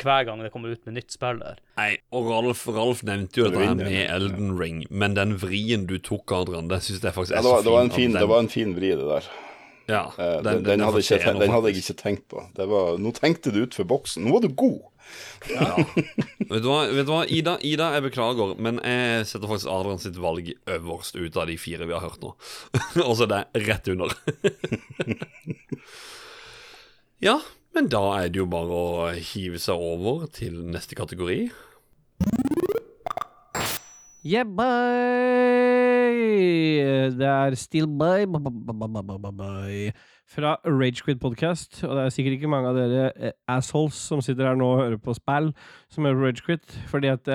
[0.02, 1.60] hver gang det kommer ut med nytt spill der.
[1.78, 5.96] Nei, og Ralf, Ralf nevnte jo dette her med Elden Ring, men den vrien du
[6.02, 8.00] tok, Adrian, det syns jeg faktisk Ja, er det, var, så det, var en fin.
[8.10, 9.30] fin, at det var en fin vri, det der.
[9.86, 12.42] Ja, Eh, den- den, den, den hadde ikke, den hadde jeg ikke tenkt på.
[12.56, 14.24] Det var, nå tenkte du utenfor boksen.
[14.24, 14.80] Nå var du god.
[15.44, 20.00] Vet du, hva, vet du hva, Ida, Ida, jeg beklager, men jeg setter faktisk Adrian
[20.00, 22.32] sitt valg øverst ut av de fire vi har hørt nå.
[23.04, 24.16] Og så er det rett under.
[27.28, 27.36] ja,
[27.74, 31.48] men da er det jo bare å hive seg over til neste kategori.
[34.24, 34.64] Yeah, bye!
[37.18, 39.92] Det er Still By b- b- b- b- b- b- by
[40.34, 41.82] fra Ragequid Podcast.
[41.84, 44.80] Og det er sikkert ikke mange av dere eh, assholes som sitter her nå og
[44.80, 45.50] hører på spill,
[45.92, 47.28] som hører på Ragequid, fordi at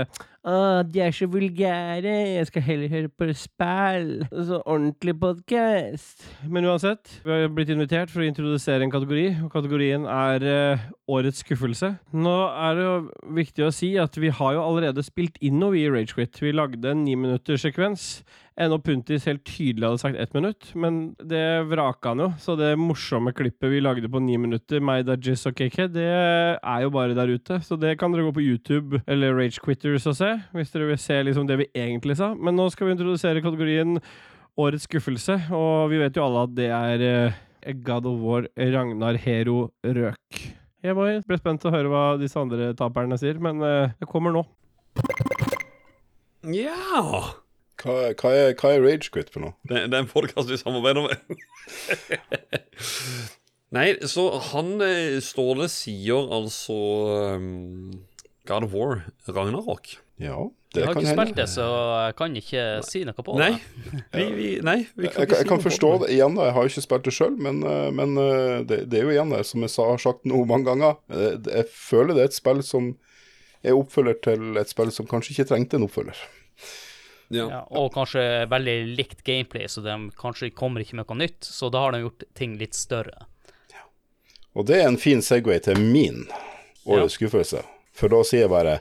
[0.47, 4.23] «Åh, de er så vulgære, jeg skal heller høre på spill.
[4.31, 6.23] Så ordentlig podcast.
[6.47, 10.87] Men uansett, vi har blitt invitert for å introdusere en kategori, og kategorien er uh,
[11.11, 11.91] Årets skuffelse.
[12.15, 12.95] Nå er det jo
[13.35, 16.39] viktig å si at vi har jo allerede spilt inn noe i Ragequit.
[16.39, 18.13] Vi lagde en ni minutters sekvens.
[18.59, 22.27] Ennå Puntis helt tydelig hadde sagt ett minutt, men det vraka han jo.
[22.43, 26.83] Så det morsomme klippet vi lagde på ni minutter, meg, Dajis og KK, det er
[26.83, 27.61] jo bare der ute.
[27.63, 31.19] Så det kan dere gå på YouTube eller Ragequitters og se, hvis dere vil se
[31.25, 32.31] liksom det vi egentlig sa.
[32.35, 33.99] Men nå skal vi introdusere kategorien
[34.59, 39.19] Årets skuffelse, og vi vet jo alle at det er uh, God of War Ragnar
[39.21, 40.39] Hero Røk.
[40.83, 44.09] Jeg bare ble spent til å høre hva disse andre taperne sier, men uh, det
[44.09, 44.43] kommer nå.
[46.49, 46.75] Ja
[47.79, 49.55] Hva, hva, er, hva er Ragequit for noe?
[49.67, 51.39] Det, det er en podkast vi samarbeider med.
[53.75, 56.75] Nei, så han eh, Ståle sier altså
[57.37, 57.91] um,
[58.49, 59.91] God of War, Ragnarok.
[60.19, 60.37] Ja,
[60.75, 61.05] det kan hende.
[61.07, 61.65] Jeg har ikke spilt det, så
[62.03, 64.01] jeg kan ikke si noe på Nei, det.
[64.19, 66.49] vi, vi, nei, vi kan jeg, ikke jeg kan noe på forstå det igjen, da.
[66.49, 69.15] Jeg har jo ikke spilt det sjøl, men, eh, men eh, det, det er jo
[69.15, 70.99] igjen det, som jeg sa, har sagt noe mange ganger.
[71.15, 72.91] Eh, Jeg føler det er et spill som
[73.63, 76.21] er oppfølger til et spill som kanskje ikke trengte en oppfølger.
[77.29, 81.45] Ja, og kanskje veldig likt gameplay, så de kanskje kommer ikke med noe nytt.
[81.45, 83.27] Så da har de gjort ting litt større.
[83.71, 83.83] Ja.
[84.57, 86.25] Og det er en fin Segway til min
[86.89, 87.61] årets skuffelse.
[87.93, 88.79] For da sier jeg bare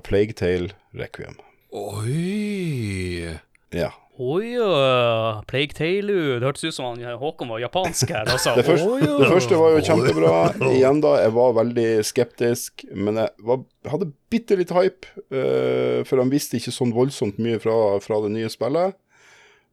[0.00, 1.36] A Plague Tale Requiem.
[1.76, 3.36] Oi
[3.76, 3.90] Ja.
[4.20, 8.28] Oi, uh, Plague Tale, det hørtes ut som han Håkon var japansk her.
[8.28, 8.52] Altså.
[8.58, 10.32] Det første, Oi, det første var jo kjempebra.
[10.74, 13.62] Igjen da, jeg var veldig skeptisk, men jeg var,
[13.92, 15.08] hadde bitte litt hype.
[15.32, 18.96] Uh, for han visste ikke sånn voldsomt mye fra, fra det nye spillet.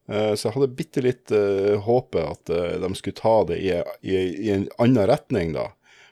[0.07, 3.73] Eh, så jeg hadde bitte litt uh, håpet at eh, de skulle ta det i,
[4.07, 4.15] i,
[4.47, 5.67] i en annen retning, da.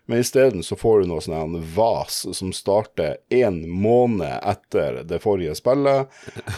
[0.07, 5.21] Men isteden så får du noe sånn en vas som starter én måned etter det
[5.23, 6.07] forrige spillet,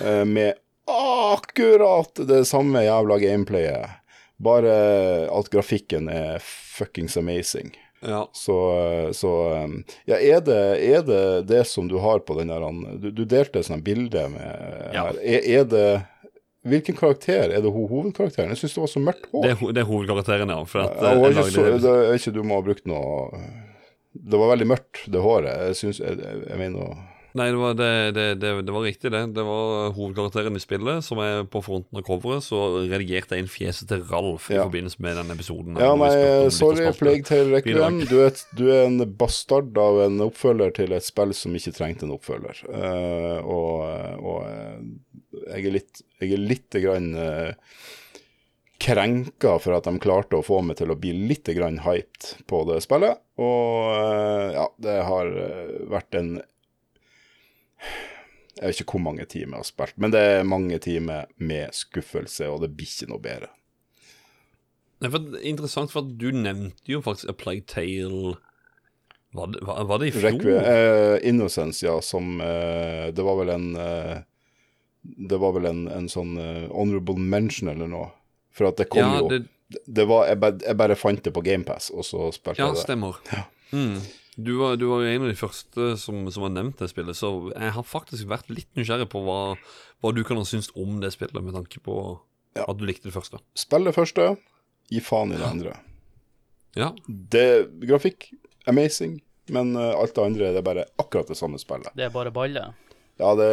[0.03, 0.53] eh, med
[1.31, 3.89] akkurat det samme jævla gameplayet.
[4.37, 4.73] Bare
[5.33, 7.71] at grafikken er fuckings amazing.
[8.05, 8.27] Ja.
[8.33, 8.53] Så,
[9.17, 9.29] så
[9.63, 12.61] um, Ja, er det, er det det som du har på den der
[13.01, 15.07] Du, du delte et sånt bilde med Ja.
[15.07, 15.17] her.
[15.23, 15.87] Er, er det
[16.67, 17.51] Hvilken karakter?
[17.55, 18.51] Er det ho hovedkarakteren?
[18.53, 19.43] Jeg syns det var så mørkt hår.
[19.45, 20.61] Det er, ho- det er hovedkarakteren, ja.
[20.69, 23.43] For at, Ja, eh, jeg ikke så, det- ikke du må ha brukt noe
[24.17, 25.67] Det var veldig mørkt, det håret.
[25.69, 26.97] Jeg syns Jeg, jeg, jeg mener
[27.37, 29.19] Nei, det var, det, det, det, var riktig, det.
[29.35, 32.41] Det var hovedkarakteren i spillet som er på fronten av coveret.
[32.41, 32.57] Så
[32.89, 35.77] redigerte jeg inn fjeset til Ralf i forbindelse med den episoden.
[35.77, 36.09] Ja, nei,
[36.49, 36.97] sorry, lytterspalte.
[37.03, 37.99] Plague Tale Requiem.
[38.09, 38.17] Du
[38.57, 42.63] du er en bastard av en oppfølger til et spill som ikke trengte en oppfølger.
[42.71, 43.85] Uh, og
[44.17, 44.81] og eh,
[45.53, 47.53] jeg er litt, jeg er litt grann uh,
[48.77, 52.61] krenka for at de klarte å få meg til å bli litt grann hyped på
[52.69, 53.21] det spillet.
[53.41, 56.31] Og uh, ja, det har eh, vært en
[58.57, 61.73] Jeg vet ikke hvor mange timer jeg har spilt, men det er mange timer med
[61.77, 63.51] skuffelse, og det blir ikke noe bedre.
[64.97, 68.37] Nei, for, det er interessant, for du nevnte jo faktisk A Plague Tale
[69.37, 70.25] Var det, var, det i fjor?
[70.31, 74.15] Requiem, uh, Innocence, ja, som uh, Det var vel en eh,
[75.29, 78.09] Det var vel en, en sånn eh, honorable mention eller noe.
[78.51, 79.45] For at det kom Ja, jo det-
[79.85, 82.79] det, var, jeg, bare, jeg bare fant det på GamePass, og så spilte Ja, jeg
[82.79, 82.85] det.
[82.87, 83.19] stemmer.
[83.75, 83.97] Mm.
[84.39, 87.31] Du, var, du var en av de første som, som har nevnt det spillet, så
[87.51, 89.57] jeg har faktisk vært litt nysgjerrig på hva,
[89.99, 91.97] hva du kan ha syntes om det spillet, med tanke på
[92.55, 93.41] at du likte det første.
[93.59, 94.29] Spill det første,
[94.87, 95.73] gi faen i det andre.
[96.79, 96.93] Ja.
[97.09, 97.43] Det,
[97.89, 98.29] grafikk,
[98.71, 99.17] amazing,
[99.51, 101.91] men eh, alt det andre det er bare akkurat det samme spillet.
[101.97, 102.69] Det er bare balle.
[103.17, 103.47] Ja, det,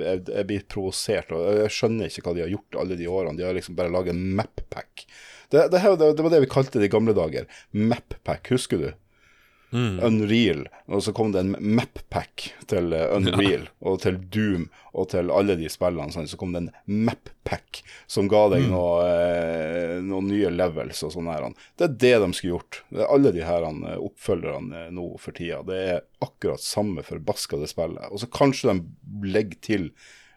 [0.00, 1.32] jeg, jeg, blir provosert.
[1.36, 3.36] og Jeg skjønner ikke hva de har gjort alle de årene.
[3.36, 5.04] De har liksom bare laget en map-pack.
[5.52, 7.48] Det, det, det var det vi kalte det i gamle dager.
[7.76, 8.88] Map-pack, husker du?
[9.72, 10.64] Unreal.
[10.90, 15.56] Og så kom det en map-pack til Unreal Unreal, og til Doom, og til alle
[15.60, 16.10] de spillene.
[16.14, 16.26] Sånn.
[16.30, 16.70] Så kom det en
[17.06, 18.70] map-pack som ga deg Mm.
[18.74, 21.54] noe, eh, noen nye levels og sånn.
[21.78, 22.82] Det er det de skulle gjort.
[22.90, 25.62] Det er alle de her eh, oppfølgerne eh, nå for tida.
[25.66, 28.10] Det er akkurat samme forbaskede spillet.
[28.10, 29.90] Og så kanskje de legger til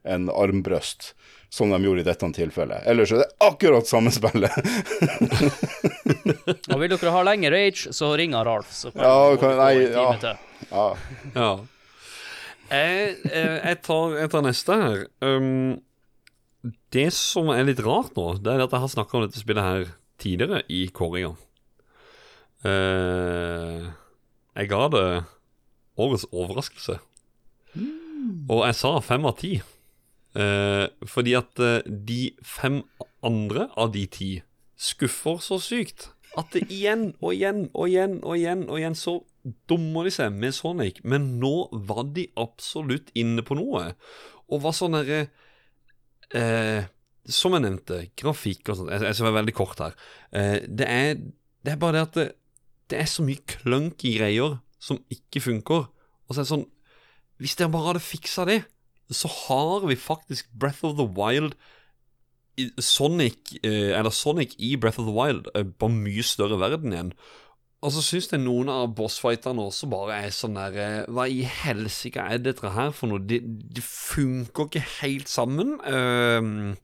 [0.06, 1.14] en armbrøst,
[1.54, 2.82] som de gjorde i dette tilfellet.
[2.90, 4.50] Ellers er det akkurat samme spillet.
[6.74, 8.72] Og vil dere ha lengre rage, så ringer Ralf.
[8.74, 10.18] Så kan Ja, kan- nei, en time ja.
[10.24, 10.36] til.
[10.72, 10.88] Ja.
[11.36, 11.52] Ja.
[12.74, 15.04] Jeg, jeg, jeg, tar, jeg tar neste her.
[15.22, 15.76] Um,
[16.96, 19.68] det som er litt rart nå, det er at jeg har snakka om dette spillet
[19.68, 19.86] her
[20.24, 21.36] tidligere i kåringa.
[22.64, 23.92] Uh,
[24.58, 25.06] jeg ga det
[26.00, 26.98] årets overraskelse.
[28.50, 29.54] Og jeg sa fem av ti.
[30.34, 32.82] Eh, fordi at eh, de fem
[33.24, 34.32] andre av de ti
[34.80, 39.20] skuffer så sykt at det igjen og igjen og igjen og igjen og igjen så
[39.70, 41.02] dummer de seg med Sonic.
[41.06, 41.54] Men nå
[41.88, 43.92] var de absolutt inne på noe.
[44.50, 45.28] Og var sånn derre
[46.34, 46.90] eh,
[47.24, 48.92] Som jeg nevnte, grafikk og sånt.
[48.92, 49.98] Jeg, jeg skal være veldig kort her.
[50.36, 51.20] Eh, det, er,
[51.64, 52.28] det er bare det at det,
[52.92, 55.86] det er så mye clunky greier som ikke funker.
[56.28, 56.70] Og så er det sånn
[57.42, 58.64] Hvis dere bare hadde fiksa det,
[59.12, 61.58] så har vi faktisk Breath of the Wild
[62.80, 67.14] Sonic, eh, eller Sonic i Breath of the Wild eh, på mye større verden igjen.
[67.84, 71.42] Og så syns jeg noen av bossfighterne også bare er sånn der eh, Hva i
[71.44, 73.24] helsike er dette her for noe?
[73.28, 75.76] De, de funker ikke helt sammen.
[75.90, 76.76] Ehm,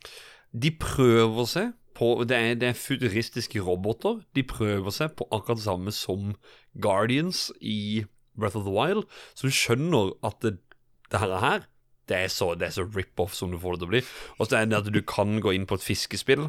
[0.51, 4.23] de prøver seg på det er, det er futuristiske roboter.
[4.35, 6.33] De prøver seg på akkurat det samme som
[6.81, 8.03] Guardians i
[8.39, 9.05] Breath of the Wild.
[9.39, 10.57] Du skjønner at det,
[11.13, 11.69] det her
[12.09, 14.01] det er så, det er så rip-off som du får det til å bli.
[14.37, 16.47] Og så er det at du kan gå inn på et fiskespill.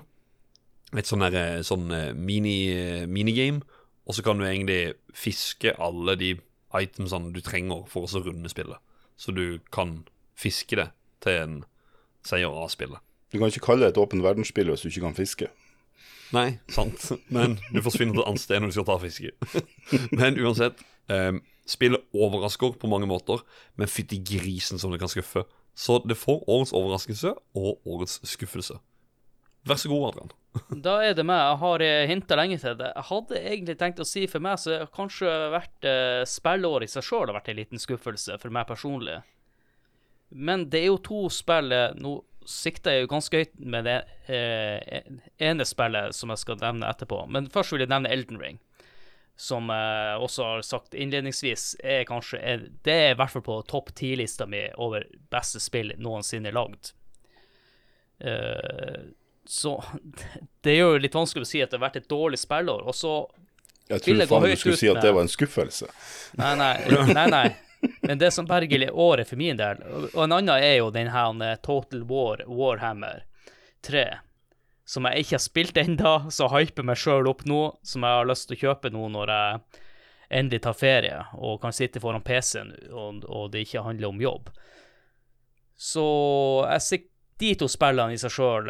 [0.96, 3.62] Et sånn eh, sånn eh, mini, eh, minigame.
[4.08, 6.34] Og så kan du egentlig fiske alle de
[6.80, 8.80] itemsene du trenger for å runde spillet.
[9.20, 10.00] Så du kan
[10.38, 10.88] fiske det
[11.20, 11.56] til en
[12.26, 12.98] seier av spillet.
[13.30, 15.50] Du kan ikke kalle det et åpen verdensspill hvis du ikke kan fiske.
[16.34, 17.10] Nei, sant.
[17.34, 19.32] Men du forsvinner til et annet sted når du skal ta fiske.
[20.18, 21.32] Men uansett, eh,
[21.70, 23.42] spillet overrasker på mange måter,
[23.78, 25.46] men fytti grisen som det kan skuffe.
[25.78, 28.76] Så det får årets overraskelse og årets skuffelse.
[29.68, 30.30] Vær så god, Adrian.
[30.86, 31.40] Da er det meg.
[31.40, 32.92] Jeg har hinta lenge til det.
[32.96, 36.94] Jeg hadde egentlig tenkt å si for meg så har kanskje vært eh, spillåret i
[36.94, 39.20] seg sjøl har vært en liten skuffelse for meg personlig.
[40.30, 42.20] Men det er jo to spill eh, Nå
[42.50, 43.98] sikter jeg jo ganske høyt med det
[44.32, 45.02] eh,
[45.44, 47.22] ene spillet som jeg skal nevne etterpå.
[47.30, 48.58] Men først vil jeg nevne Elden Ring.
[49.40, 53.54] Som jeg også har sagt innledningsvis, er kanskje er, Det er i hvert fall på
[53.70, 56.92] topp ti-lista mi over beste spill noensinne lagd.
[58.20, 59.08] Uh,
[59.48, 59.78] så
[60.60, 62.84] det er jo litt vanskelig å si at det har vært et dårlig spillår.
[62.84, 63.14] Og så
[63.88, 65.88] Jeg tror jeg faen du skulle si at det var en skuffelse.
[66.40, 66.74] Nei, nei.
[67.14, 67.46] nei, nei.
[68.04, 69.80] Men det som berger året for min del,
[70.12, 73.24] og en annen er jo den her eh, Total War Warhammer
[73.88, 74.04] 3,
[74.90, 78.28] som jeg ikke har spilt ennå, så hyper meg sjøl opp nå, som jeg har
[78.28, 79.60] lyst til å kjøpe nå når jeg
[80.40, 84.50] endelig tar ferie og kan sitte foran PC-en og, og det ikke handler om jobb.
[85.80, 86.04] Så
[86.66, 87.06] jeg ser
[87.40, 88.68] de to spillene i seg sjøl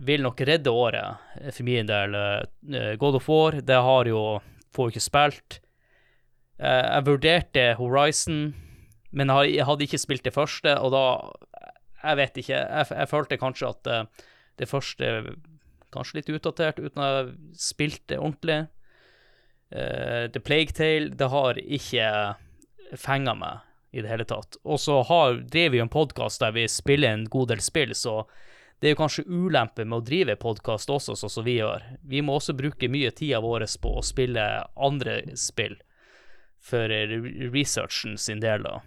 [0.00, 2.14] vil nok redde året eh, for min del.
[2.16, 4.22] Eh, God of War, det har jo
[4.74, 5.60] får ikke spilt.
[6.60, 8.42] Eh, jeg vurderte Horizon,
[9.10, 11.04] men jeg hadde ikke spilt det første, og da
[12.00, 12.56] Jeg vet ikke.
[12.56, 14.28] Jeg, jeg følte kanskje at eh,
[14.60, 15.34] det første
[15.90, 17.22] Kanskje litt utdatert, uten å ha
[17.58, 18.60] spilt det ordentlig.
[19.74, 22.04] Uh, The Plague Tale, det har ikke
[22.94, 24.60] fenga meg i det hele tatt.
[24.62, 28.22] Og så driver vi en podkast der vi spiller en god del spill, så
[28.80, 31.82] det er jo kanskje ulempe med å drive podkast også, sånn som vi gjør.
[32.06, 34.46] Vi må også bruke mye tida vår på å spille
[34.78, 35.74] andre spill
[36.62, 36.86] for
[37.52, 38.78] researchen sin del, da.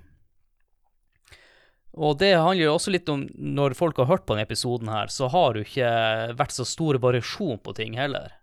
[1.93, 5.11] Og det handler jo også litt om, når folk har hørt på denne episoden her,
[5.13, 8.33] så har det jo ikke vært så stor variasjon på ting heller.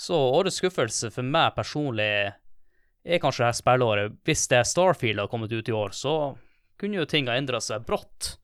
[0.00, 2.08] Så årets skuffelse for meg personlig
[3.04, 4.14] er kanskje det her spillåret.
[4.24, 6.14] Hvis det Starfield har kommet ut i år, så
[6.80, 8.38] kunne jo ting ha endra seg brått.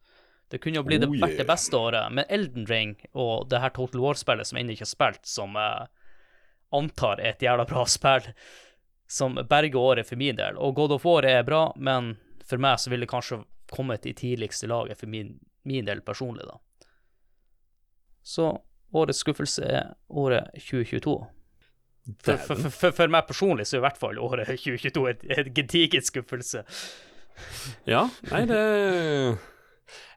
[0.52, 2.12] Det kunne jo blitt det, Oh, vært det beste året.
[2.12, 5.56] Men Elden Ring og det her Total War-spillet som jeg ennå ikke har spilt, som
[5.56, 5.88] jeg
[6.76, 8.28] antar er et jævla bra spill,
[9.08, 10.60] som berger året for min del.
[10.60, 13.40] Og God of War er bra, men for meg så vil det kanskje
[13.72, 15.36] kommet i tidligste laget for min,
[15.66, 16.58] min del personlig, da.
[18.26, 18.50] Så
[18.96, 21.16] årets skuffelse er året 2022.
[22.22, 25.52] For, for, for, for, meg personlig så er i hvert fall året 2022 et, et
[25.54, 26.62] gedigen skuffelse.
[27.86, 28.60] Ja, nei, det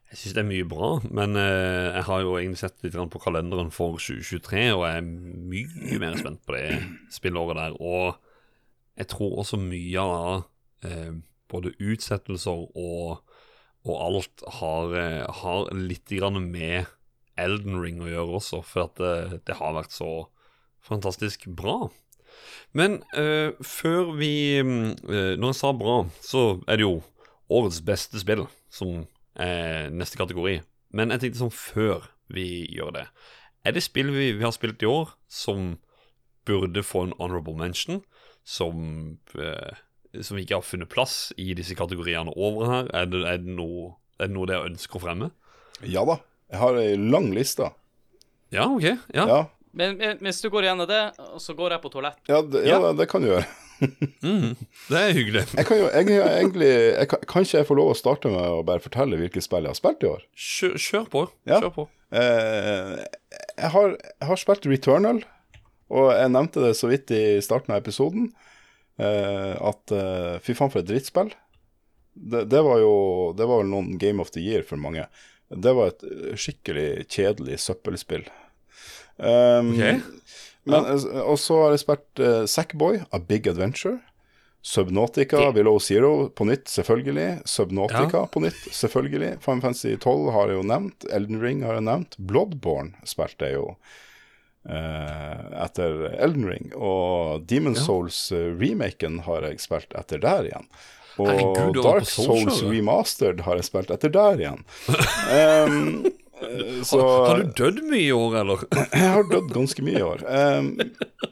[0.10, 3.22] Jeg syns det er mye bra, men uh, jeg har jo egentlig sett litt på
[3.22, 5.10] kalenderen for 2023, og jeg er
[5.54, 6.80] mye mer spent på det
[7.14, 7.76] spillåret der.
[7.78, 8.18] Og
[8.98, 10.48] jeg tror også mye av
[10.86, 11.12] uh,
[11.50, 13.22] både utsettelser og,
[13.88, 16.86] og alt har, eh, har litt med
[17.40, 20.28] Elden Ring å gjøre også, for at det, det har vært så
[20.84, 21.90] fantastisk bra.
[22.78, 27.00] Men eh, før vi eh, Når jeg sa bra, så er det jo
[27.50, 29.08] årets beste spill som
[29.40, 30.60] er neste kategori.
[30.94, 33.06] Men jeg tenkte sånn før vi gjør det
[33.66, 35.78] Er det spill vi, vi har spilt i år som
[36.46, 38.04] burde få en honorable mention?
[38.46, 39.74] Som, eh,
[40.26, 42.90] som ikke har funnet plass i disse kategoriene over her?
[42.98, 45.32] Er det, er det, noe, er det noe dere ønsker å fremme?
[45.86, 46.20] Ja da.
[46.50, 47.70] Jeg har ei lang liste.
[48.50, 48.88] Ja, OK.
[49.14, 49.26] Ja.
[49.30, 49.40] Ja,
[49.78, 51.02] Men, men mens du går gjennom det,
[51.40, 52.18] så går jeg på toalett.
[52.28, 53.48] ja, det, ja, det kan du gjøre.
[53.80, 54.58] Mm,
[54.90, 55.42] det er hyggelig.
[55.56, 58.44] Jeg kan jo jeg, jeg, egentlig jeg kan, kan jeg får lov å starte med
[58.44, 60.26] å bare fortelle hvilke spill jeg har spilt i år?
[60.36, 61.22] Kjør, kjør på.
[61.48, 61.62] Ja.
[61.64, 61.86] Kjør på.
[62.12, 62.92] Eh,
[63.56, 65.22] jeg, har, jeg har spilt Returnal,
[65.96, 68.28] og jeg nevnte det så vidt i starten av episoden.
[69.00, 71.32] Eh, at eh, fy faen for et drittspill.
[72.20, 72.94] Det, det var jo
[73.38, 75.06] Det var vel noen Game of the Year for mange.
[75.50, 78.28] Det var et eh, skikkelig kjedelig søppelspill.
[79.20, 80.04] Um, Ok.
[80.70, 80.86] men,
[81.26, 83.98] Og så har jeg spilt uh, Sackboy, A Big Adventure.
[84.62, 87.42] Subnautica, Below Zero på nytt, selvfølgelig.
[87.48, 89.38] Subnautica på nytt, selvfølgelig.
[89.42, 91.08] Final Fantasy 12 har jeg jo nevnt.
[91.16, 92.18] Elden Ring har jeg nevnt.
[92.20, 93.70] Bloodborne spilte jeg jo
[94.68, 96.72] etter Elden Ring.
[96.76, 100.68] Og Demon Souls-remaken har jeg spilt etter der igjen.
[101.20, 102.64] Og Herregud, Dark Souls, Souls.
[102.64, 104.66] Remastered har jeg spilt etter der igjen.
[105.30, 106.06] Um,
[106.42, 108.62] eh, så Har, har du dødd mye i år, eller?
[108.96, 110.24] jeg har dødd ganske mye i år.
[110.26, 110.70] Um,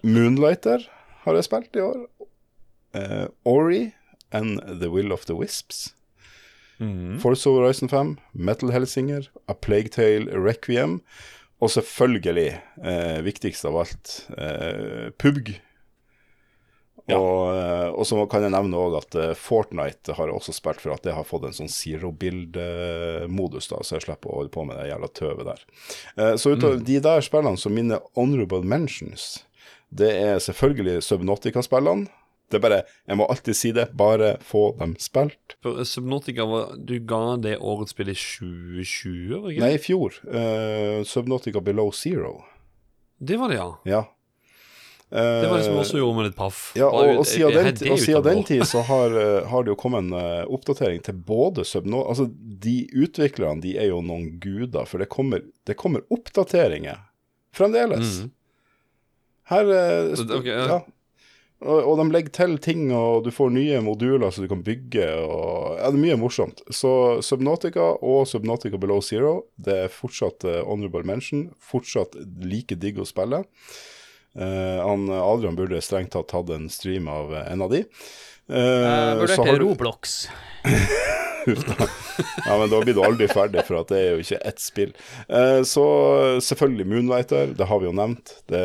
[0.04, 0.84] Moonlighter
[1.24, 2.04] har jeg spilt i år.
[2.98, 3.94] Uh, Ori
[4.36, 5.94] and The Will of the Wisps.
[6.78, 7.18] Mhm.
[7.24, 11.00] Forza Horizon 5, Metal Helsinger, A Plague Tale Requiem.
[11.62, 12.50] Og selvfølgelig,
[12.86, 15.56] eh, viktigst av alt, eh, PUBG.
[17.08, 20.82] Og, eh, og så kan jeg nevne også at eh, Fortnite har jeg også spilt
[20.84, 24.52] for at det har fått en sånn zero build-modus, da, så jeg slipper å holde
[24.52, 25.64] på med det jævla tøvet der.
[26.18, 26.84] Eh, så ut av Mm.
[26.86, 29.44] de der spillene som minner honorable mentions,
[29.94, 32.10] det er selvfølgelig Subnautica-spillene.
[32.50, 35.58] Det er bare, Jeg må alltid si det, bare få dem spilt.
[35.64, 39.42] For Subnautica, var, du ga det årets spill i 2020?
[39.42, 39.64] var ikke?
[39.66, 40.16] Nei, i fjor.
[40.24, 42.38] Uh, Subnautica Below Zero.
[43.20, 43.72] Det var det, ja.
[43.84, 44.04] Ja.
[45.10, 46.74] Det var det som Eh, også gjorde meg litt paff.
[46.76, 49.76] Ja, Bare- og, og siden, den, og den tid så har, eh, har det jo
[49.80, 52.26] kommet en uh, oppdatering til både Subnautica Altså,
[52.66, 57.00] de utviklerne, de er jo noen guder, for det kommer, det kommer oppdateringer
[57.56, 58.20] fremdeles.
[58.26, 58.32] Mm.
[59.48, 60.82] Her eh, det- ja.
[61.66, 65.08] Og, og de legger til ting, og du får nye moduler så du kan bygge,
[65.26, 66.62] og Ja, det er mye morsomt.
[66.70, 66.92] Så
[67.26, 71.48] Subnautica og Subnautica Below Zero, det er fortsatt uh, honorable mention.
[71.58, 72.14] Fortsatt
[72.46, 73.42] like digg å spille.
[74.38, 77.82] Uh, han, Adrian burde strengt tatt hatt en stream av eh, en av de.
[78.46, 80.20] Uh, uh, vurderte du- Roblox.
[81.48, 84.94] Ja, men da blir du aldri ferdig, for at det er jo ikke ett spill.
[85.28, 85.86] Eh, så
[86.44, 88.34] selvfølgelig Moonlighter, det har vi jo nevnt.
[88.52, 88.64] Det,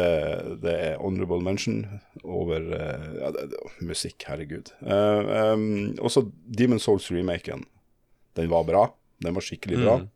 [0.63, 1.85] det er honorable mention
[2.23, 4.73] over eh, ja, det, det, musikk, herregud.
[4.83, 7.67] Eh, um, også Demon Souls-remaken.
[8.39, 8.87] Den var bra.
[9.23, 10.01] Den var skikkelig bra.
[10.03, 10.11] Mm.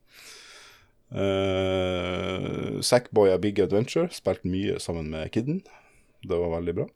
[1.16, 5.62] Uh, Sackboy A Big Adventure, spilt mye sammen med Kidden.
[6.26, 6.88] Det var veldig bra.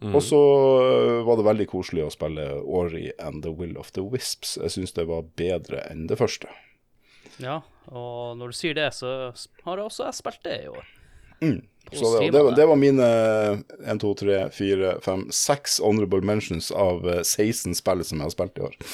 [0.00, 0.14] Mm.
[0.16, 0.40] Og så
[0.80, 4.56] øh, var det veldig koselig å spille Ori and The Will of the Wisps.
[4.62, 6.48] Jeg syns det var bedre enn det første.
[7.40, 9.32] Ja, og når du sier det, så
[9.66, 10.88] har jeg også jeg spilt det i år.
[11.40, 11.60] Mm.
[11.92, 13.06] Så det, det, var- det var mine
[13.84, 18.34] 1, 2, 3, 4, 5, 6 honorable mentions av øh, 16 spill som jeg har
[18.36, 18.76] spilt i år.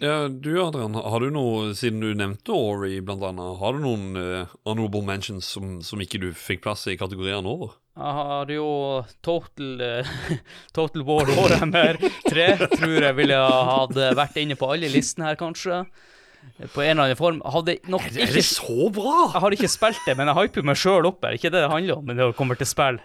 [0.00, 4.04] Ja, du Adrian, har du noe, siden du nevnte Ori blant annet, har du noen
[4.16, 7.72] uh, honorable mentions som, som ikke du fikk plass i kategoriene over?
[7.98, 8.68] Jeg har jo
[9.26, 10.12] Total uh,
[10.76, 11.98] Total War Warhammer
[12.30, 12.46] 3.
[12.78, 15.82] Tror jeg ville ha hatt vært inne på alle listene her, kanskje.
[16.74, 17.40] På en eller annen form.
[17.44, 19.30] Hadde nok ikke Er det så bra?
[19.32, 21.36] Jeg har ikke spilt det, men jeg hyper meg sjøl opp her.
[21.38, 23.00] Ikke det det handler om, men det kommer til spill.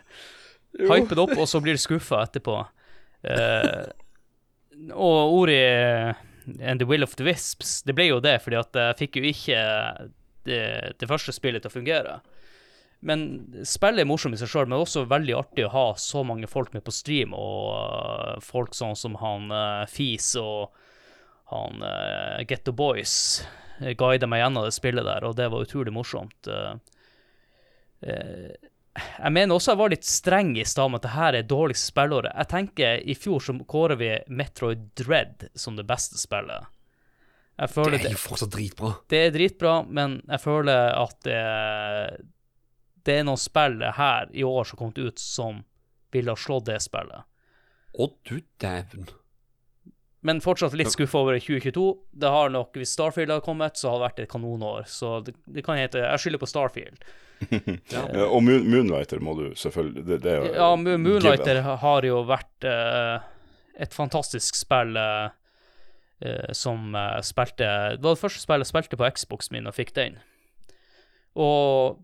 [0.76, 2.58] Hyper det opp, og så blir det skuffa etterpå.
[3.26, 3.86] Uh,
[4.92, 6.24] og ordet eh,
[6.62, 9.30] And the Will of the Wisps, det ble jo det, fordi at jeg fikk jo
[9.32, 9.62] ikke
[10.46, 10.66] det,
[11.00, 12.18] det første spillet til å fungere.
[13.06, 13.24] Men
[13.66, 16.76] spillet er morsomt i seg sjøl, men også veldig artig å ha så mange folk
[16.76, 20.76] med på stream, og folk sånn som han uh, Fis og
[21.52, 23.44] han uh, Get the Boys
[23.82, 26.50] uh, guida meg gjennom det spillet der, og det var utrolig morsomt.
[26.50, 26.78] Uh,
[28.96, 31.92] jeg mener også jeg var litt streng i stad med at det her er dårligste
[31.92, 32.32] spillåret.
[32.32, 36.72] Jeg tenker i fjor så kårer vi Metroid Dread som det beste spillet.
[37.56, 38.90] Det er jo fortsatt dritbra.
[39.08, 41.38] det er dritbra, men jeg føler at det,
[43.08, 45.62] det er noen spill her i år som har kommet ut som
[46.12, 47.24] ville ha slått det spillet.
[47.96, 49.08] Å, du dæven.
[50.26, 51.86] Men fortsatt litt skuffa over 2022.
[52.18, 54.88] Det har nok, Hvis Starfield hadde kommet, så hadde det vært et kanonår.
[54.90, 57.06] Så det, det kan hete Jeg skylder på Starfield.
[57.92, 61.82] Ja, og Moon, Moonlighter må du selvfølgelig det, det er Ja, Moonlighter given.
[61.82, 63.26] har jo vært uh,
[63.76, 67.68] et fantastisk spill eh, som uh, spilte
[68.00, 70.16] Det var det første spillet jeg spilte på Xbox min og fikk den.
[71.36, 72.00] Og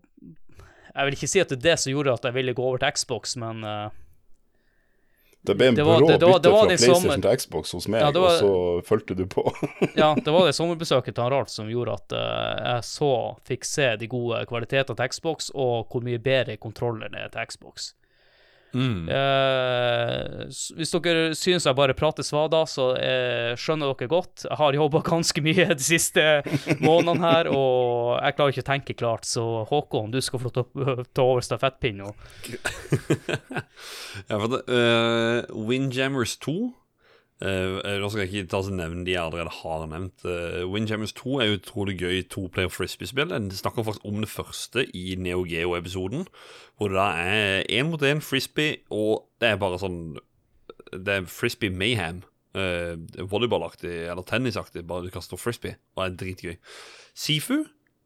[0.92, 2.82] jeg vil ikke si at det er det som gjorde at jeg ville gå over
[2.82, 4.00] til Xbox, men eh,
[5.44, 7.88] Det ble en det var- brå det- det var- bytte fra PlayStation til Xbox hos
[7.88, 9.42] meg, Ja, var- og så fulgte du på.
[9.96, 13.64] Ja, det var det sommerbesøket til han Ralf som gjorde at uh, jeg så fikk
[13.64, 17.92] se de gode kvalitetene til Xbox, og hvor mye bedre kontrolleren er til Xbox.
[18.72, 19.08] Mm.
[19.12, 20.44] Eh,
[20.78, 24.46] hvis dere synes jeg bare prater svada, så eh, skjønner dere godt.
[24.48, 26.26] Jeg har jobba ganske mye de siste
[26.80, 30.64] månedene her, og jeg klarer ikke å tenke klart, så Håkon, du skal få ta
[31.28, 32.12] over stafettpinnen.
[34.28, 36.52] Ja, for det, uh, Windjammers 2
[37.40, 40.24] eh, Nå skal jeg ikke ta og nevne de jeg allerede har nevnt.
[40.26, 43.32] Uh, Windjammers 2 er utrolig gøy toplayer frisbee-spill.
[43.32, 46.26] En snakker faktisk om det første i Neo Geo-episoden.
[46.76, 50.18] Hvor det da er én mot én frisbee, og det er bare sånn
[50.92, 52.22] Det er frisbee mayhem.
[52.52, 53.00] Uh,
[53.30, 56.58] volleyballaktig eller tennisaktig, bare du kaster frisbee, og det er dritgøy.
[57.16, 57.62] Sifu,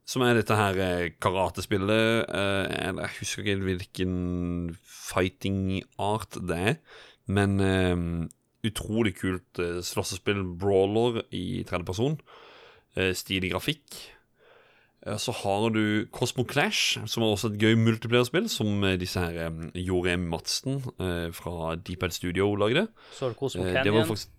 [0.06, 2.66] som er dette her eh, karatespillet uh,
[3.02, 4.14] Jeg husker ikke hvilken
[4.86, 6.76] fighting art det er,
[7.26, 7.96] men eh,
[8.70, 12.18] utrolig kult eh, slåssespill, brawler i tredjeperson.
[12.96, 13.96] Eh, stilig grafikk.
[15.06, 19.20] Eh, Så har du Cosmo Clash, som er også et gøy multiplierspill, som eh, disse
[19.22, 22.86] her um, Jorem Madsen eh, fra Deephead Studio lagde.
[23.12, 24.06] Så har du Cosmo Eh, Canyon.
[24.06, 24.32] faktisk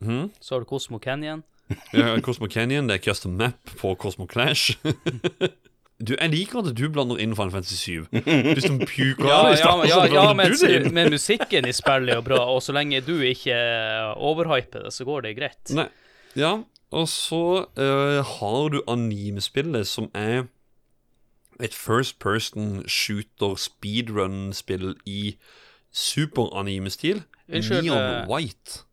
[0.00, 0.28] Hmm?
[0.40, 1.42] Så har du Cosmo Canyon.
[1.92, 4.78] Ja, Cosmo Canyon, det er custom map på Cosmo Clash.
[5.98, 8.04] Du, Jeg liker at du blander inn Final Fantasy 7.
[8.54, 11.72] Du som puker Ja, av i ja, starten, ja, ja men, du men musikken i
[11.74, 13.56] spillet er jo bra, og så lenge du ikke
[14.14, 15.72] overhyper det, så går det greit.
[15.74, 15.88] Nei.
[16.38, 16.60] Ja,
[16.94, 20.46] og så uh, har du animespillet som er
[21.58, 25.34] et first person shooter speedrun-spill i
[25.90, 27.24] super-anime-stil.
[27.48, 28.84] Neon eh, White.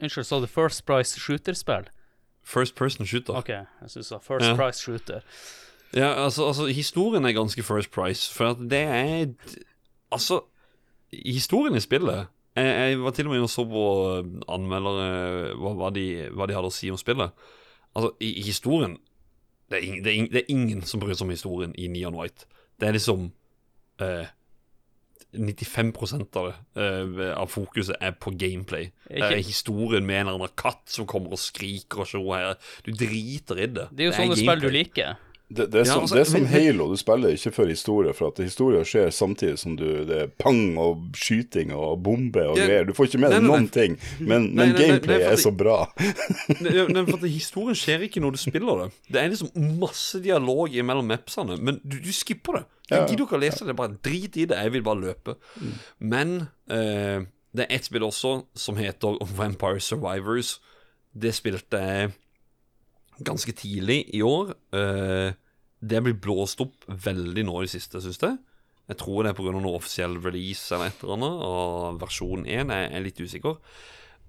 [0.00, 1.90] Unnskyld, sa du First Price Shooter-spill?
[2.46, 3.34] First person shooter.
[3.36, 4.56] OK, jeg syns det var First Ja.
[4.56, 5.20] Price Shooter.
[5.94, 9.26] Ja, altså, altså, historien er ganske first price, for det er
[10.12, 10.40] Altså,
[11.12, 12.26] historien i spillet
[12.56, 13.84] Jeg, jeg var til og med inne og så på
[14.18, 17.30] eh, anmeldere hva, hva, de, hva de hadde å si om spillet.
[17.94, 18.96] Altså, i, i historien
[19.70, 21.88] det er, ing, det, er ing, det er ingen som bryr seg om historien i
[21.90, 22.46] Neon White.
[22.80, 23.26] Det er liksom
[24.00, 24.28] eh,
[25.36, 25.92] 95
[26.38, 28.90] av det eh, Av fokuset er på gameplay.
[29.10, 32.54] Ikke- Eh, historien med en eller annen katt som kommer og skriker og så her.
[32.86, 33.88] Du driter i det.
[33.92, 35.16] Det er jo sånne spill du liker.
[35.48, 38.12] Det, det, er Ja, som, altså, det er som Halo, du spiller ikke for historie,
[38.18, 42.58] for at historie skjer samtidig som du, det er pang og skyting og bombe og
[42.58, 42.88] greier.
[42.88, 45.52] Du får ikke med deg noen ting, men, men nei, nei, gameplay nei, er så
[45.54, 45.76] bra.
[46.66, 48.88] Nei, for at Historien skjer ikke når du spiller det.
[49.12, 52.64] Det er liksom masse dialog mellom mapsene, men du, du skipper det.
[52.90, 53.06] Jeg Ja.
[53.06, 54.58] gidder ikke å lese det, bare drit i det.
[54.62, 55.38] Jeg vil bare løpe.
[56.02, 56.36] Men
[56.70, 57.22] eh,
[57.54, 60.56] det er ett spill også som heter Vampire Survivors.
[61.14, 62.12] Det spilte jeg
[63.24, 64.54] ganske tidlig i år.
[64.76, 65.32] Eh,
[65.80, 68.38] det blir blåst opp veldig nå i det siste, syns jeg.
[68.86, 69.52] Jeg tror det er pga.
[69.58, 73.58] noe offisiell release eller et eller annet, og versjon 1 er, er litt usikker.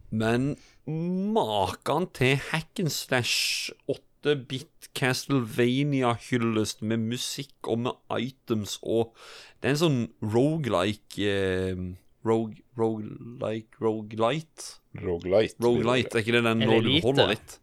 [0.09, 0.55] Men
[0.87, 9.13] maken til hack and slash 8-bit Castlevania-hyllest med musikk og med items og
[9.61, 11.83] Det er en sånn rogelike eh,
[12.25, 14.79] rogelike Rogelite?
[14.97, 15.59] Roguelite.
[15.61, 17.59] Rogelite, er ikke det den når du holder litt?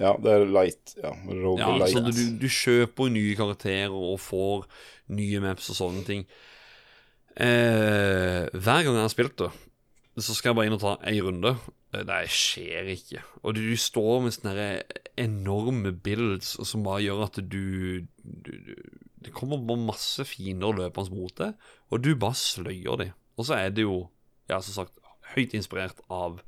[0.00, 0.94] Ja, det er light.
[0.98, 1.92] Ja, Ja, roguelite.
[1.92, 4.64] så du, du kjøper nye karakterer og får
[5.14, 6.24] nye maps og sånne ting.
[7.36, 9.50] Eh, hver gang jeg har spilt det,
[10.22, 11.54] så skal jeg bare inn og ta ei runde.
[11.94, 13.22] Eh, Det skjer ikke.
[13.42, 14.68] Og du, du står med sånne
[15.18, 18.74] enorme builds som bare gjør at du, du, du
[19.24, 21.54] Det kommer bare masse fiender løpende mot deg,
[21.90, 23.14] og du bare sløyer dem.
[23.38, 24.04] Og så er det jo,
[24.50, 24.98] ja, som sagt,
[25.34, 26.42] høyt inspirert av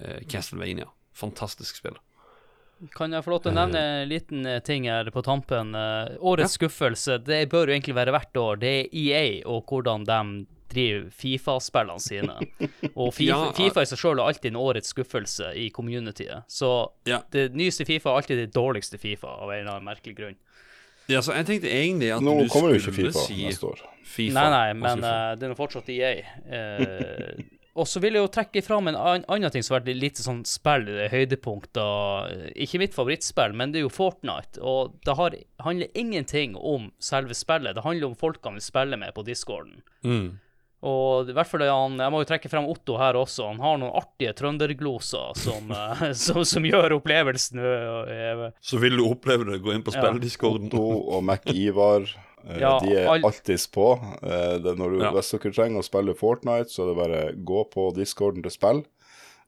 [0.00, 0.88] eh, Castlevania.
[1.14, 1.98] Fantastisk spill.
[2.92, 5.74] Kan jeg få lov til å nevne en liten eh, ting her på tampen?
[5.74, 8.60] Årets Årets skuffelse, det bør jo egentlig være hvert år.
[8.60, 10.18] Det er EA og hvordan de
[10.74, 12.34] driver Fifa-spillene sine.
[12.98, 16.48] Og FIFA, Ja, FIFA i seg sjøl er alltid en årets skuffelse i communityet.
[16.50, 16.70] Så
[17.06, 17.20] Ja.
[17.30, 20.36] det nyeste Fifa er alltid det dårligste Fifa, av en eller annen merkelig grunn.
[21.06, 23.82] Ja, så jeg tenkte egentlig at Nå du kommer jo ikke FIFA si neste år.
[24.08, 24.34] FIFA.
[24.38, 26.12] Nei, nei, men eh, det er nå fortsatt EA.
[26.48, 27.44] Eh,
[27.74, 30.44] og så vil jeg jo trekke fram en annen ting som har vært litt sånn
[30.46, 32.52] spill, eh, høydepunkter.
[32.54, 34.62] Ikke mitt favorittspill, men det er jo Fortnite.
[34.62, 35.34] Og det har,
[35.66, 37.74] handler ingenting om selve spillet.
[37.74, 39.82] Det handler om folkene vi spiller med på discorden.
[40.06, 40.36] Mm.
[40.84, 43.48] Og i hvert fall han, Jeg må jo trekke frem Otto her også.
[43.48, 49.06] Han har noen artige trøndergloser som, eh, som, som gjør opplevelsen eh, Så vil du
[49.08, 50.12] oppleve det, gå inn på Ja.
[50.14, 50.84] Otto
[51.16, 53.86] og Mac-Ivar, eh, Ja, de er all- alltids på.
[54.22, 55.10] Eh, det er når du, Ja.
[55.16, 58.84] Hvis dere trenger å spille Fortnite, så er det bare gå på discorden til spill.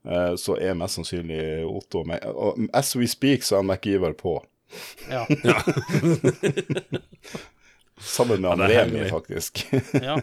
[0.07, 2.21] Eh, så er mest sannsynlig Otto og Mac...
[2.25, 4.39] Og as we speak, så er Mac-Ivar på.
[5.11, 5.27] Ja.
[8.01, 9.67] Sammen med Ja, Remi, faktisk.
[9.93, 10.21] ja.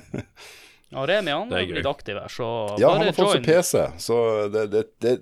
[0.89, 2.47] ja Remi han er blitt aktiv her, så
[2.79, 3.45] ja, bare han har fått seg.
[3.47, 4.17] PC, så
[4.53, 5.13] det, det, det,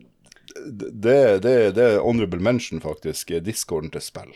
[0.92, 3.32] det, det, det er honorable mention, faktisk.
[3.46, 4.34] Discorden til spill.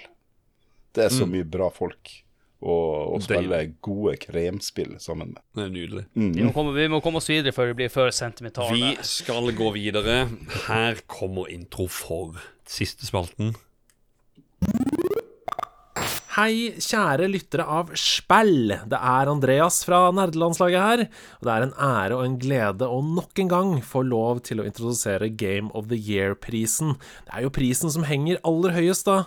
[0.95, 1.31] Det er så Mm.
[1.35, 2.21] mye bra folk
[2.65, 2.77] å,
[3.13, 5.43] og spille gode kremspill sammen med.
[5.55, 6.05] Det er nydelig.
[6.15, 8.73] Vi må, komme, vi må komme oss videre før vi blir for sentimentale.
[8.73, 10.25] Vi skal gå videre.
[10.65, 13.53] Her kommer intro for siste spalten.
[16.35, 18.73] Hei, kjære lyttere av Spill.
[18.91, 21.03] Det er Andreas fra nerdelandslaget her.
[21.39, 24.59] Og det er en ære og en glede å nok en gang få lov til
[24.59, 26.97] å introdusere Game of the Year-prisen.
[27.29, 29.23] Det er jo prisen som henger aller høyest, da.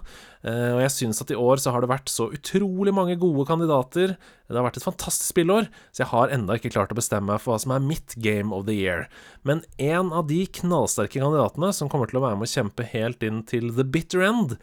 [0.47, 3.47] Eh, Og jeg syns at i år så har det vært så utrolig mange gode
[3.49, 4.17] kandidater.
[4.49, 7.41] Det har vært et fantastisk spillår, så jeg har enda ikke klart å bestemme meg
[7.43, 9.09] for hva som er mitt Game of the Year.
[9.43, 13.23] Men en av de knallsterke kandidatene som kommer til å være med å kjempe helt
[13.27, 14.57] inn til the bitter end,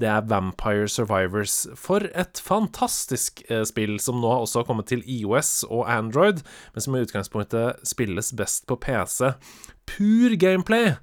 [0.00, 1.66] det er Vampire Survivors.
[1.76, 6.40] For et fantastisk eh, spill, som nå også har kommet til IOS og Android,
[6.72, 9.34] men som i utgangspunktet spilles best på PC.
[9.88, 10.94] Pur gameplay!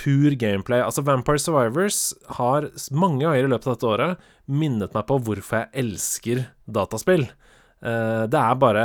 [0.00, 0.82] Pur gameplay.
[0.82, 5.62] Altså, Vampire Survivors har mange ganger i løpet av dette året minnet meg på hvorfor
[5.62, 7.28] jeg elsker dataspill.
[7.84, 8.84] Eh, det er bare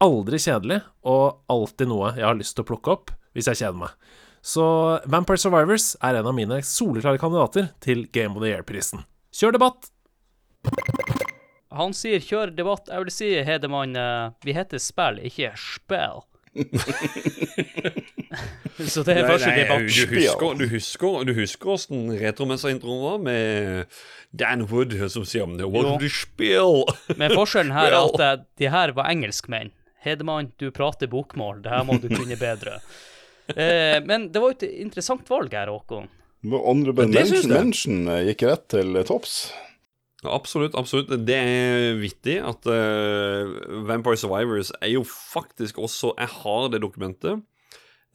[0.00, 3.80] aldri kjedelig, og alltid noe jeg har lyst til å plukke opp hvis jeg kjeder
[3.82, 3.94] meg.
[4.40, 4.64] Så
[5.10, 9.04] Vampire Survivors er en av mine soleklare kandidater til Game of the Year-prisen.
[9.36, 9.90] Kjør debatt!
[11.70, 12.88] Han sier 'kjør debatt'.
[12.90, 16.24] Jeg vil si, Hedemann, eh, vi heter spill, ikke spill.
[18.80, 19.84] Så det er første debatt.
[19.84, 23.84] Du husker, du husker, du husker hvordan retromessa-introen var, med
[24.32, 26.84] Dan Wood som sier om det What do you spill.
[27.20, 29.70] Men forskjellen her er at eh, de her var engelskmenn.
[30.00, 31.60] Hedemann, du prater bokmål.
[31.64, 32.74] Det her må du kunne bedre.
[33.50, 36.06] Eh, men det var jo et interessant valg her, Håkon.
[36.46, 39.50] Honorable Ja, mention, mention eh, gikk rett til topps.
[40.28, 41.12] Absolutt, absolutt.
[41.24, 43.52] Det er vittig at uh,
[43.88, 47.40] Vampire Survivors er jo faktisk også Jeg har det dokumentet.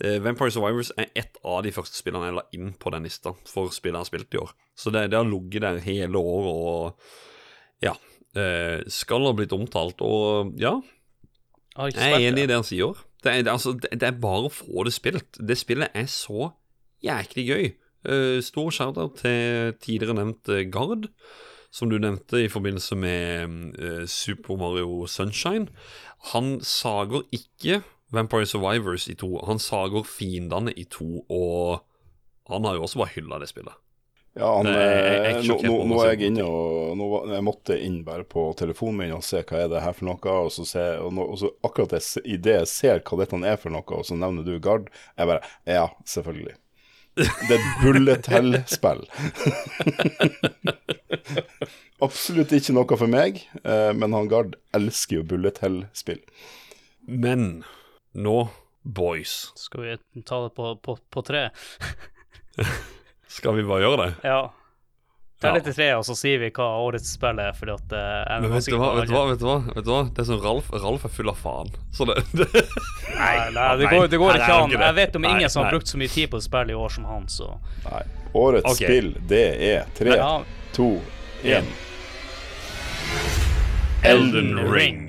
[0.03, 3.33] Uh, Vampire Survivors er ett av de første spillene jeg la inn på den lista
[3.49, 4.51] for spill jeg har spilt i år.
[4.77, 7.95] Så det, det har ligget der hele året og ja.
[8.35, 10.75] Uh, skal ha blitt omtalt, og ja.
[11.75, 12.59] Jeg er enig i det.
[12.59, 13.01] han sier.
[13.23, 15.39] Det er, altså, det, er bare å få det spilt.
[15.41, 16.51] Det spillet er så
[17.03, 17.65] jæklig gøy.
[18.45, 21.07] Stor shout-out til tidligere nevnt Gard,
[21.75, 25.67] som du nevnte i forbindelse med eh, Super Mario Sunshine.
[26.31, 27.81] Han sager ikke
[28.15, 31.81] Vampire Survivors i to, han sager fiendene i to, og
[32.47, 33.75] han har jo også bare hylla det spillet.
[34.35, 37.43] Ja, han, Det er- jeg er eh, nå, nå, er jeg inne og nå, Jeg
[37.47, 40.33] måtte inn bare på telefonen min og se hva er det her for noe.
[40.43, 43.19] Og så, se, og nå, og så akkurat jeg, se- i det jeg ser hva
[43.21, 46.55] dette er for noe, og så nevner du Gard, jeg bare Ja, selvfølgelig.
[47.15, 49.05] Det er et bullet hell-spill.
[52.03, 56.19] Absolutt ikke noe for meg, eh, men han Gard elsker jo bullet hell-spill.
[57.07, 57.63] Men
[58.17, 58.35] nå,
[58.81, 61.47] boys Skal vi ta det på, på, på tre?
[63.37, 64.11] Skal vi bare gjøre det?
[64.27, 64.39] Ja.
[65.35, 65.49] Ja.
[65.49, 68.37] Tell det til tre, og så sier vi hva årets spill er, fordi at uh,
[68.39, 69.55] Men vet du hva, vet du hva, vet du hva?
[69.67, 70.03] Vet du hva?
[70.07, 71.73] Det er som Ralf Ralf er full av faen.
[71.91, 72.45] Så det, det
[73.17, 74.75] Nei, nei, det går, det går Nei, ikke an.
[74.79, 76.93] Jeg vet om Nei, ingen som har brukt så mye tid på spill i år
[76.95, 77.49] som han, så
[77.89, 78.05] Nei.
[78.35, 78.87] Årets okay.
[78.87, 79.43] spill, det
[79.73, 80.15] er tre,
[80.75, 80.87] to,
[81.43, 81.67] én.
[84.07, 85.03] Elden Ring.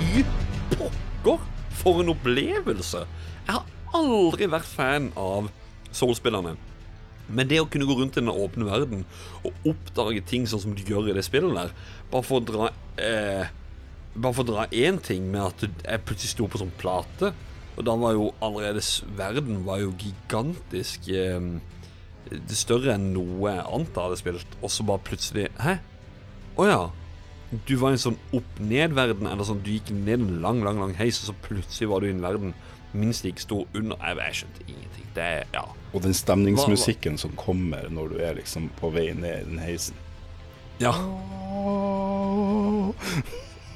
[0.00, 0.24] I
[0.72, 1.44] pokker,
[1.86, 3.04] for en opplevelse!
[3.46, 5.52] Jeg har aldri vært fan av
[5.94, 6.56] Soul-spillerne.
[7.26, 9.04] Men det å kunne gå rundt i den åpne verden
[9.46, 11.72] og oppdage ting sånn som du gjør i det spillet der,
[12.12, 12.68] bare for å dra
[13.02, 13.54] eh,
[14.16, 17.34] Bare for å dra én ting med at jeg plutselig sto på sånn plate,
[17.76, 18.80] og da var jo allerede
[19.18, 21.50] verden var jo gigantisk eh,
[22.48, 25.76] Større enn noe annet jeg hadde spilt, og så bare plutselig Hæ?
[26.56, 26.80] Å ja.
[27.66, 30.94] Du var i en sånn opp-ned-verden, eller sånn du gikk ned en lang, lang lang
[30.98, 32.54] heis, og så plutselig var du i en verden
[32.96, 35.06] minst like stor under Jeg, jeg skjønte ingenting.
[35.14, 35.62] Det er Ja.
[35.94, 39.94] Og den stemningsmusikken som kommer når du er liksom på vei ned i den heisen.
[40.80, 40.92] Ja.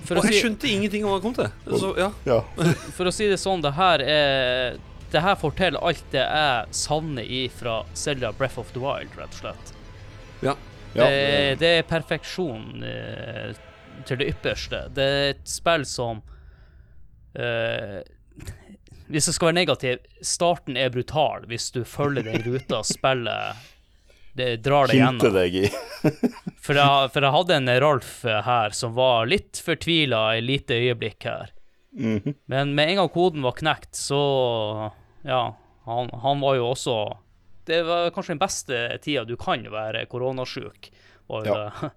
[0.05, 1.78] For å og jeg si- skjønte ingenting om hva det kom til.
[1.80, 2.10] Så, ja.
[2.26, 2.40] Ja.
[2.97, 4.78] For å si det sånn, det her er
[5.10, 9.40] Det her forteller alt det jeg savner ifra Zelda Breath of the Wild, rett og
[9.40, 9.72] slett.
[10.47, 10.55] Ja.
[10.94, 13.52] Det, det er perfeksjon eh,
[14.08, 14.84] til det ypperste.
[14.94, 16.22] Det er et spill som
[17.38, 18.00] eh,
[19.10, 23.68] Hvis jeg skal være negativ, starten er brutal hvis du følger den ruta spillet
[24.32, 25.32] det drar deg gjennom.
[25.34, 25.68] deg i.
[26.64, 31.24] For jeg, for jeg hadde en Ralf her som var litt fortvila i lite øyeblikk
[31.26, 31.50] her.
[31.98, 32.36] Mhm.
[32.52, 34.20] Men med en gang koden var knekt, så
[35.26, 35.56] Ja,
[35.88, 36.94] han, han var jo også
[37.70, 40.90] Det var kanskje den beste tida du kan være koronasjuk.
[41.47, 41.70] Ja.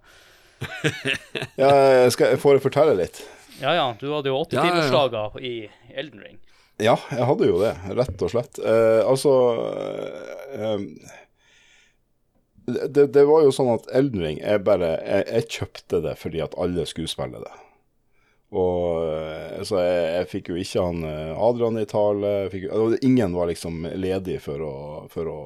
[1.60, 3.22] Ja, skal jeg får fortelle litt?
[3.60, 5.26] ja ja, du hadde jo åtte Ja, ja, ja.
[5.38, 5.54] i
[5.94, 6.38] Elden Ring.
[6.82, 8.58] Ja, jeg hadde jo det, rett og slett.
[8.58, 9.34] Eh, altså
[10.58, 10.80] eh,
[12.66, 16.42] det, det var jo sånn at Elden Ring jeg bare jeg, jeg kjøpte det fordi
[16.42, 17.52] at alle skulle spille det.
[18.54, 22.32] Og eh, Så jeg, jeg fikk jo ikke han eh, Adrian i tale.
[22.52, 22.68] Fikk,
[23.06, 24.74] ingen var liksom ledig for å,
[25.10, 25.38] for å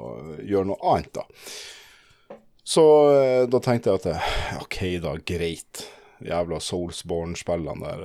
[0.44, 2.36] gjøre noe annet, da.
[2.68, 5.86] Så eh, da tenkte jeg at OK, da, greit.
[6.18, 8.00] Jævla Soulsborne-spillene der.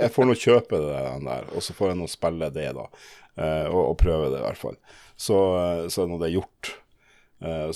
[0.00, 2.86] Jeg får nå kjøpe det der, og så får jeg nå spille det, da.
[3.68, 4.78] Og, og prøve det, i hvert fall.
[5.12, 5.36] Så,
[5.92, 6.70] så er nå det gjort.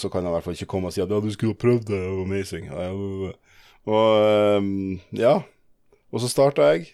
[0.01, 1.61] Så kan jeg i hvert fall ikke komme og si at ja, du skulle ha
[1.61, 2.73] prøvd det, amazing.
[3.85, 4.09] Og
[5.21, 5.35] ja.
[6.13, 6.91] Og så starta jeg.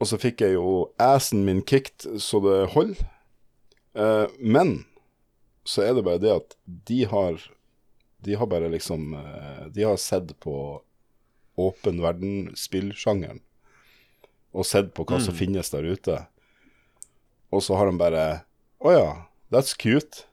[0.00, 3.00] Og så fikk jeg jo assen min kicked så det holder.
[3.98, 4.84] Eh, men
[5.68, 6.54] så er det bare det at
[6.88, 7.40] de har
[8.24, 10.80] De har bare liksom eh, De har sett på
[11.58, 13.40] åpen verden-spillsjangeren.
[14.54, 15.38] Og sett på hva som Mm.
[15.38, 16.26] finnes der ute.
[17.52, 18.44] Og så har de bare
[18.80, 20.24] Å ja, that's cute.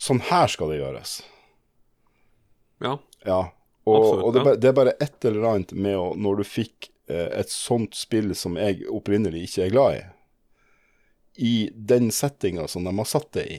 [0.00, 1.22] Sånn her skal det gjøres.
[2.80, 2.98] Ja.
[3.26, 3.42] Ja.
[3.84, 4.56] Og, Absolutt, og det, ja.
[4.56, 8.32] det er bare et eller annet med å Når du fikk eh, et sånt spill
[8.38, 10.04] som jeg opprinnelig ikke er glad i,
[11.44, 13.44] i den settinga som de har satt det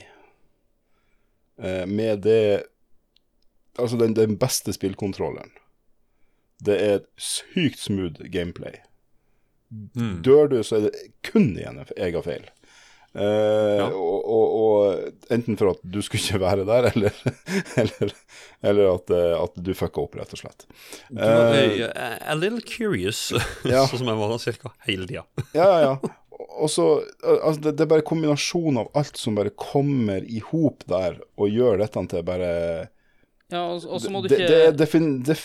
[1.62, 2.64] eh, med det
[3.76, 5.50] Altså den, den beste spillkontrolleren.
[6.64, 8.78] Det er sykt smooth gameplay.
[9.68, 10.22] Mm.
[10.24, 12.46] Dør du, så er det kun igjen jeg har feil.
[13.16, 17.20] Eh, og, og, og enten for at du skulle ikke være der, eller,
[17.80, 18.12] eller,
[18.60, 20.66] eller at, eh, at du fucka opp, rett og slett.
[21.08, 23.30] Du er Eh, eh, a little curious,
[23.64, 23.86] ja.
[23.88, 25.24] sånn som jeg var cirka hele tida.
[25.56, 26.12] ja, ja, ja.
[26.60, 26.88] og så
[27.22, 31.52] altså, det, det er bare kombinasjonen av alt som bare kommer i hop der, og
[31.52, 32.52] gjør dette til bare
[33.52, 35.38] Ja, og, så må du det, ikke det, det, det,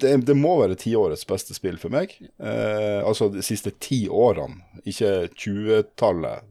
[0.00, 2.14] det, det må være tiårets beste spill for meg.
[2.38, 6.46] Eh, altså de siste ti årene, ikke 20-tallet,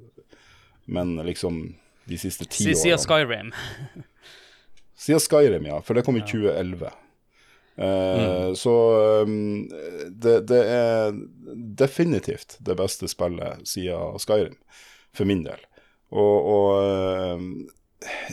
[0.90, 1.62] men liksom
[2.10, 2.82] de siste ti årene.
[2.82, 3.04] Siden.
[3.04, 3.54] Skyrim.
[5.06, 5.80] Siden Skyrim, ja.
[5.86, 6.90] For det kom i 2011.
[7.80, 8.74] Eh, Så
[9.24, 9.70] um,
[10.12, 11.14] det, det er
[11.80, 14.58] definitivt det beste spillet siden Skyrim,
[15.16, 15.62] for min del.
[16.10, 17.70] Og, og um,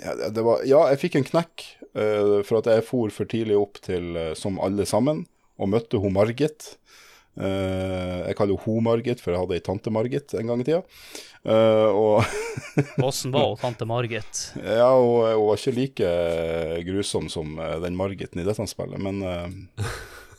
[0.01, 1.67] ja, det var, ja, jeg fikk en knekk
[1.99, 5.27] uh, for at jeg for for tidlig opp til eh, Som alle sammen,
[5.61, 6.75] og møtte hun Margit.
[7.37, 10.83] Eh, jeg kaller henne Margit, for jeg hadde ei tante Margit en gang i tida.
[11.47, 12.25] Eh, og
[13.09, 14.51] Åssen var hun, tante Margit?
[14.57, 16.13] ja, hun, hun var ikke like
[16.89, 19.47] grusom som eh, den Margiten i dette spillet, men uh,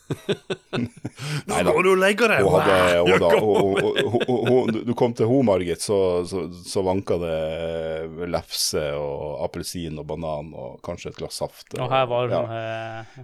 [1.48, 2.44] Nå må du legge deg!
[2.44, 6.84] Hun hadde, hun, hun, hun, hun, hun, du kom til Ho Margit så, så, så
[6.86, 11.76] vanka det lefse og appelsin og banan og kanskje et glass saft.
[11.78, 12.52] Og her var hun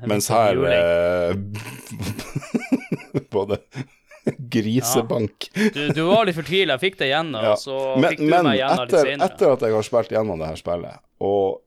[0.04, 0.60] en Mens her
[3.34, 3.58] Både
[4.38, 5.50] grisebank.
[5.74, 7.56] Du, du var litt fortvila, fikk det gjennom, Ja.
[7.60, 9.28] så Men, fikk du men meg gjennom litt etter, senere.
[9.34, 11.60] etter at jeg har spilt gjennom det her spillet, og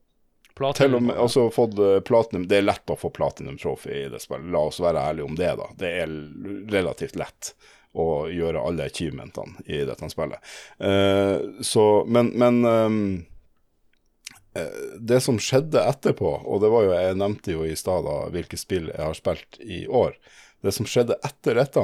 [0.57, 0.73] Platinum.
[0.89, 4.09] til og med også fått eh, platinum Det er lett å få platinum trophy i
[4.09, 5.67] det spillet, la oss være ærlige om det, da.
[5.77, 6.15] Det er
[6.73, 7.51] relativt lett
[7.97, 10.41] å gjøre alle achievementene i dette spillet.
[10.81, 12.57] Uh, så, men, men
[14.57, 18.57] eh, det som skjedde etterpå, og det var jo, jeg nevnte jo i stad hvilke
[18.59, 20.17] spill jeg har spilt i år.
[20.65, 21.83] Det som skjedde etter dette,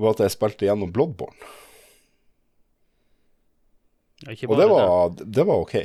[0.00, 1.50] var at jeg spilte gjennom Bloodborne.
[4.22, 5.76] Og det var, det var ok.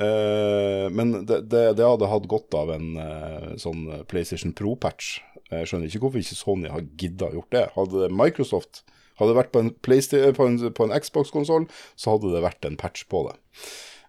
[0.00, 5.18] Uh, men det, det, det hadde hatt godt av en uh, sånn PlayStation Pro-patch.
[5.50, 7.66] Jeg skjønner ikke hvorfor ikke Sony har gidda gjort det.
[7.74, 8.84] Hadde Microsoft
[9.20, 11.66] hadde vært på en, på en, på en Xbox-konsoll,
[11.98, 13.36] så hadde det vært en patch på det.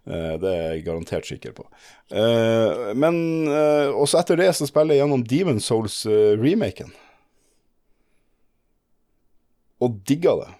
[0.10, 1.68] Eh, det er jeg garantert sikker på.
[2.10, 6.94] Eh, men eh, også etter det så spiller jeg gjennom Demon Souls-remaken.
[9.82, 10.52] og digga det.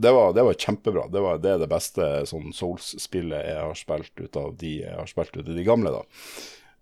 [0.00, 1.08] Det var, det var kjempebra.
[1.12, 4.96] Det, var, det er det beste sånn Souls-spillet jeg har spilt ut av de jeg
[4.96, 6.02] har spilt ut av de gamle, da.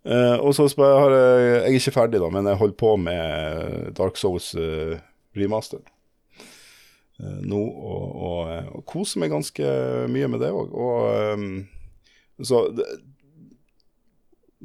[0.09, 3.89] Eh, og så har jeg, jeg er ikke ferdig, da, men jeg holder på med
[3.99, 4.95] Dark Souls uh,
[5.36, 5.82] remaster
[7.19, 9.73] eh, nå, og, og, og koser meg ganske
[10.12, 10.70] mye med det òg.
[10.70, 11.51] Og ehm,
[12.47, 12.65] så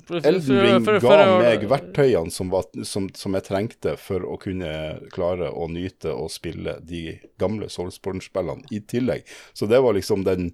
[0.10, 4.74] Elden Ring ga meg verktøyene som, var, som, som jeg trengte for å kunne
[5.14, 9.28] klare å nyte og spille de gamle Soulsborne-spillene i tillegg.
[9.54, 10.52] Så det var liksom den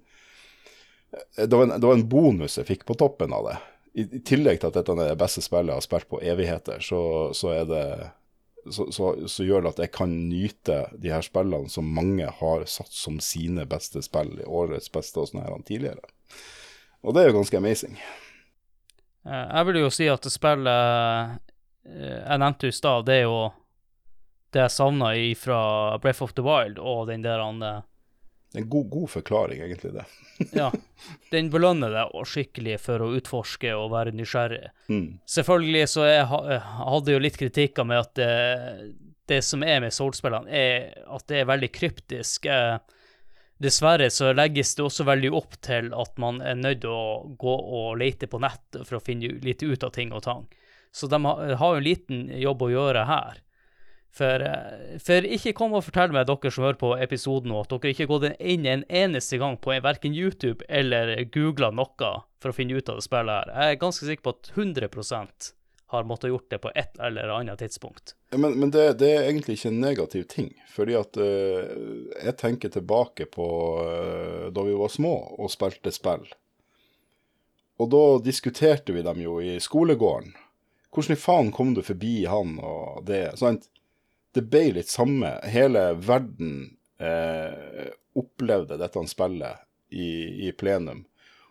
[1.10, 3.56] det var, en, det var en bonus jeg fikk på toppen av det.
[3.98, 6.84] I, i tillegg til at dette er det beste spillet jeg har spilt på evigheter,
[6.84, 7.00] så,
[7.34, 7.84] så det
[8.70, 12.64] så, så, så gjør det at jeg kan nyte de her spillene som mange har
[12.68, 16.12] satt som sine beste spill i årets beste og sånne her tidligere.
[17.02, 17.94] Og det er jo ganske amazing.
[19.26, 21.38] Eh, Jeg vil jo si at det spillet
[21.86, 23.38] eh, jeg nevnte i stad, det er jo
[24.52, 25.60] det jeg savna fra
[26.02, 27.80] Breath of the Wild og den der han eh,
[28.50, 30.04] Det er en god, god forklaring, egentlig, det.
[30.56, 30.70] Ja.
[31.30, 34.70] Den belønner deg skikkelig for å utforske og være nysgjerrig.
[34.88, 35.20] Mm.
[35.28, 38.30] Selvfølgelig så jeg ha- jeg hadde jo litt kritikker med at det,
[39.30, 42.48] det som er med Soul-spillene, er at det er veldig kryptisk.
[42.50, 42.78] Eh,
[43.60, 47.56] Dessverre så legges det også veldig opp til at man er nødt til å gå
[47.60, 50.46] og lete på nett for å finne litt ut av ting og tang.
[50.92, 53.42] Så de har, jo en liten jobb å gjøre her.
[54.10, 57.92] For, eh, for ikke kom og fortell meg, dere som hører på episoden at dere
[57.92, 62.10] ikke har gått inn en eneste gang på verken YouTube eller googla noe
[62.40, 63.52] for å finne ut av det spillet her.
[63.54, 64.88] Jeg er ganske sikker på at 100
[65.90, 68.14] har måttet gjort det på et eller annet tidspunkt.
[68.30, 70.52] Men, men det, det er egentlig ikke en negativ ting.
[70.70, 71.64] Fordi at uh,
[72.14, 73.48] jeg tenker tilbake på
[73.82, 76.28] uh, da vi var små og spilte spill.
[77.80, 80.34] Og da diskuterte vi dem jo i skolegården.
[80.90, 83.38] Hvordan i faen kom du forbi han og det?
[83.40, 83.68] Sant?
[84.34, 85.32] Det ble litt samme.
[85.48, 87.88] Hele verden eh,
[88.18, 90.10] opplevde dette spillet i,
[90.46, 91.04] i plenum.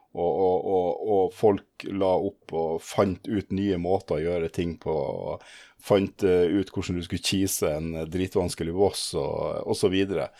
[0.09, 4.73] Og, og, og, og folk la opp og fant ut nye måter å gjøre ting
[4.81, 4.93] på.
[4.93, 5.43] Og
[5.85, 9.85] fant eh, ut hvordan du skulle cheese en dritvanskelig boss, og, osv.
[9.85, 10.31] så videre.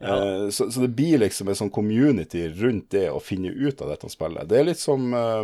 [0.00, 3.94] Eh, så, så det blir liksom en sånn community rundt det å finne ut av
[3.94, 4.48] dette spillet.
[4.48, 5.42] Det er litt som uh,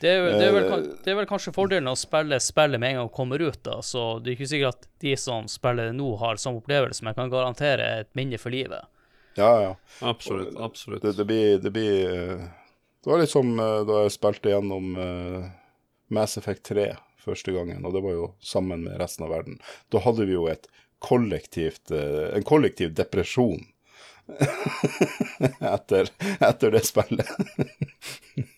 [0.00, 2.94] Det er, det, er vel, Eh, det er vel kanskje fordelen å spille spillet med
[2.94, 5.90] en gang det kommer ut, da, så det er ikke sikkert at de som spiller
[5.90, 8.90] det nå, har samme opplevelse, men jeg kan garantere et minne for livet.
[9.38, 9.74] Ja, ja.
[10.02, 10.56] Absolutt.
[10.58, 11.04] absolutt.
[11.06, 12.48] Det, det blir, det blir
[13.04, 15.48] Det var litt som eh, da jeg spilte gjennom eh,
[16.12, 16.90] Mass Effect 3
[17.20, 19.60] første gangen, og det var jo sammen med resten av verden.
[19.92, 20.48] Da hadde vi jo
[21.00, 23.62] kollektivt, eh, en kollektiv depresjon
[25.74, 27.30] etter, etter det spillet.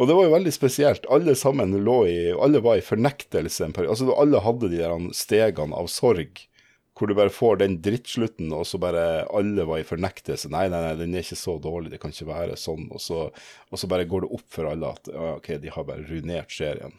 [0.00, 1.04] Og det var jo veldig spesielt.
[1.12, 3.92] Alle sammen lå i Alle var i fornektelse en periode.
[3.92, 6.40] Altså, alle hadde de der stegene av sorg,
[7.00, 10.50] hvor du bare får den drittslutten, og så bare alle var i fornektelse.
[10.52, 12.86] Nei, nei, nei, den er ikke så dårlig, det kan ikke være sånn.
[12.92, 15.86] Og så, og så bare går det opp for alle at ja, OK, de har
[15.88, 16.92] bare ruinert serien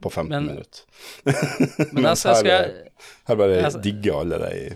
[0.00, 0.84] på 15 Men- minutter.
[1.92, 2.72] men Mens altså, her,
[3.28, 4.68] her bare jeg- digger alle det i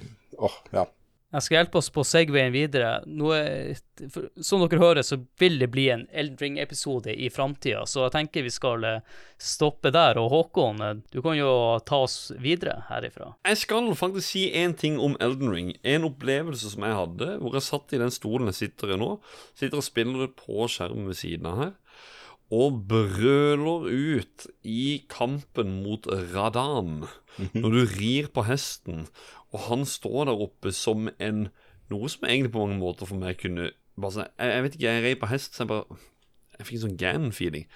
[0.43, 0.87] Åh, ja.
[1.33, 2.91] Jeg skal hjelpe oss på segwayen videre.
[3.09, 3.79] Nå er,
[4.13, 8.45] for, som dere hører, så vil det bli en Eldring-episode i framtida, så jeg tenker
[8.45, 8.99] vi skal eh,
[9.41, 10.21] stoppe der.
[10.21, 11.53] Og Håkon, eh, du kan jo
[11.89, 13.33] ta oss videre herifra.
[13.49, 15.73] Jeg skal faktisk si én ting om Elden Ring.
[15.83, 19.15] En opplevelse som jeg hadde, hvor jeg satt i den stolen jeg sitter i nå.
[19.57, 21.73] Sitter og spiller på skjermen ved siden av her.
[22.53, 27.07] Og brøler ut i kampen mot Radan.
[27.57, 29.07] Når du rir på hesten,
[29.53, 31.47] og han står der oppe som en
[31.93, 33.67] Noe som egentlig på mange måter for meg kunne
[34.01, 35.99] bare sånn, jeg, jeg vet ikke, jeg rei på hest, så jeg bare
[36.57, 37.67] Jeg fikk en sånn Gan-feeling.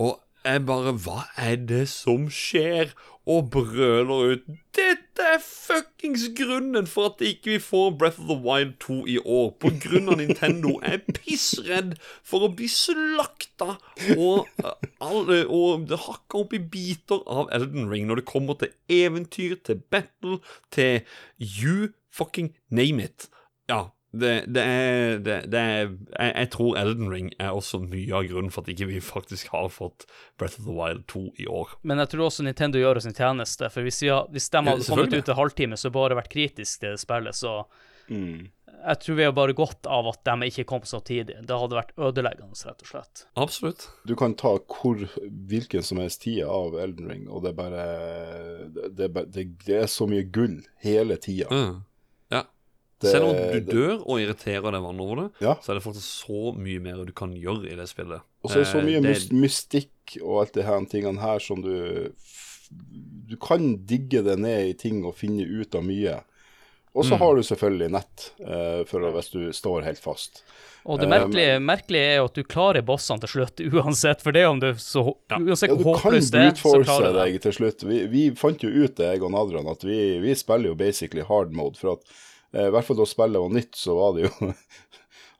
[0.00, 0.14] Og
[0.44, 2.94] jeg bare Hva er det som skjer?
[3.30, 8.38] Og brøler ut Dette er fuckings grunnen for at ikke vi får Breath of the
[8.40, 9.50] Wild 2 i år.
[9.60, 11.96] På grunn av Nintendo er pissredd
[12.26, 13.76] for å bli slakta
[14.16, 14.72] og, uh,
[15.04, 19.58] alle, og det hakka opp i biter av Elden Ring når det kommer til eventyr,
[19.66, 20.40] til battle,
[20.72, 21.04] til
[21.36, 23.28] you fucking name it.
[23.68, 28.16] Ja, det, det er, det, det er jeg, jeg tror Elden Ring er også mye
[28.18, 30.06] av grunnen for at ikke vi faktisk har fått
[30.40, 31.76] Breath of the Wild 2 i år.
[31.86, 34.72] Men jeg tror også Nintendo gjør oss en tjeneste, for hvis, ja, hvis de Ja,
[34.72, 37.60] hadde kommet ut en halvtime så bare vært kritisk til det spillet, så
[38.10, 38.48] Mm.
[38.80, 41.36] Jeg tror vi har bare godt av at de ikke kom så tidlig.
[41.46, 43.24] Det hadde vært ødeleggende, rett og slett.
[43.36, 43.84] Absolutt.
[44.08, 45.02] Du kan ta hvor,
[45.50, 47.84] hvilken som helst tid av Elden Ring, og det er bare
[48.72, 51.50] Det, det, det, det er så mye gull hele tida.
[51.52, 51.82] Mm.
[53.08, 55.54] Selv om du det- dør og irriterer deg vann over det, Ja.
[55.54, 58.20] så er det faktisk så mye mer du kan gjøre i det spillet.
[58.44, 61.18] Og så er det så Eh, mye det- mys- mystikk og alt det her tingene
[61.20, 62.12] her som du
[63.28, 66.22] Du kan digge det ned i ting og finne ut av mye.
[66.94, 67.18] Og så Mm.
[67.18, 70.42] har du selvfølgelig nett, eh, for hvis du står helt fast.
[70.86, 74.32] Og det merkelige, merkelige, merkelige er jo at du klarer bossene til slutt uansett, for
[74.32, 77.18] det om du så Uansett Ja, hvor du kan håpløst det er, så klarer du
[77.18, 77.32] det.
[77.32, 77.82] deg til slutt.
[77.84, 81.22] Vi, vi fant jo ut det, jeg og Nadran, at vi, vi spiller jo basically
[81.22, 81.76] hard mode.
[81.76, 82.14] For at eh,
[82.52, 84.52] i hvert fall da spillet var nytt, så var det jo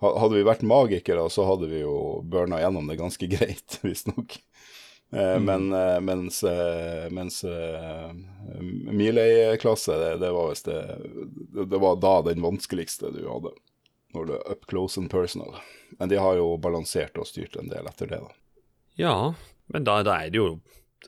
[0.01, 4.39] Hadde vi vært magikere, så hadde vi jo burna gjennom det ganske greit, visstnok.
[5.13, 5.45] Eh, Mm.
[5.45, 8.13] Men eh, mens, eh, mens eh,
[8.95, 10.99] Miley-klasse, det, det var visst det,
[11.51, 13.51] det Det var da den vanskeligste du hadde.
[14.15, 15.57] Når du er up close and personal.
[15.99, 18.31] Men de har jo balansert og styrt en del etter det, da.
[18.99, 19.35] Ja,
[19.67, 20.49] men da, da er det jo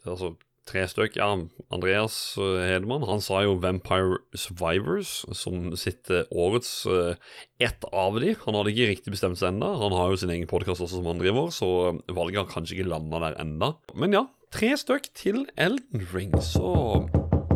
[0.05, 0.35] altså,
[0.69, 1.17] tre stykk.
[1.19, 1.29] Ja,
[1.73, 7.15] Andreas eh, Hedemann han sa jo Vampire Survivors som sitt eh, årets eh,
[7.63, 8.35] ett av de.
[8.45, 9.73] Han hadde ikke riktig bestemt seg ennå.
[9.83, 11.69] Han har jo sin egen podkast også som han driver, så
[12.11, 13.75] valget har kanskje ikke landa der ennå.
[13.99, 16.73] Men ja, tre stykk til Elden Ring, så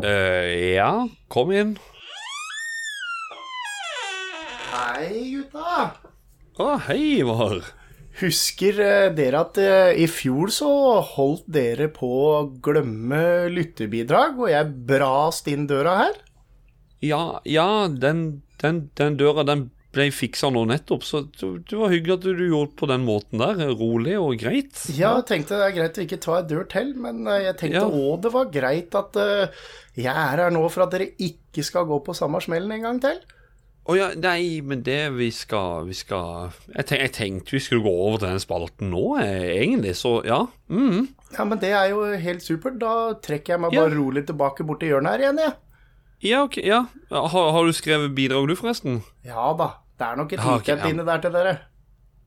[0.03, 0.47] uh,
[0.77, 1.77] Ja, kom inn.
[4.77, 5.91] Hei, gutta.
[6.57, 7.61] Å, hei, Ivar.
[8.17, 10.71] Husker eh, dere at eh, i fjor så
[11.05, 16.21] holdt dere på å glemme lyttebidrag, og jeg brast inn døra her?
[17.05, 22.17] Ja, ja den, den, den døra den ble fiksa nå nettopp, så det, var hyggelig
[22.17, 23.61] at du gjorde på den måten der.
[23.77, 24.81] Rolig og greit.
[24.97, 27.61] Ja, jeg tenkte det er greit å ikke ta en dør til, men eh, jeg
[27.61, 28.11] tenkte Ja.
[28.25, 29.21] det var greit at
[29.97, 33.05] jeg er her nå for at dere ikke skal gå på samme smellen en gang
[33.05, 33.21] til.
[33.87, 37.85] Å ja, nei, men det vi skal Vi skal Jeg, tenk, jeg tenkte vi skulle
[37.85, 40.41] gå over til den spalten nå, eh, egentlig, så ja.
[40.69, 41.05] Mm.
[41.37, 42.81] Ja, men det er jo helt supert.
[42.83, 43.85] Da trekker jeg meg Ja.
[43.85, 45.55] bare rolig tilbake bort til hjørnet her igjen, jeg.
[46.27, 46.81] Ja, ok, ja.
[47.13, 49.03] Har, har du skrevet bidrag, du, forresten?
[49.27, 49.71] Ja da.
[49.97, 50.91] Det er nok et Ja, lite ok, ja.
[50.91, 51.55] inne der til dere.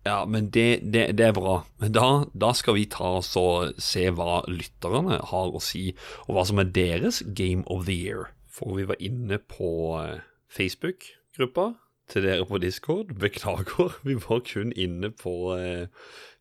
[0.08, 1.58] Ja, men det, det, det er bra.
[1.82, 5.90] Men da, da skal vi ta oss og se hva lytterne har å si,
[6.28, 8.30] og hva som er deres Game of the Year.
[8.48, 9.70] For vi var inne på
[10.00, 10.22] eh,
[11.40, 11.74] Facebook-gruppa
[12.10, 13.14] til dere på Discord.
[13.20, 15.88] Beklager, vi var kun inne på eh,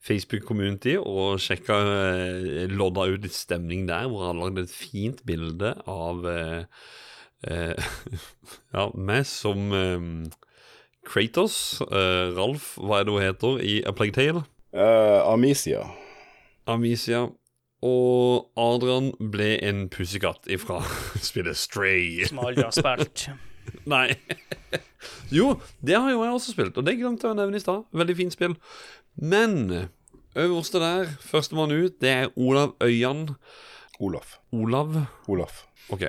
[0.00, 5.22] Facebook Community og sjekka eh, Lodda ut litt stemning der, hvor han lagde et fint
[5.26, 6.64] bilde av eh,
[7.46, 7.90] eh,
[8.74, 10.08] Ja, meg som eh,
[11.06, 14.44] Kratos, eh, Ralf, hva er det hun heter i A Plague Tale?
[14.74, 15.86] Uh, Amicia.
[16.66, 17.28] Amicia.
[17.80, 20.82] Og Adrian ble en pussekatt ifra
[21.28, 22.24] spillet Stray.
[22.26, 23.28] Som aldri har spilt.
[23.95, 24.16] Nei.
[25.39, 25.55] jo,
[25.85, 27.86] det har jo jeg også spilt, og det glemte jeg å nevne i stad.
[27.97, 28.59] Veldig fint spill.
[29.19, 29.89] Men
[30.39, 33.35] øverste der, førstemann ut, det er Olav Øyan.
[34.01, 34.39] Olaf.
[34.53, 34.95] Olav?
[35.27, 35.65] Olaf.
[35.90, 36.05] Ok.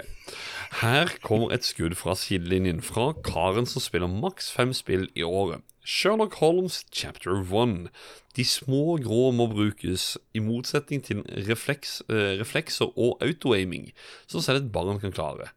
[0.82, 5.64] Her kommer et skudd fra sidelinjen fra karen som spiller maks fem spill i året.
[5.90, 7.88] Sherlock Holmes chapter 1.
[8.36, 13.90] De små grå må brukes, i motsetning til refleks, eh, reflekser og auto-aiming,
[14.28, 15.50] som selv et barn kan klare.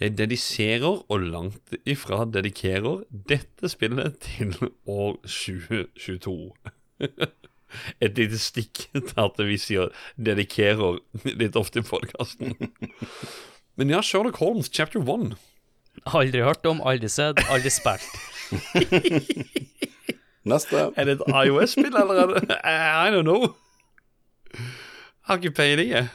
[0.00, 4.54] Jeg dediserer, og langt ifra dedikerer, dette spillet til
[4.90, 6.50] år 2022.
[8.04, 10.98] Et lite stikk til at vi sier 'dedikerer'
[11.38, 12.54] litt ofte i podkasten.
[13.78, 15.34] Men ja, Sherlock Holmes chapter 1.
[16.06, 18.10] Aldri hørt om, aldri sett, aldri spilt.
[20.50, 20.90] Neste.
[20.96, 23.54] Er det et IOS-spill, eller er det I don't know.
[25.24, 26.08] Har ikke peiling, jeg.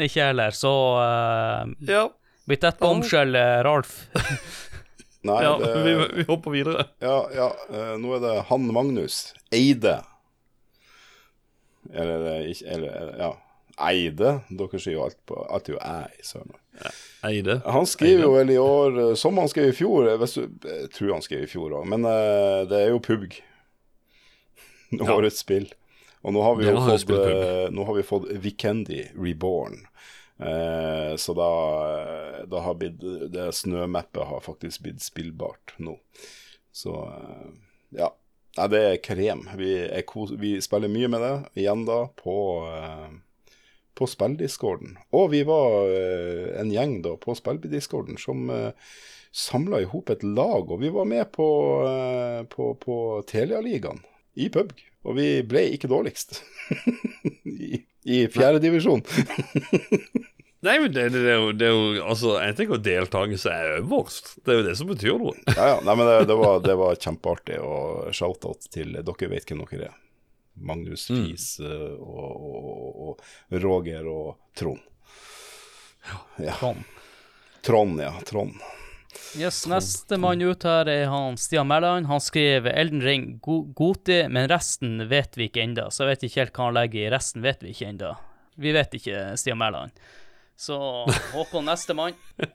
[0.00, 2.08] Ikke jeg heller, så uh, Ja.
[2.44, 4.04] Bytt et bombshell, Ralf.
[5.24, 6.84] Nei, Ja, det, vi, vi hopper videre.
[7.00, 10.02] Ja, ja eh, nå er det han Magnus Eide.
[11.92, 13.30] Eller eh, ikke Eller, ja.
[13.88, 14.34] Eide.
[14.52, 16.60] Dere sier jo alt på Alt er jo æ Sørlandet.
[17.24, 17.56] Eide.
[17.64, 21.14] Han skriver jo vel i år, eh, som han skrev i fjor eh, Jeg tror
[21.16, 23.40] han skrev i fjor òg, men eh, det er jo PUBG.
[25.16, 25.70] Årets spill.
[26.24, 29.86] Og nå har vi jo fått, eh, har vi fått Vikendi Reborn.
[30.40, 31.50] Eh, så da,
[32.50, 32.96] da har blitt
[33.30, 35.98] Det snømappet har faktisk blitt spillbart nå.
[36.74, 37.50] Så eh,
[38.00, 38.10] ja.
[38.54, 39.48] Nei, det er krem.
[39.58, 42.34] Vi, er kos vi spiller mye med det igjen da på
[42.70, 43.08] eh,
[43.94, 44.96] på spilldiscorden.
[45.14, 48.72] Og vi var eh, en gjeng da på spilldiscorden som uh,
[49.34, 51.48] samla i hop et lag, og vi var med på,
[51.86, 52.96] uh, på, på
[53.30, 54.02] Telia-ligaen
[54.34, 54.82] i pubg.
[55.04, 56.40] Og vi ble ikke dårligst
[57.44, 59.02] i, i fjerde divisjon.
[60.64, 63.74] Nei, men det, det, det, er jo, det er jo Altså, jeg tenker deltakelse er
[63.82, 64.30] øverst.
[64.44, 65.34] Det er jo det som betyr noe.
[65.50, 65.76] ja, ja.
[65.84, 69.90] Nei, men det, det, var, det var kjempeartig, og shout-out til Dere vet hvem dere
[69.90, 70.00] er.
[70.54, 71.24] Magnus Mm.
[71.26, 74.80] Fies eh, og, og, og Roger og Trond.
[76.38, 76.54] Ja.
[76.60, 76.84] Trond.
[77.66, 78.12] Trond, ja.
[78.28, 78.54] Trond.
[79.38, 82.08] Yes, Neste mann ut her er han Stian Mæland.
[82.10, 85.88] Han skrev Elden Ring go Goti, men resten vet vi ikke ennå.
[85.90, 88.12] Så jeg vet ikke helt hva han legger i resten, vet vi ikke ennå.
[88.60, 89.94] Vi vet ikke, Stian Mæland.
[90.56, 90.76] Så
[91.32, 92.14] Håkon, neste mann.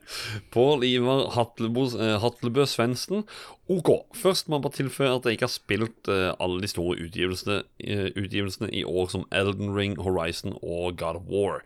[0.54, 3.26] Pål Ivar Hatlebo, eh, Hatlebø Svendsen.
[3.68, 3.90] OK.
[4.16, 7.60] Først må jeg bare tilføye at jeg ikke har spilt eh, alle de store utgivelsene,
[7.84, 11.60] eh, utgivelsene i år, som Elden Ring, Horizon og God of War.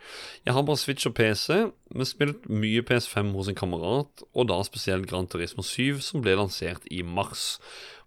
[0.45, 4.59] Jeg har bare Switch og PC, men spilt mye PS5 hos en kamerat, og da
[4.67, 7.61] spesielt Gran Turismo 7, som ble lansert i mars.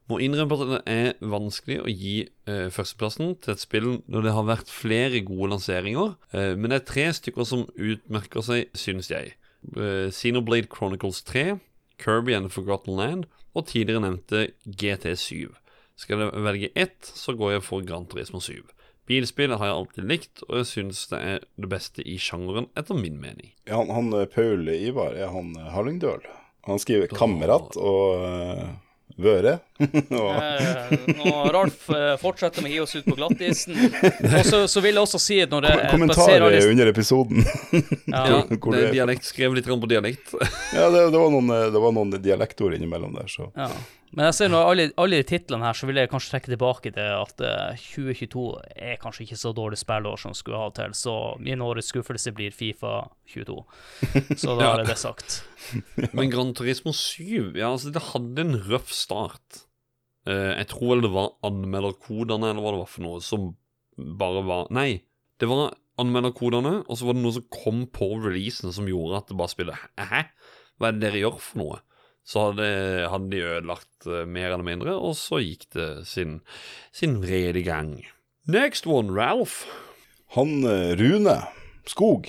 [0.08, 2.16] Må innrømme at det er vanskelig å gi
[2.48, 6.82] eh, førsteplassen til et spill når det har vært flere gode lanseringer, eh, men det
[6.82, 9.36] er tre stykker som utmerker seg, synes jeg.
[9.76, 11.58] Eh, Xenoblade Chronicles 3,
[12.00, 13.28] Kirby and the Forgotten Land
[13.58, 15.52] og tidligere nevnte GT7.
[15.98, 18.62] Skal jeg velge ett, så går jeg for Gran Turismo 7.
[19.08, 22.98] Bilspill har jeg alltid likt, og jeg synes det er det beste i sjangeren, etter
[23.00, 23.54] min mening.
[23.70, 26.28] Ja, han, han eh, Paul Ivar, er han eh, Hallingdøl?
[26.68, 28.76] Han skriver 'kamerat' og uh,
[29.16, 29.62] 'vøre'.
[30.18, 33.76] Eh, og Ralf eh, fortsetter med å hive oss ut på glattisen.
[33.78, 37.44] Og så, så vil jeg også si at når det Kom- Kommentarer baserer- under episoden.
[38.08, 38.96] Ja, Hvor- hvor det er er.
[38.98, 40.34] dialekt, skrev litt grann på dialekt.
[40.78, 43.70] Ja, det, det, var noen, eh, det var noen dialektord innimellom der, så Ja.
[44.16, 46.92] Men jeg ser når alle, alle de titlene her, så vil jeg kanskje trekke tilbake
[46.96, 48.44] til at eh, 2022
[48.88, 52.56] er kanskje ikke så dårlig spillår som skulle ha til, så min årets skuffelse blir
[52.56, 53.02] Fifa
[53.34, 53.58] 22.
[54.40, 54.72] Så da Ja.
[54.80, 55.42] er det sagt.
[56.16, 59.66] Men Gran Turismo 7, ja, altså, det hadde en røff start.
[60.28, 63.52] Eh, jeg tror vel det var anmelderkodene, eller hva det var for noe, som
[63.98, 65.02] bare var Nei,
[65.42, 69.32] det var anmelderkodene, og så var det noe som kom på releasen som gjorde at
[69.32, 70.28] det bare spiller Hæ?
[70.78, 71.80] Hva er det dere gjør for noe?
[72.28, 72.68] Så hadde,
[73.08, 76.42] hadde de ødelagt eh, mer eller mindre, og så gikk det sin,
[76.92, 78.02] sin vrede gang.
[78.52, 79.64] Next one, Ralph.
[80.36, 81.40] Han eh, Rune
[81.88, 82.28] Skog,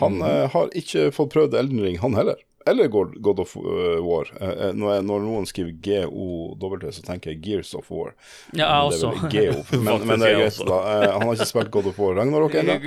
[0.00, 2.40] han eh, har ikke fått prøvd Elden Ring, han heller.
[2.66, 4.30] Eller God of eh, War.
[4.40, 8.14] Eh, eh, når, noen skriver GOW, så tenker jeg Gears of War.
[8.50, 9.12] Ja, jeg også.
[9.78, 10.80] Men, men det er greit, da.
[11.14, 12.78] Han har ikke spilt God of War Ragnarok ennå.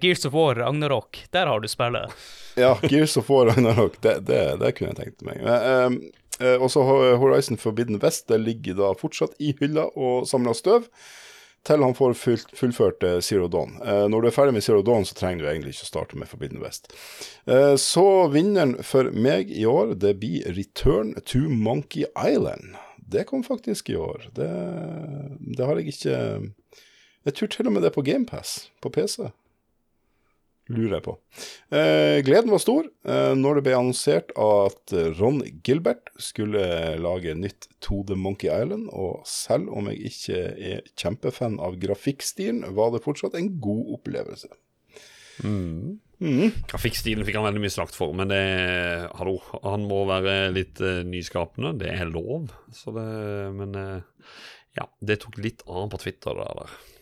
[0.00, 2.16] Gears of War, Ragnarok, der har du spillet.
[2.56, 5.42] Ja, Gears of War Ragnarok, det, det, det kunne jeg tenkt meg.
[5.44, 5.96] Men, um,
[6.40, 6.80] eh, og så
[7.20, 10.86] Horizon Forbidden West, det ligger da fortsatt i hylla og samler støv.
[11.66, 12.14] Til han får
[12.54, 13.80] fullført eh, Zero Dawn.
[13.82, 16.18] Eh, når du er ferdig med Zero Dawn, så trenger du egentlig ikke å starte
[16.20, 16.92] med Forbidden West.
[17.50, 22.76] Eh, så vinneren for meg i år, det blir Return to Monkey Island.
[22.96, 24.28] Det kom faktisk i år.
[24.34, 24.50] Det,
[25.58, 26.16] det har jeg ikke
[27.26, 29.26] Jeg tror til og med det er på GamePass på PC
[30.72, 31.16] lurer jeg på.
[31.74, 36.64] Eh, gleden var stor eh, når det ble annonsert at Ron Gilbert skulle
[37.00, 42.64] lage nytt To The Monkey Island, og selv om jeg ikke er kjempefan av grafikkstilen,
[42.76, 44.50] var det fortsatt en god opplevelse.
[45.44, 45.98] Mm.
[46.16, 46.48] Mm.
[46.70, 48.40] Grafikkstilen fikk han veldig mye slakt for, men det
[49.18, 49.36] Hallo,
[49.66, 51.74] han må være litt uh, nyskapende.
[51.82, 52.48] Det er lov.
[52.72, 53.06] Så det
[53.56, 54.30] Men uh,
[54.76, 56.36] ja, det tok litt An på Twitter.
[56.36, 56.95] Der, der.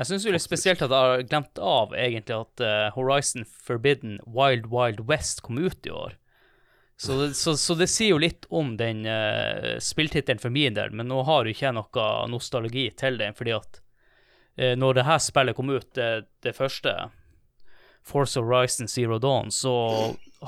[0.00, 4.16] Jeg syns jo litt spesielt at jeg har glemt av egentlig at uh, Horizon Forbidden
[4.24, 6.14] Wild Wild West kom ut i år.
[7.00, 10.92] Så det, så, så det sier jo litt om den uh, spilltittelen for min del,
[10.96, 13.80] men nå har jo ikke jeg noe nostalgi til den, fordi at
[14.60, 16.10] uh, når det her spillet kom ut, det,
[16.44, 16.94] det første,
[18.04, 19.72] Force Horizon Zero Dawn, så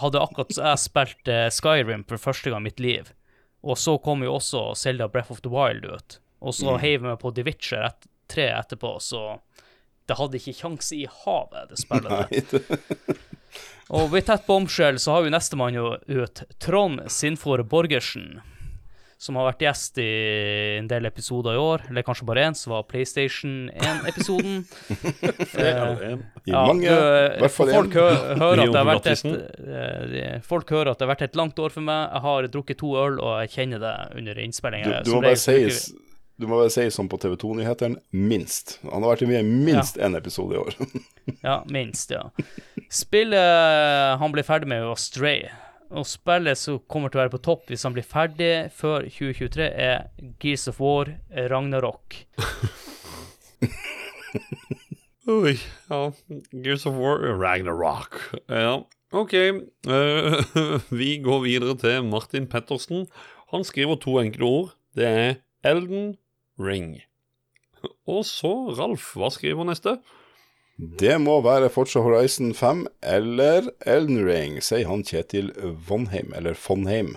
[0.01, 3.13] hadde akkurat jeg spilt uh, Skyrim for første gang i mitt liv.
[3.63, 6.19] Og så kom jo også Zelda Breath of the Wild ut.
[6.43, 6.81] Og så Mm.
[6.83, 9.27] heiv jeg meg på The Witcher et, 3 etterpå, så
[10.09, 12.33] det hadde ikke kjangs i havet, det spillet.
[12.33, 13.21] der.
[13.93, 18.41] Og ved tett bombshell så har vi nestemann jo ut Trond Sinfor Borgersen,
[19.23, 20.07] som har vært gjest i
[20.79, 24.63] en del episoder i år, eller kanskje bare én, som var PlayStation 1-episoden.
[26.49, 28.25] I mange, i hvert fall folk en.
[28.43, 31.61] hører at det har vært et eh, Folk hører at det har vært et langt
[31.63, 32.09] år for meg.
[32.09, 35.03] Jeg har drukket to øl, og jeg kjenner det under du, innspillinga.
[35.07, 35.61] du, må bare si,
[36.43, 38.77] du må bare si som på TV 2-nyhetene minst.
[38.83, 40.79] Han har vært med i minst én episode i år.
[41.47, 42.33] Ja, minst, ja.
[42.91, 45.45] Spillet han blir ferdig med, var Stray.
[45.95, 49.69] Og spillet som kommer til å være på topp hvis han blir ferdig før 2023,
[49.71, 50.09] er
[50.43, 51.13] Gears of War
[51.53, 52.17] Ragnarok.
[55.31, 55.55] Oi,
[55.93, 56.01] ja.
[56.65, 58.19] Gears of War, Ragnarok.
[58.51, 58.81] Ja,
[59.15, 59.37] OK.
[59.87, 60.41] Uh,
[61.01, 63.07] vi går videre til Martin Pettersen.
[63.53, 64.75] Han skriver to enkle ord.
[64.97, 66.17] Det er Elden
[66.65, 67.03] Ring.
[68.07, 69.13] Og så Ralf.
[69.19, 69.97] Hva skriver neste?
[70.79, 75.53] Det må være Forza Horizon 5 eller Elden Ring, sier han Kjetil
[75.87, 77.13] Vonheim, eller Fonheim.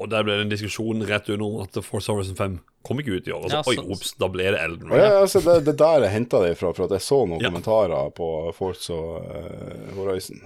[0.00, 3.28] Og der ble det en diskusjon rett under at Forza Horizon 5 kom ikke ut
[3.28, 3.44] i år.
[3.44, 5.00] Altså, Ja, så- oi, ops, da ble det Elden Ring.
[5.04, 7.50] ja, altså, det, det der jeg henta det fra, for at jeg så noen Ja.
[7.50, 10.40] kommentarer på Forza uh, Horizon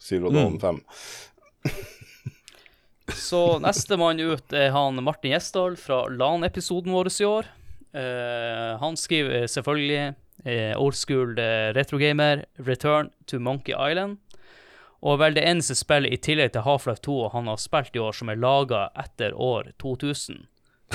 [0.00, 0.60] Zero Dawn Mm.
[0.60, 0.80] 5.
[3.16, 7.48] Så nestemann ut er han Martin Gjesdal fra LAN-episoden vår i år.
[7.92, 10.14] Uh, han skriver selvfølgelig
[10.46, 14.18] uh, old school eh, retrogamer, Return to Monkey Island.
[15.02, 18.14] Og vel det eneste spillet i tillegg til Half-Life 2 han har spilt i år
[18.16, 20.44] som er laga etter år 2000.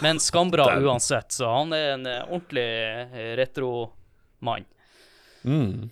[0.01, 2.67] Men skambra uansett, så han er en ordentlig
[3.39, 4.67] retromann.
[5.43, 5.89] Mm.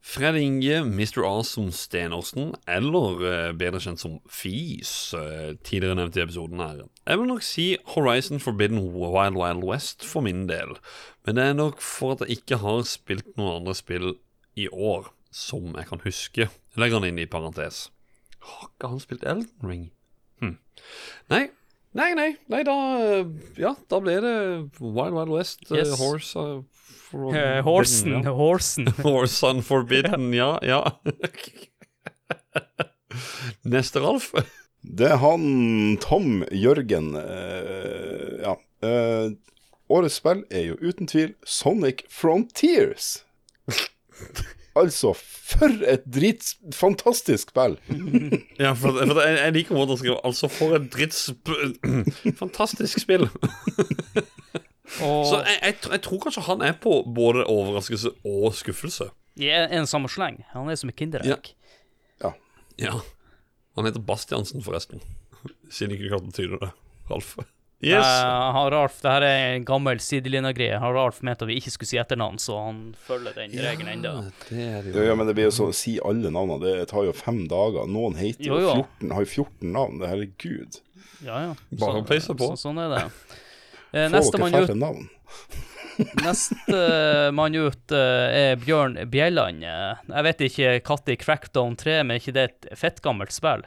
[0.00, 1.22] Fred Inge, Mr.
[1.28, 6.80] Awesome Stenersen, eller eh, bedre kjent som Fis, eh, tidligere nevnt i episoden her.
[7.04, 10.72] Jeg vil nok si Horizon Forbidden Wild Wild West for min del.
[11.26, 14.14] Men det er nok for at jeg ikke har spilt noen andre spill
[14.56, 16.48] i år som jeg kan huske.
[16.48, 17.90] Jeg legger han inn i parentes.
[18.40, 19.88] Har ikke han spilt Elden Ring?
[20.40, 20.56] Hm.
[21.30, 21.44] Nei.
[21.92, 24.34] Nei, nei, nei, da eh, Ja, da ble det
[24.80, 25.64] Wild Wild West.
[25.74, 25.90] yes.
[25.90, 26.60] uh, Horse uh,
[27.10, 28.32] for- Eh, Horsen, ja.
[28.36, 28.86] Horsen.
[29.06, 30.82] Horsen Forbidden, ja, ja.
[33.64, 34.32] Neste, Ralf.
[34.82, 38.54] Det er han Tom Jørgen Uh, Ja.
[38.80, 39.34] Uh,
[39.92, 43.18] årets spill er jo uten tvil Sonic Frontiers.
[44.80, 46.54] altså, for et drits...
[46.72, 47.76] fantastisk spill!
[48.56, 51.26] Ja, for, for jeg, jeg liker måten å skrive Altså, for et drits...
[52.40, 53.26] Fantastisk spill.
[54.98, 59.10] Så jeg, jeg, jeg tror kanskje han er på både overraskelse og skuffelse.
[59.40, 60.42] I en, samme sleng.
[60.52, 61.54] Han er som et kinderegg.
[62.20, 62.32] Ja.
[62.80, 62.98] ja.
[63.78, 65.00] Han heter Bastiansen, forresten.
[65.72, 66.70] Siden jeg ikke klarte å tyde det.
[67.10, 67.36] Ralf.
[67.80, 68.04] Yes.
[68.04, 70.76] Eh, har Ralf, det her er en gammel sidelinja-greie.
[70.82, 74.12] Har Ralf ment at vi ikke skulle si etternavn, så han følger den regelen ennå.
[74.52, 76.60] Ja, ja, men det blir jo sånn si alle navnene.
[76.60, 77.88] Det tar jo fem dager.
[77.88, 78.74] Noen heter jo Jo, jo.
[79.00, 80.02] 14, har jo 14 navn.
[80.02, 80.82] Det Herregud.
[81.24, 81.54] Ja, ja.
[81.80, 82.52] Bare peise på.
[82.52, 83.06] Så, sånn er det.
[83.92, 85.10] Eh, Få neste dere mann ut færre navn.
[86.24, 86.78] Neste
[87.36, 89.64] mann ut eh, er Bjørn Bjelland.
[89.66, 93.66] Eh, Jeg vet ikke når Crackdown 3, men er ikke det et fett gammelt spill?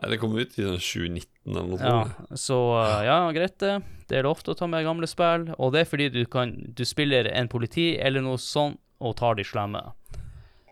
[0.00, 3.74] Nei, det kom ut i sånn 2019 eller noe Ja, så eh, ja, greit det.
[4.10, 6.54] Det er lov til å ta med gamle spill, og det er fordi du kan
[6.74, 9.80] Du spiller en politi eller noe sånt og tar de slemme.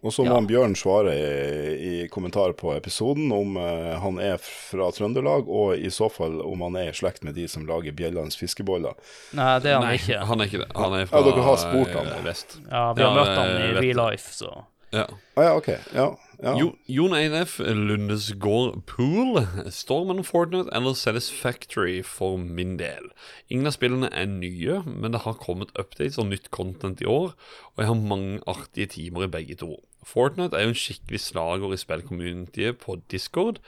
[0.02, 0.46] Og så må Ja.
[0.46, 5.90] Bjørn svare i, i kommentar på episoden om eh, han er fra Trøndelag, og i
[5.90, 8.94] så fall om han er i slekt med de som lager Bjellands fiskeboller.
[9.34, 10.20] Nei, det er han Nei, ikke.
[10.30, 10.70] han er ikke det.
[10.78, 12.06] Han er Ja, dere har spurt han.
[12.14, 12.58] eh, vest.
[12.70, 14.52] Ja, vi har Ja, møtt han i jeg real life, så
[14.94, 15.04] Ja.
[15.36, 15.68] Å ja, ok.
[15.92, 16.06] Ja,
[16.40, 16.52] ja.
[16.56, 19.42] Jo, Jon Einef Lundesgård Pool,
[19.74, 23.10] Stormen Fortnite eller Satisfactory for min del.
[23.52, 27.34] Ingen av spillene er nye, men det har kommet updates og nytt content i år,
[27.74, 29.74] og jeg har mange artige timer i begge to.
[30.08, 33.60] Fortnite er jo en skikkelig slager i spillcommunityet på Discord.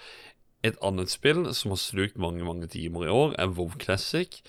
[0.64, 4.40] Et annet spill som har slukt mange, mange timer i år, er WoW Classic.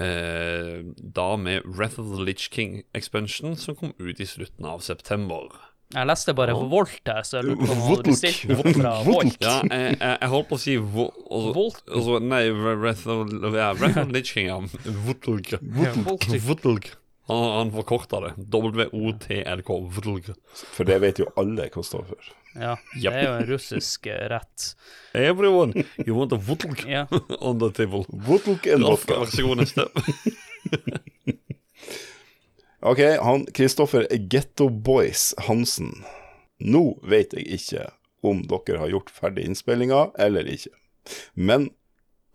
[0.00, 4.80] Eh, da med Wrath of the Lich King Expansion, som kom ut i slutten av
[4.84, 5.48] september.
[5.90, 6.66] Jeg leste bare oh.
[6.70, 9.40] Volt her, så jeg lurte på om du bestilte den fra Volt.
[9.42, 13.72] Ja, jeg, jeg, jeg holdt på å si vo, altså, altså, Nei, Wrath of, ja,
[13.74, 14.60] Wrath of Lich King, ja.
[15.08, 16.92] Votelk.
[17.30, 18.30] Han, han forkorta det.
[18.50, 19.74] W-O-T-L-K.
[19.96, 20.30] Votelk.
[20.74, 22.30] For det vet jo alle hva står for.
[22.58, 24.72] Ja, det er jo en russisk eh, rett.
[25.14, 27.06] Everyone, you want a votelk Ja.
[27.38, 28.06] on the table.
[28.08, 29.20] Votelk and vodka.
[29.22, 29.86] Vær så god, neste.
[32.80, 35.92] Ok, han Kristoffer Getto Boys Hansen.
[36.64, 37.90] Nå vet jeg ikke
[38.24, 40.72] om dere har gjort ferdig innspillinga eller ikke.
[41.36, 41.70] Men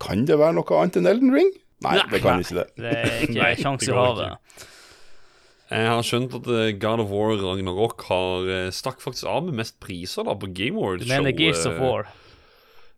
[0.01, 1.51] kan det være noe annet enn Elden Ring?
[1.85, 2.67] Nei, det kan ikke det.
[2.77, 4.65] Det er ikke kjangs i havet.
[5.65, 9.57] Jeg har skjønt at eh, God of War Ragnarok har eh, stakk faktisk av med
[9.63, 11.09] mest priser da på Game Award-showet.
[11.25, 12.11] Men Gears of eh, War?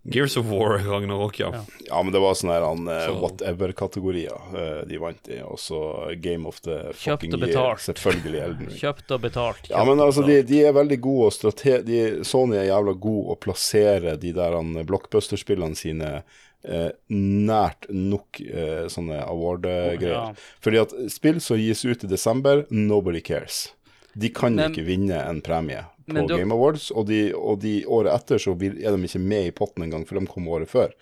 [0.07, 1.49] Gears of War Ragnarok, ja.
[1.87, 5.41] Ja, men det var sånne her, han, eh, whatever-kategorier uh, de vant i.
[5.43, 5.81] Og så
[6.23, 7.43] Game of the Kjøpt fucking year.
[7.47, 7.83] betalt.
[7.83, 8.79] Selvfølgelig Elden Ring.
[8.79, 9.67] Kjøpt og betalt.
[9.73, 11.81] Ja, men altså, de, de er veldig gode og strate...
[11.87, 18.39] De, Sony er jævla god å plassere de der han, blockbuster-spillene sine uh, nært nok
[18.47, 20.07] eh, sånne award-greier.
[20.07, 20.55] Ja.
[20.63, 23.67] Fordi at spill som gis ut i desember, nobody cares.
[24.15, 27.83] De kan Men- ikke vinne en premie på du- Game Awards, og de, og de
[27.85, 30.93] året etter så er de ikke med i potten engang, for de kom året før.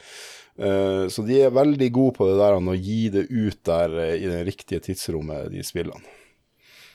[0.57, 4.13] Uh, så de er veldig gode på det der å gi det ut der uh,
[4.15, 5.99] i det riktige tidsrommet, de spillene.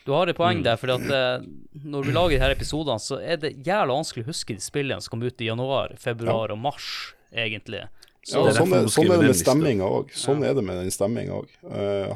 [0.07, 0.65] Du har et poeng Mm.
[0.65, 1.43] der, for at eh,
[1.85, 5.13] når vi lager her episodene, så er det jævla vanskelig å huske de spillene som
[5.13, 7.83] kom ut i januar, februar og mars, egentlig.
[8.29, 10.11] Ja, sånn, er, sånn er det med stemminga òg.
[10.13, 11.55] Sånn er det med den stemminga òg.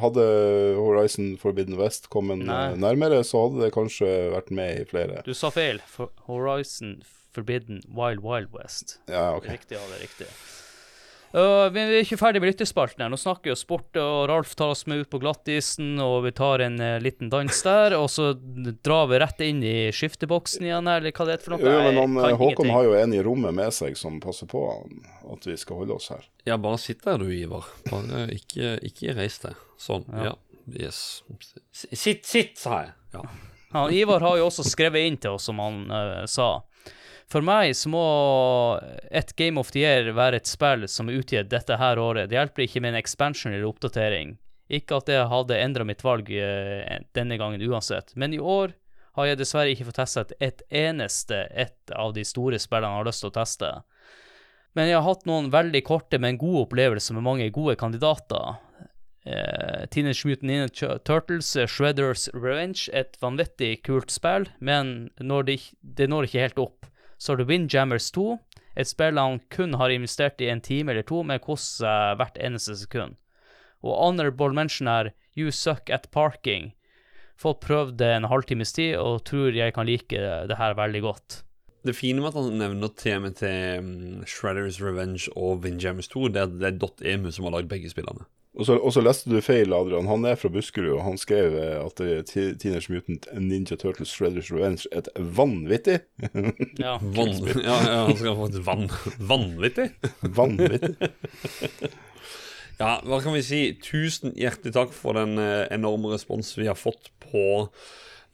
[0.03, 0.25] hadde
[0.77, 2.73] Horizon Forbidden West kommet Nei.
[2.73, 5.23] eh, nærmere, så hadde det kanskje vært med i flere.
[5.25, 5.81] Du sa feil.
[5.89, 6.99] For Horizon
[7.35, 8.99] Forbidden Wild Wild West.
[9.09, 9.49] Ja, ok.
[9.57, 10.29] Riktig, ja, det er riktig.
[11.35, 13.11] Uh, vi er ikke ferdig med lyttespalten her.
[13.11, 16.63] Nå snakker jo sport, og Ralf tar oss med ut på glattisen, og vi tar
[16.63, 18.29] en uh, liten dans der, og så
[18.87, 21.65] drar vi rett inn i skifteboksen igjen, eller hva det er for noe.
[21.67, 22.75] Jo, men han, eh, Håkon ingenting.
[22.77, 24.63] har jo en i rommet med seg som passer på
[25.35, 26.23] at vi skal holde oss her.
[26.47, 27.67] Ja, bare sitt der du, Ivar.
[27.91, 29.59] Bare ikke, ikke reis deg.
[29.81, 30.07] Sånn.
[30.15, 30.31] Ja.
[30.31, 30.37] Ja.
[30.87, 31.25] Yes.
[31.75, 32.95] Sitt, sitt, sa jeg.
[33.17, 33.25] Ja.
[33.75, 36.61] Ja, Ivar har jo også skrevet inn til oss, som han uh, sa.
[37.33, 38.05] For meg så må
[39.11, 42.29] et Game of the Year være et spill som er utgitt dette her året.
[42.31, 44.37] Det hjelper ikke med en expansion eller oppdatering.
[44.73, 48.73] Ikke at det hadde endra mitt valg eh, denne gangen uansett, men i år
[49.15, 53.09] har jeg dessverre ikke fått testet et eneste et av de store spillene jeg har
[53.09, 53.73] lyst til å teste.
[54.75, 58.57] Men jeg har hatt noen veldig korte, men gode opplevelser med mange gode kandidater.
[59.25, 65.59] Eh, Teenage Mutant Ninja Turtles, eh, Shredders Revenge, et vanvittig kult spill, men når det,
[65.81, 66.84] det når ikke helt opp.
[67.19, 68.39] Så har du Windjammers 2,
[68.75, 72.41] et spill han kun har investert i en time eller to, men koster seg hvert
[72.43, 73.19] eneste sekund.
[73.85, 76.73] Og honorable mention er You Suck at Parking.
[77.37, 81.41] Fått prøvd det en halvtimes tid, og tror jeg kan like det her veldig godt.
[81.85, 86.55] Det fine med at han nevner TMT, til Shredders Revenge og Windjammers 2, det er,
[86.63, 88.25] det er .emu som har lagd begge spillene.
[88.55, 90.07] Og så, og så leste du feil, Adrian.
[90.07, 94.13] Han er fra Buskerud, og han skrev eh, at det Ti- Teenage Mutant Ninja Turtles
[94.15, 95.97] Shredders Revenge et vanvittig
[96.85, 96.95] Ja.
[97.03, 98.87] Van, ja, ja, han skal faktisk van,
[99.33, 99.89] vanvittig.
[100.39, 100.95] Vanvittig.
[102.75, 103.59] Ja, hva kan vi si?
[103.79, 107.43] Tusen hjertelig takk for den eh, enorme respons vi har fått på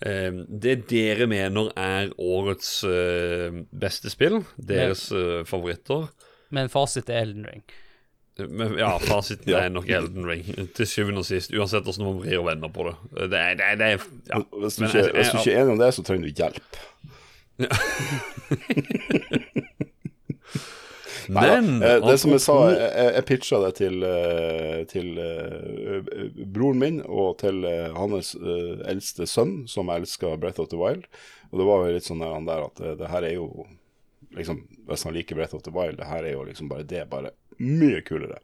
[0.01, 4.39] eh, det dere mener er årets eh, beste spill.
[4.57, 6.09] Deres eh, favoritter.
[6.57, 7.67] Men fasit er Elden Ring.
[8.49, 9.59] Men, ja, fasiten Ja.
[9.65, 10.45] er nok Elden Ring,
[10.77, 11.51] til syvende og sist.
[11.53, 12.95] Uansett hvordan man vrir og vender på det.
[13.31, 13.91] Det er, det er, det er
[14.31, 14.37] ja.
[14.63, 16.69] Hvis du ikke, hvis du ikke er enig om det, så trenger du hjelp.
[21.31, 26.01] Neida, Men eh, det som jeg sa, jeg, jeg pitcha det til, eh, til eh,
[26.51, 27.57] broren min og til
[27.95, 28.33] hans
[28.91, 31.05] eldste sønn, som elsker Breath of the Wild.
[31.53, 33.47] Og det var jo litt sånn der at det, det her er jo
[34.37, 34.57] liksom
[34.87, 37.31] Hvis han liker Breath of the Wild, det her er jo liksom bare det, bare
[37.61, 38.41] mye kulere.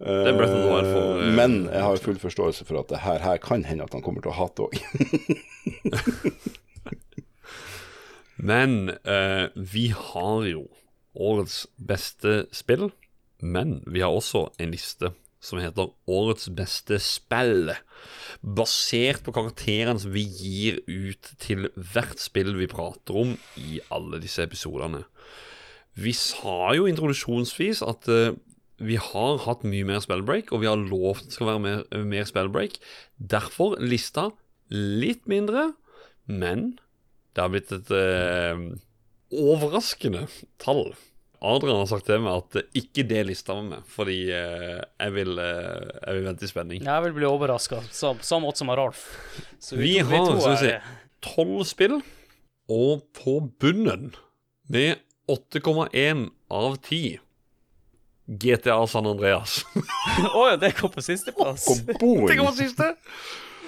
[0.00, 3.84] Er for, eh, Men jeg har full forståelse for at det her, her kan hende
[3.84, 4.74] at han kommer til å hate òg.
[8.50, 10.64] Men eh, vi har jo
[11.12, 12.88] årets beste spill,
[13.40, 17.72] men vi har også en liste som heter Årets beste spill.
[18.40, 24.20] Basert på karakterene som vi gir ut til hvert spill vi prater om i alle
[24.20, 25.06] disse episodene.
[25.98, 28.30] Vi sa jo introduksjonsvis at uh,
[28.80, 32.24] vi har hatt mye mer spellbreak, og vi har lovt det skal være mer, mer
[32.28, 32.78] spellbreak.
[33.18, 34.30] Derfor lista
[34.70, 35.72] litt mindre,
[36.30, 36.78] men
[37.34, 38.62] det har blitt et uh,
[39.34, 40.26] overraskende
[40.62, 40.92] tall.
[41.40, 45.30] Adrian har sagt til meg at ikke det lista var med, fordi uh, jeg, vil,
[45.40, 46.82] uh, jeg vil vente i spenning.
[46.84, 49.06] Jeg vil bli overraska, samme måte som Ralf.
[49.60, 50.90] Så Vi to- har to skal vi er-
[51.24, 52.00] tolv spill,
[52.70, 54.12] Og på bunnen,
[54.70, 55.00] med
[55.30, 57.20] 8,1 av 10
[58.30, 59.64] GTA San Andreas.
[60.34, 61.66] Å ja, det kom på sisteplass.
[62.00, 62.92] Oh, Det kom på siste.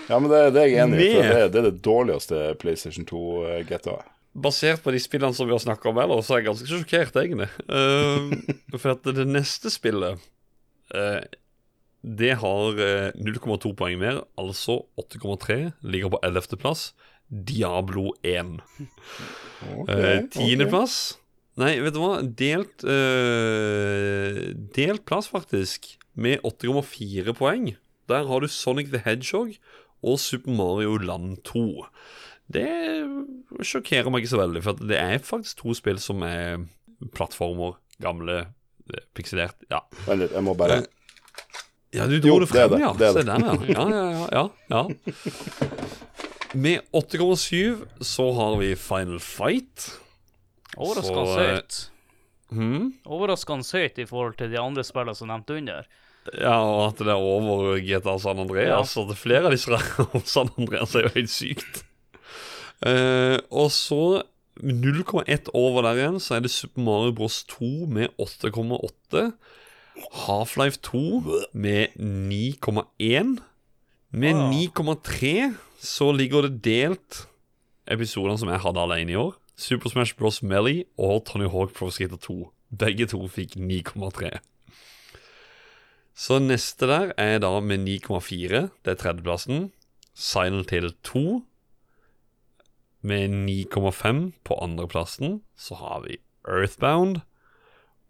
[0.09, 1.13] Ja, men det, det er jeg enig i.
[1.19, 3.99] Det, det er det dårligste PlayStation 2 eh, GTA.
[4.33, 7.19] Basert på de spillene som vi har snakka om ellers, så er jeg ganske sjokkert,
[7.21, 7.49] egentlig.
[7.69, 8.33] Uh,
[8.79, 10.23] for at det neste spillet
[10.95, 11.21] uh,
[12.03, 15.59] Det har eh, 0,2 poeng mer, altså 8,3.
[15.83, 16.59] Ligger på 11.
[16.63, 16.93] plass.
[17.29, 18.59] Diablo 1.
[19.63, 21.22] Okay, Tiendeplass
[21.61, 22.23] Nei, vet du hva?
[22.25, 27.75] Delt eh, Delt plass, faktisk, med 8,4 poeng.
[28.09, 29.59] Der har du Sonic the Hedgehog
[30.03, 31.85] og Super Mario Land 2.
[32.53, 32.69] Det
[33.65, 36.65] sjokkerer meg ikke så veldig, for det er faktisk to spill som er
[37.15, 37.77] plattformer.
[38.03, 38.39] Gamle,
[38.91, 39.85] eh, pikselert Ja.
[40.09, 40.81] Vent litt, jeg må bare
[41.93, 42.93] Ja, du dro det det frem, det, ja.
[42.97, 43.13] det det.
[43.13, 43.41] Se der.
[43.69, 44.83] Ja, ja, ja, ja, ja.
[46.55, 49.91] Med 8,7 så har vi Final Fight.
[50.77, 51.81] Overraskende Så, eh, høyt.
[52.53, 52.89] hmm?
[53.07, 55.87] Overraskende høyt i forhold til de andre spillene som nevnte under.
[56.39, 58.97] Ja, og at det er over GTA San Andreas.
[58.97, 59.73] Og det er flere av disse
[60.07, 61.83] over San Andreas er jo helt sykt.
[62.83, 64.23] Uh, og så
[64.63, 69.33] 0,1 over der igjen, så er det Super Mario Bros 2 med 8,8.
[70.27, 71.03] Half-Life 2
[71.53, 73.37] med 9,1.
[74.13, 77.23] Med 9,3 så ligger det delt
[77.91, 79.35] episodene som jeg hadde alene i år.
[79.63, 80.41] Super Smash Bros.
[80.43, 82.49] Melly og Tony Hawk Pro Skater 2.
[82.75, 84.41] Begge to fikk 9,3.
[86.19, 88.65] Så neste der er da med 9,4.
[88.83, 89.69] Det er tredjeplassen.
[90.19, 91.45] Silent Hill 2
[93.07, 95.41] med 9,5 på andreplassen.
[95.55, 97.23] Så har vi Earthbound.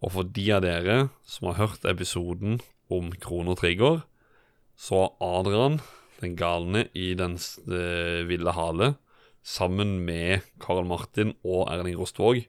[0.00, 0.98] Og for de av dere
[1.28, 4.06] som har hørt episoden om Krono Trigger,
[4.72, 5.82] så har Adrian,
[6.24, 7.36] den galne i den
[7.68, 8.94] eh, ville hale,
[9.43, 12.44] sammen med Karl Martin og Erling Rostvåg,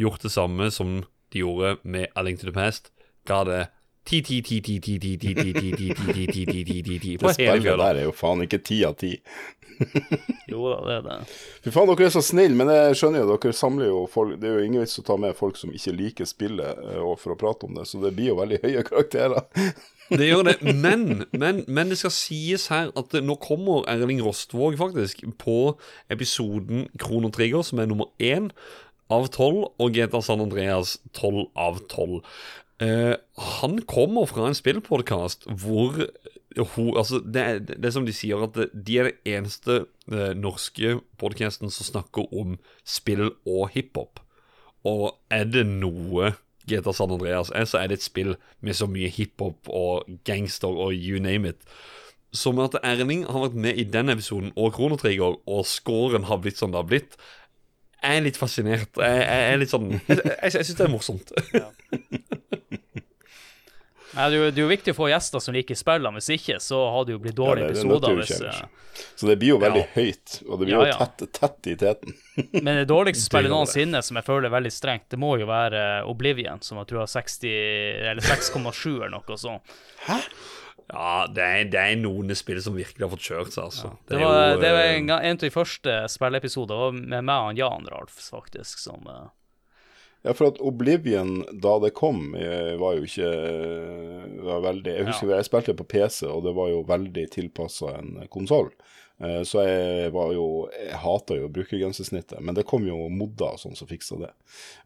[0.00, 1.02] gjort det samme som
[1.32, 2.90] de gjorde med A Link to the Past.
[3.28, 3.66] Ga det
[4.04, 6.98] 10, 10, 10, 10, 10, 10, 10, 10, 10, 10, 10, 10, 10, 10, 10,
[6.98, 9.12] 10 på Det spillet der er jo faen ikke ti av ti.
[10.50, 11.14] Jo da, det er det.
[11.64, 14.50] Fy faen, dere er så snille, men jeg skjønner jo, dere samler jo folk Det
[14.50, 17.38] er jo ingen vits å ta med folk som ikke liker spillet eh, for å
[17.38, 19.46] prate om det, så det blir jo veldig høye karakterer.
[20.18, 24.76] Det gjør det, men, men, men det skal sies her at nå kommer Erling Rostvåg
[24.80, 25.58] faktisk på
[26.12, 28.50] episoden Krono Trigger, som er nummer én
[29.12, 32.22] av tolv, og GTA San Andreas tolv av tolv.
[32.82, 33.14] Eh,
[33.60, 36.06] han kommer fra en spillpodkast hvor
[36.74, 40.32] hun, altså det, er, det er som de sier, at de er det eneste eh,
[40.36, 44.20] norske podkasten som snakker om spill og hiphop.
[44.88, 46.34] Og er det noe
[46.68, 50.70] GTA San Andreas er, så er det et spill med så mye hiphop og gangster
[50.72, 51.68] og you name it.
[52.32, 56.60] Med at Erling har vært med i den episoden og Kronotrigger, og scoren har blitt
[56.60, 57.18] som det har blitt,
[58.02, 58.98] jeg er litt fascinert.
[58.98, 61.32] Jeg, jeg er litt sånn Jeg, jeg, jeg syns det er morsomt.
[64.12, 66.28] Nei, det, er jo, det er jo viktig å få gjester som liker spillene, hvis
[66.34, 68.16] ikke så har det jo blitt dårlige Ja, episoder.
[68.20, 69.04] Hvis, eh.
[69.16, 69.90] Så det blir jo veldig Ja.
[69.94, 72.14] høyt, og det blir Ja, jo tett, tett i teten.
[72.64, 73.54] men det dårligste spillet det.
[73.56, 77.06] noensinne, som jeg føler er veldig strengt, det må jo være Oblivion, som jeg tror
[77.06, 77.48] har 60
[78.12, 79.62] Eller 6,7 eller noe sånt.
[80.08, 80.18] Hæ?
[80.92, 83.92] Ja, det er, det er noen spill som virkelig har fått kjørt seg, altså.
[84.10, 87.60] Det var, jo, det var eh, en, en av de første spilleepisodene med meg og
[87.62, 89.30] Jan Ralf, faktisk, som eh,
[90.22, 95.06] Ja, for at Oblivion, da det kom, eh, var jo ikke eh, var veldig Jeg
[95.08, 98.70] husker jeg spilte på PC, og det var jo veldig tilpassa en konsoll.
[99.46, 103.76] Så jeg var jo Jeg hata jo brukergrensesnittet, men det kom jo modder og sånn
[103.78, 104.32] som fiksa det.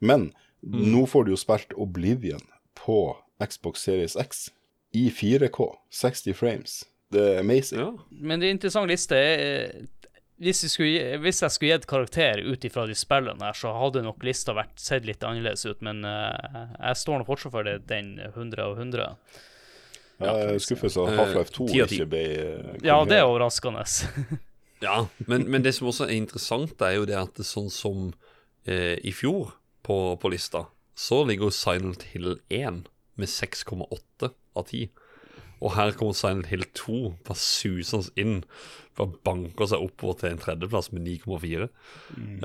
[0.00, 0.26] Men
[0.66, 0.92] Mm.
[0.92, 2.42] nå får du jo spilt Oblivion
[2.74, 4.50] på Xbox Series X
[4.96, 6.84] i 4K, 60 frames.
[7.12, 7.98] Det er amazing.
[8.10, 9.84] Men det liste er eh,
[10.42, 14.04] hvis jeg, skulle, hvis jeg skulle gitt karakter ut ifra de spillene her, så hadde
[14.04, 17.78] nok lista vært sett litt annerledes ut, men uh, jeg står nå fortsatt for det,
[17.88, 19.06] den 100 av 100.
[20.16, 21.98] Ja, jeg er skuffet så Eh, Half-Life 2 ti av ti.
[21.98, 23.84] ikke ble eh, Ja, det er overraskende.
[24.84, 28.10] Ja, men, men det som også er interessant, er jo det at det sånn som
[28.68, 29.54] eh, i fjor
[29.88, 32.82] på, på lista, så ligger jo Silent Hill 1
[33.16, 34.90] med 6,8 av 10.
[35.66, 38.36] Og her kommer Silent Hill 2 bare susende inn,
[38.98, 41.66] bare banker seg oppover til en tredjeplass med 9,4.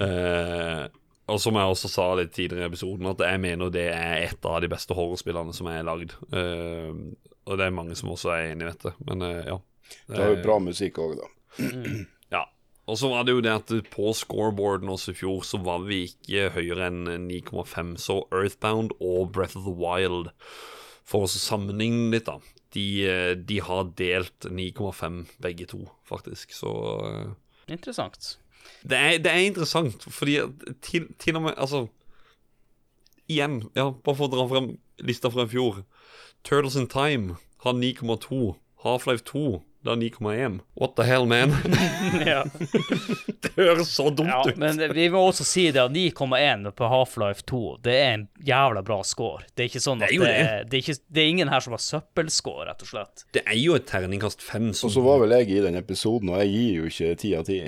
[0.02, 0.86] Eh,
[1.32, 4.48] og som jeg også sa litt tidligere i episoden, at jeg mener det er et
[4.48, 6.16] av de beste horrorspillene som er lagd.
[6.34, 6.90] Eh,
[7.46, 9.60] og det er mange som også er enig i dette, men eh, ja.
[10.08, 11.30] Det er jo bra musikk òg, da.
[12.32, 12.46] Ja.
[12.90, 16.06] Og så var det jo det at på scoreboarden også i fjor så var vi
[16.10, 17.94] ikke høyere enn 9,5.
[18.02, 20.32] Så Earthbound og Breath of the Wild,
[21.08, 22.40] for å sammenligne litt, da,
[22.74, 26.54] de, eh, de har delt 9,5 begge to, faktisk.
[26.56, 26.72] Så
[27.08, 27.34] eh,
[27.72, 28.38] Interessant.
[28.84, 30.40] Det er, det er interessant, fordi
[30.82, 31.88] til, til og med Altså,
[33.30, 35.84] igjen, ja, bare for å dra frem lista fra i fjor.
[36.44, 38.56] Turtles in Time har 9,2.
[38.82, 40.60] Half-Life 2 det er 9,1.
[40.78, 41.56] What the hell, man?
[42.28, 42.44] ja.
[43.42, 44.58] det høres så dumt Ja, ut.
[44.62, 48.84] men vi må også si det at 9,1 på Half-Life 2, det er en jævla
[48.86, 49.42] bra score.
[49.56, 51.50] Det er ikke sånn Det er det jo er, det er, ikke, det er ingen
[51.54, 53.26] her som har søppelscore, rett og slett.
[53.34, 56.30] Det er jo et terningkast fem som Og så var vel jeg i den episoden,
[56.30, 57.60] og jeg gir jo ikke ti av ti.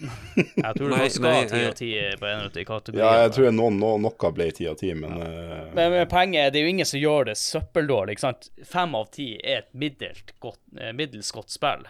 [0.00, 3.12] Jeg tror Nei, du skal ha 10 av 10 på en eller annen kategori Ja,
[3.24, 6.54] jeg tror noen, noen, noe ble ti av ti, men eh, Men, men poenget er
[6.54, 8.16] det er jo ingen som gjør det søppeldårlig.
[8.16, 8.50] ikke sant?
[8.66, 11.86] Fem av ti er et middels godt, eh, middels godt spill.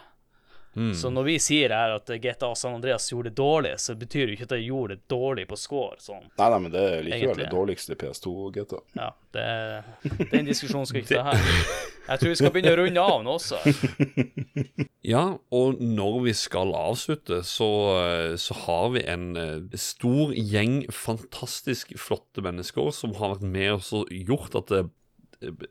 [0.77, 0.95] Mm.
[0.95, 4.37] Så når vi sier her at GTA San Andreas gjorde det dårlig, så betyr det
[4.37, 5.97] ikke at det gjorde det dårlig på score.
[5.99, 6.29] sånn.
[6.39, 7.47] Nei, nei, men det er likevel Egentlig.
[7.47, 8.83] det dårligste PS2 GTA.
[9.01, 9.47] Ja, det,
[10.31, 11.49] Den diskusjonen skal vi ikke ta her.
[12.11, 13.61] Jeg tror vi skal begynne å runde av nå også.
[15.11, 15.25] Ja,
[15.57, 17.69] og når vi skal avslutte, så,
[18.05, 23.71] eh, så har vi en eh, stor gjeng fantastisk flotte mennesker som har vært med
[23.79, 24.83] oss og gjort at det,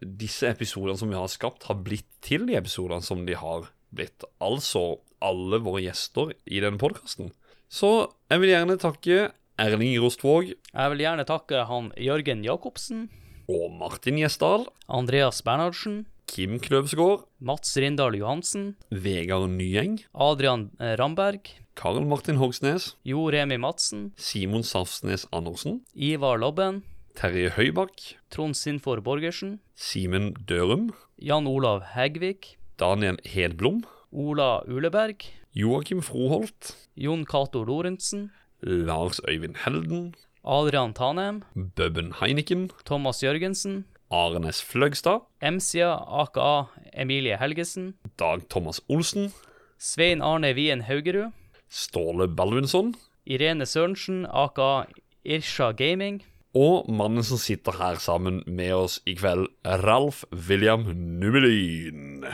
[0.01, 4.25] disse episodene som vi har skapt, har blitt til de episodene som de har blitt.
[4.43, 7.33] Altså alle våre gjester i denne podkasten.
[7.69, 9.29] Så jeg vil gjerne takke
[9.59, 10.53] Erling Rostvåg.
[10.55, 13.09] Jeg vil gjerne takke han Jørgen Jacobsen,
[13.49, 21.49] og Martin Gjesdal, Andreas Bernhardsen, Kim Kløvsgård, Mats Rindal Johansen, Vegard Nyeng, Adrian eh, Ramberg,
[21.73, 26.83] Karl Martin Hogsnes, Jo Remi Madsen, Simon Safsnes Andersen, Ivar Lobben,
[27.17, 36.01] Terje Høybakk, Trond Sinfor Borgersen, Simen Dørum, Jan Olav Hegvik, Daniel Hedblom, Ola Uleberg, Joakim
[36.01, 38.31] Froholt, Jon Cato Lorentzen,
[38.61, 40.15] Lars Øyvind Helden,
[40.45, 41.43] Adrian Tanem,
[41.75, 45.91] Bøben Heineken, Thomas Jørgensen, Arnes Fløgstad, Emsia
[46.21, 49.33] aka Emilie Helgesen, Dag Thomas Olsen,
[49.77, 51.33] Svein Arne Wien Haugerud,
[51.69, 52.95] Ståle Balvinson.
[53.25, 54.85] Irene Sørensen aka
[55.25, 56.23] Irsha Gaming,
[56.57, 59.47] og mannen som sitter her sammen med oss i kveld,
[59.83, 60.87] Ralf William
[61.21, 62.25] Nummelin.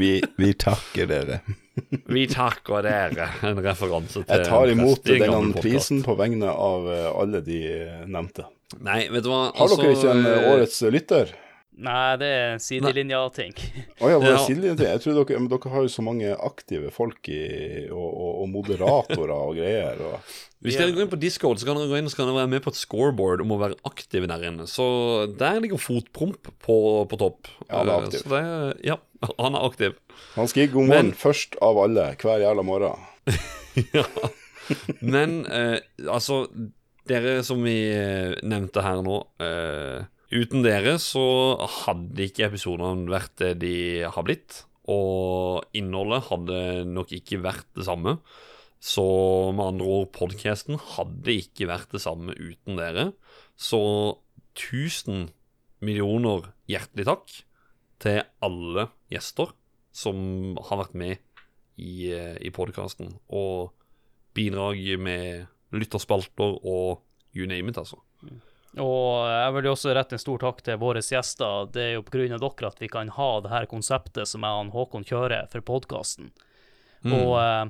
[0.00, 1.40] vi, vi takker dere.
[2.08, 3.28] Vi takker dere.
[3.44, 8.06] En referanse til Jeg tar imot denne prisen på vegne av eh, alle de eh,
[8.08, 8.48] nevnte.
[8.84, 11.36] Nei, vet du hva Har dere ikke en eh, årets lytter?
[11.78, 13.52] Nei, det er sidelinja-ting.
[14.02, 14.38] Å ja, det Ja.
[14.42, 14.82] sidelinje?
[14.88, 18.48] Jeg tror dere, men dere har jo så mange aktive folk i, og, og, og
[18.50, 20.00] moderatorer og greier.
[20.02, 20.32] Og,
[20.66, 22.40] Hvis dere går inn på Discord, så kan dere gå inn og så kan dere
[22.40, 24.66] være med på et scoreboard om å være aktive der inne.
[24.66, 24.88] Så
[25.38, 26.78] der ligger Fotpromp på,
[27.12, 27.46] på topp.
[27.68, 28.24] Ja, han er Eh, aktiv.
[28.26, 28.42] Så det,
[28.90, 28.98] ja,
[29.44, 29.94] han er aktiv.
[30.34, 33.06] han skal gi god morgen Men- først av alle, hver jævla morgen.
[33.94, 34.02] ja.
[35.00, 35.78] Men eh,
[36.10, 36.42] altså,
[37.08, 41.56] dere som vi eh, nevnte her nå eh, Uten dere så
[41.86, 44.64] hadde ikke episodene vært det de har blitt.
[44.88, 48.18] Og innholdet hadde nok ikke vært det samme.
[48.78, 49.04] Så
[49.56, 53.10] med andre ord, podcasten hadde ikke vært det samme uten dere.
[53.56, 53.80] Så
[54.52, 55.30] 1000
[55.84, 57.34] millioner hjertelig takk
[58.02, 59.54] til alle gjester
[59.96, 61.16] som har vært med
[61.78, 63.16] i, eh, i podkasten.
[63.32, 63.72] Og
[64.36, 67.00] bidrag med lytterspalter og
[67.34, 67.98] you name it, altså.
[68.76, 71.70] Og jeg vil jo også rette en stor takk til våre gjester.
[71.72, 72.26] Det er jo pga.
[72.36, 76.30] dere at vi kan ha det her konseptet som jeg og Håkon kjører for podkasten.
[77.02, 77.14] Mm.
[77.14, 77.64] Og eh,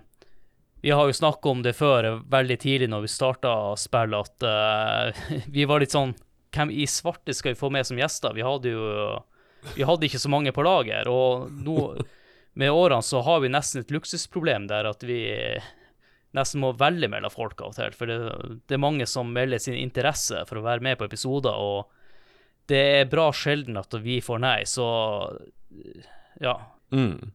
[0.82, 5.42] vi har jo snakka om det før, veldig tidlig når vi starta spillet, at eh,
[5.56, 6.16] vi var litt sånn
[6.48, 8.32] Hvem i svarte skal vi få med som gjester?
[8.32, 8.84] Vi hadde jo
[9.76, 11.10] Vi hadde ikke så mange på lager.
[11.12, 11.92] Og nå,
[12.58, 15.20] med årene, så har vi nesten et luksusproblem der at vi
[16.36, 17.94] nesten må velge mellom folk av og til.
[17.96, 18.18] For det,
[18.68, 21.88] det er mange som melder sin interesse for å være med på episoder, og
[22.68, 24.88] det er bra sjelden at vi får nei, så
[26.40, 26.56] ja.
[26.92, 27.32] Mm.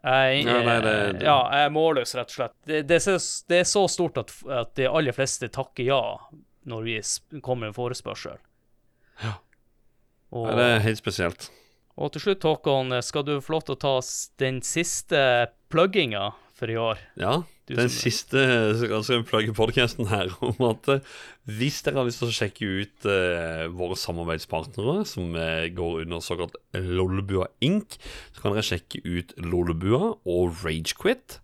[0.00, 2.54] Jeg, Ja, nei, det- det- ja, jeg er målløs, rett og slett.
[2.64, 6.00] Det, det, er, så, er så stort at, at de aller fleste takker ja
[6.70, 8.38] når vi kommer med forespørsel.
[9.22, 9.34] Ja.
[10.32, 11.50] Og, Ja, det er helt spesielt.
[11.98, 14.00] og til slutt, Håkon, skal du få lov til å ta
[14.38, 17.00] den siste plugginga for i år?
[17.18, 18.40] Ja, Du den som- siste
[18.78, 21.00] så kan jeg plugge podcasten her om at eh,
[21.50, 26.20] hvis dere har lyst til å sjekke ut uh, våre samarbeidspartnere, som uh, går under
[26.22, 27.96] såkalt Lollebua Inc.,
[28.34, 31.40] så kan dere sjekke ut Lollebua og Ragequit.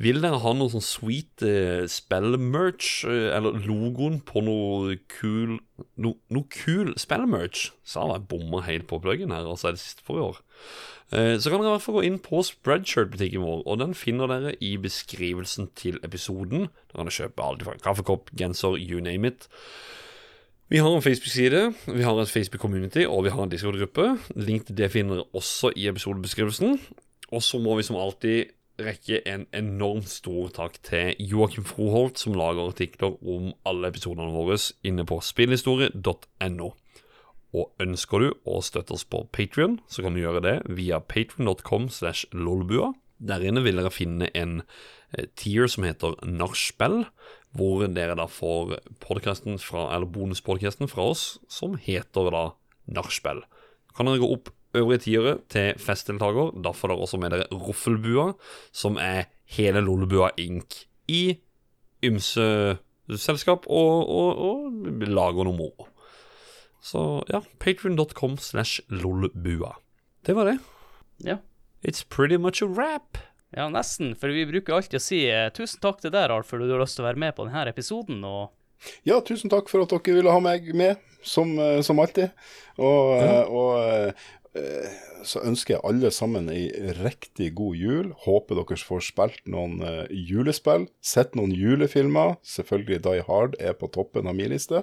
[0.00, 5.58] Vil dere ha noe sånn sweet eh, spillmerch, eh, eller logoen på noe kul
[6.00, 7.66] no, Noe kul spillmerch?
[7.84, 10.38] Sa jeg bomma helt på pluggen her, altså er det siste for i år.
[11.12, 14.30] Eh, Så kan dere i hvert fall gå inn på Spreadshirt-butikken vår, og den finner
[14.32, 16.70] dere i beskrivelsen til episoden.
[16.88, 19.50] Da kan dere kjøpe alt fra kaffekopp, genser, you name it.
[20.70, 21.60] Vi har en Facebook-side,
[21.90, 24.14] vi har et Facebook-community, og vi har en Discord-gruppe.
[24.38, 26.78] Link til det finner dere også i episodebeskrivelsen.
[27.34, 28.54] Og så må vi som alltid
[28.84, 34.58] rekke en enormt stor takk til Joakim Froholt, som lager artikler om alle episodene våre
[34.86, 36.70] inne på spillhistorie.no.
[37.50, 41.88] Og ønsker du å støtte oss på Patrion, så kan du gjøre det via patrion.com
[41.90, 42.92] slash lolbua.
[43.18, 44.60] Der inne vil dere finne en
[45.12, 47.02] eh, tier som heter Nachspiel,
[47.56, 52.44] hvor dere da får podcasten fra, eller bonuspodcasten fra oss, som heter da
[52.90, 53.42] Nachspiel.
[53.96, 56.52] Kan dere gå opp øvrige tiere til festdeltaker.
[56.62, 58.32] Da får dere også med dere Roffelbua,
[58.72, 60.84] som er hele Lollebua Inc.
[61.08, 61.38] i
[62.06, 62.78] ymse
[63.18, 65.88] selskap og, og, og lager noe moro.
[66.80, 69.74] Så ja, patrion.com slash lolbua.
[70.24, 70.58] Det var det.
[71.18, 71.36] Ja.
[71.82, 73.18] It's pretty much a wrap.
[73.50, 74.14] Ja, nesten.
[74.16, 76.80] For vi bruker alltid å si eh, tusen takk til deg, Ralf, for du har
[76.80, 78.22] lyst til å være med på denne episoden.
[78.24, 78.52] og
[79.08, 82.30] Ja, tusen takk for at dere ville ha meg med, som, eh, som alltid.
[82.78, 83.50] Og, mm.
[83.50, 84.22] og
[85.22, 86.68] så ønsker jeg alle sammen ei
[87.00, 88.10] riktig god jul.
[88.24, 90.86] Håper dere får spilt noen eh, julespill.
[91.04, 92.36] Sett noen julefilmer.
[92.46, 94.82] Selvfølgelig Die Hard er på toppen av min liste.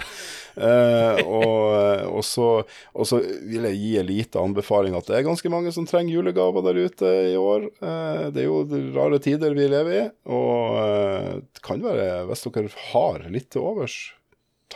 [0.58, 2.48] Eh, og, og, så,
[2.94, 6.16] og så vil jeg gi en liten anbefaling at det er ganske mange som trenger
[6.18, 7.70] julegaver der ute i år.
[7.78, 8.64] Eh, det er jo
[8.98, 10.06] rare tider vi lever i.
[10.34, 14.00] Og eh, det kan være, hvis dere har litt til overs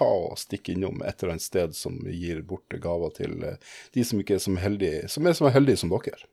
[0.01, 4.05] ta og stikke innom et eller annet sted som gir bort gaver til eh, de
[4.07, 6.25] som ikke er så heldige som er så heldige som dere.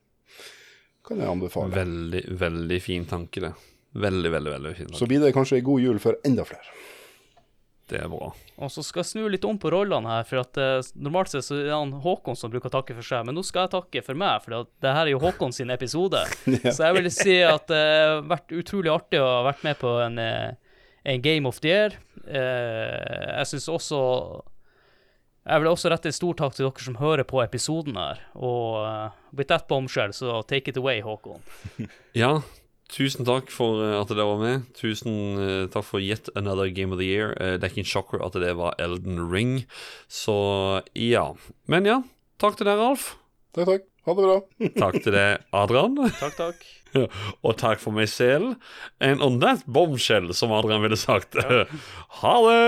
[1.08, 1.72] Kan jeg anbefale.
[1.72, 3.54] Veldig, veldig fin tanke, det.
[3.96, 5.00] Veldig, veldig, veldig fin tanke.
[5.00, 6.74] Så blir det kanskje ei god jul for enda flere.
[7.88, 8.28] Det er bra.
[8.60, 11.46] Og så skal jeg snu litt om på rollene her, for at eh, normalt sett
[11.46, 13.72] så er det han Håkon som bruker å takke for seg, men nå skal jeg
[13.78, 16.20] takke for meg, for det her er jo Håkon sin episode.
[16.58, 16.72] Ja.
[16.74, 19.92] Så jeg vil si at det har vært utrolig artig å ha vært med på
[20.02, 21.96] en, eh, en Game of the Year.
[22.28, 23.98] Eh, jeg syns også
[25.48, 28.20] Jeg vil også rette en stor takk til dere som hører på episoden her.
[28.36, 31.40] Og uh, with that bombshell, så take it away, Håkon.
[32.18, 32.42] Ja,
[32.92, 34.66] tusen takk for eh, at dere var med.
[34.76, 37.32] Tusen takk for yet another Game of the Year.
[37.38, 39.62] Det er ikke en sjokker at det var Elden Ring,
[40.08, 41.30] så ja.
[41.64, 42.02] Men ja,
[42.42, 43.14] takk til deg, Ralf.
[43.56, 43.88] Takk, takk.
[44.08, 44.36] Ha det bra.
[44.84, 45.96] takk til deg, Adrian.
[46.20, 46.60] Takk, takk.
[47.44, 48.54] Og takk for meg selv.
[49.00, 51.36] And on that bombshell, som Adrian ville sagt.
[52.18, 52.62] Ha det!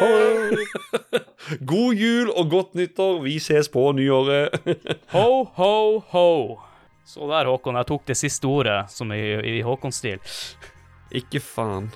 [0.00, 1.22] Ha det!
[1.70, 3.22] God jul og godt nyttår.
[3.24, 4.58] Vi ses på nyåret.
[5.14, 5.76] Ho, ho,
[6.12, 6.28] ho.
[7.08, 7.78] Så der, Håkon.
[7.80, 9.22] Jeg tok det siste ordet, som i,
[9.56, 10.20] i Håkon-stil.
[11.16, 11.88] Ikke faen.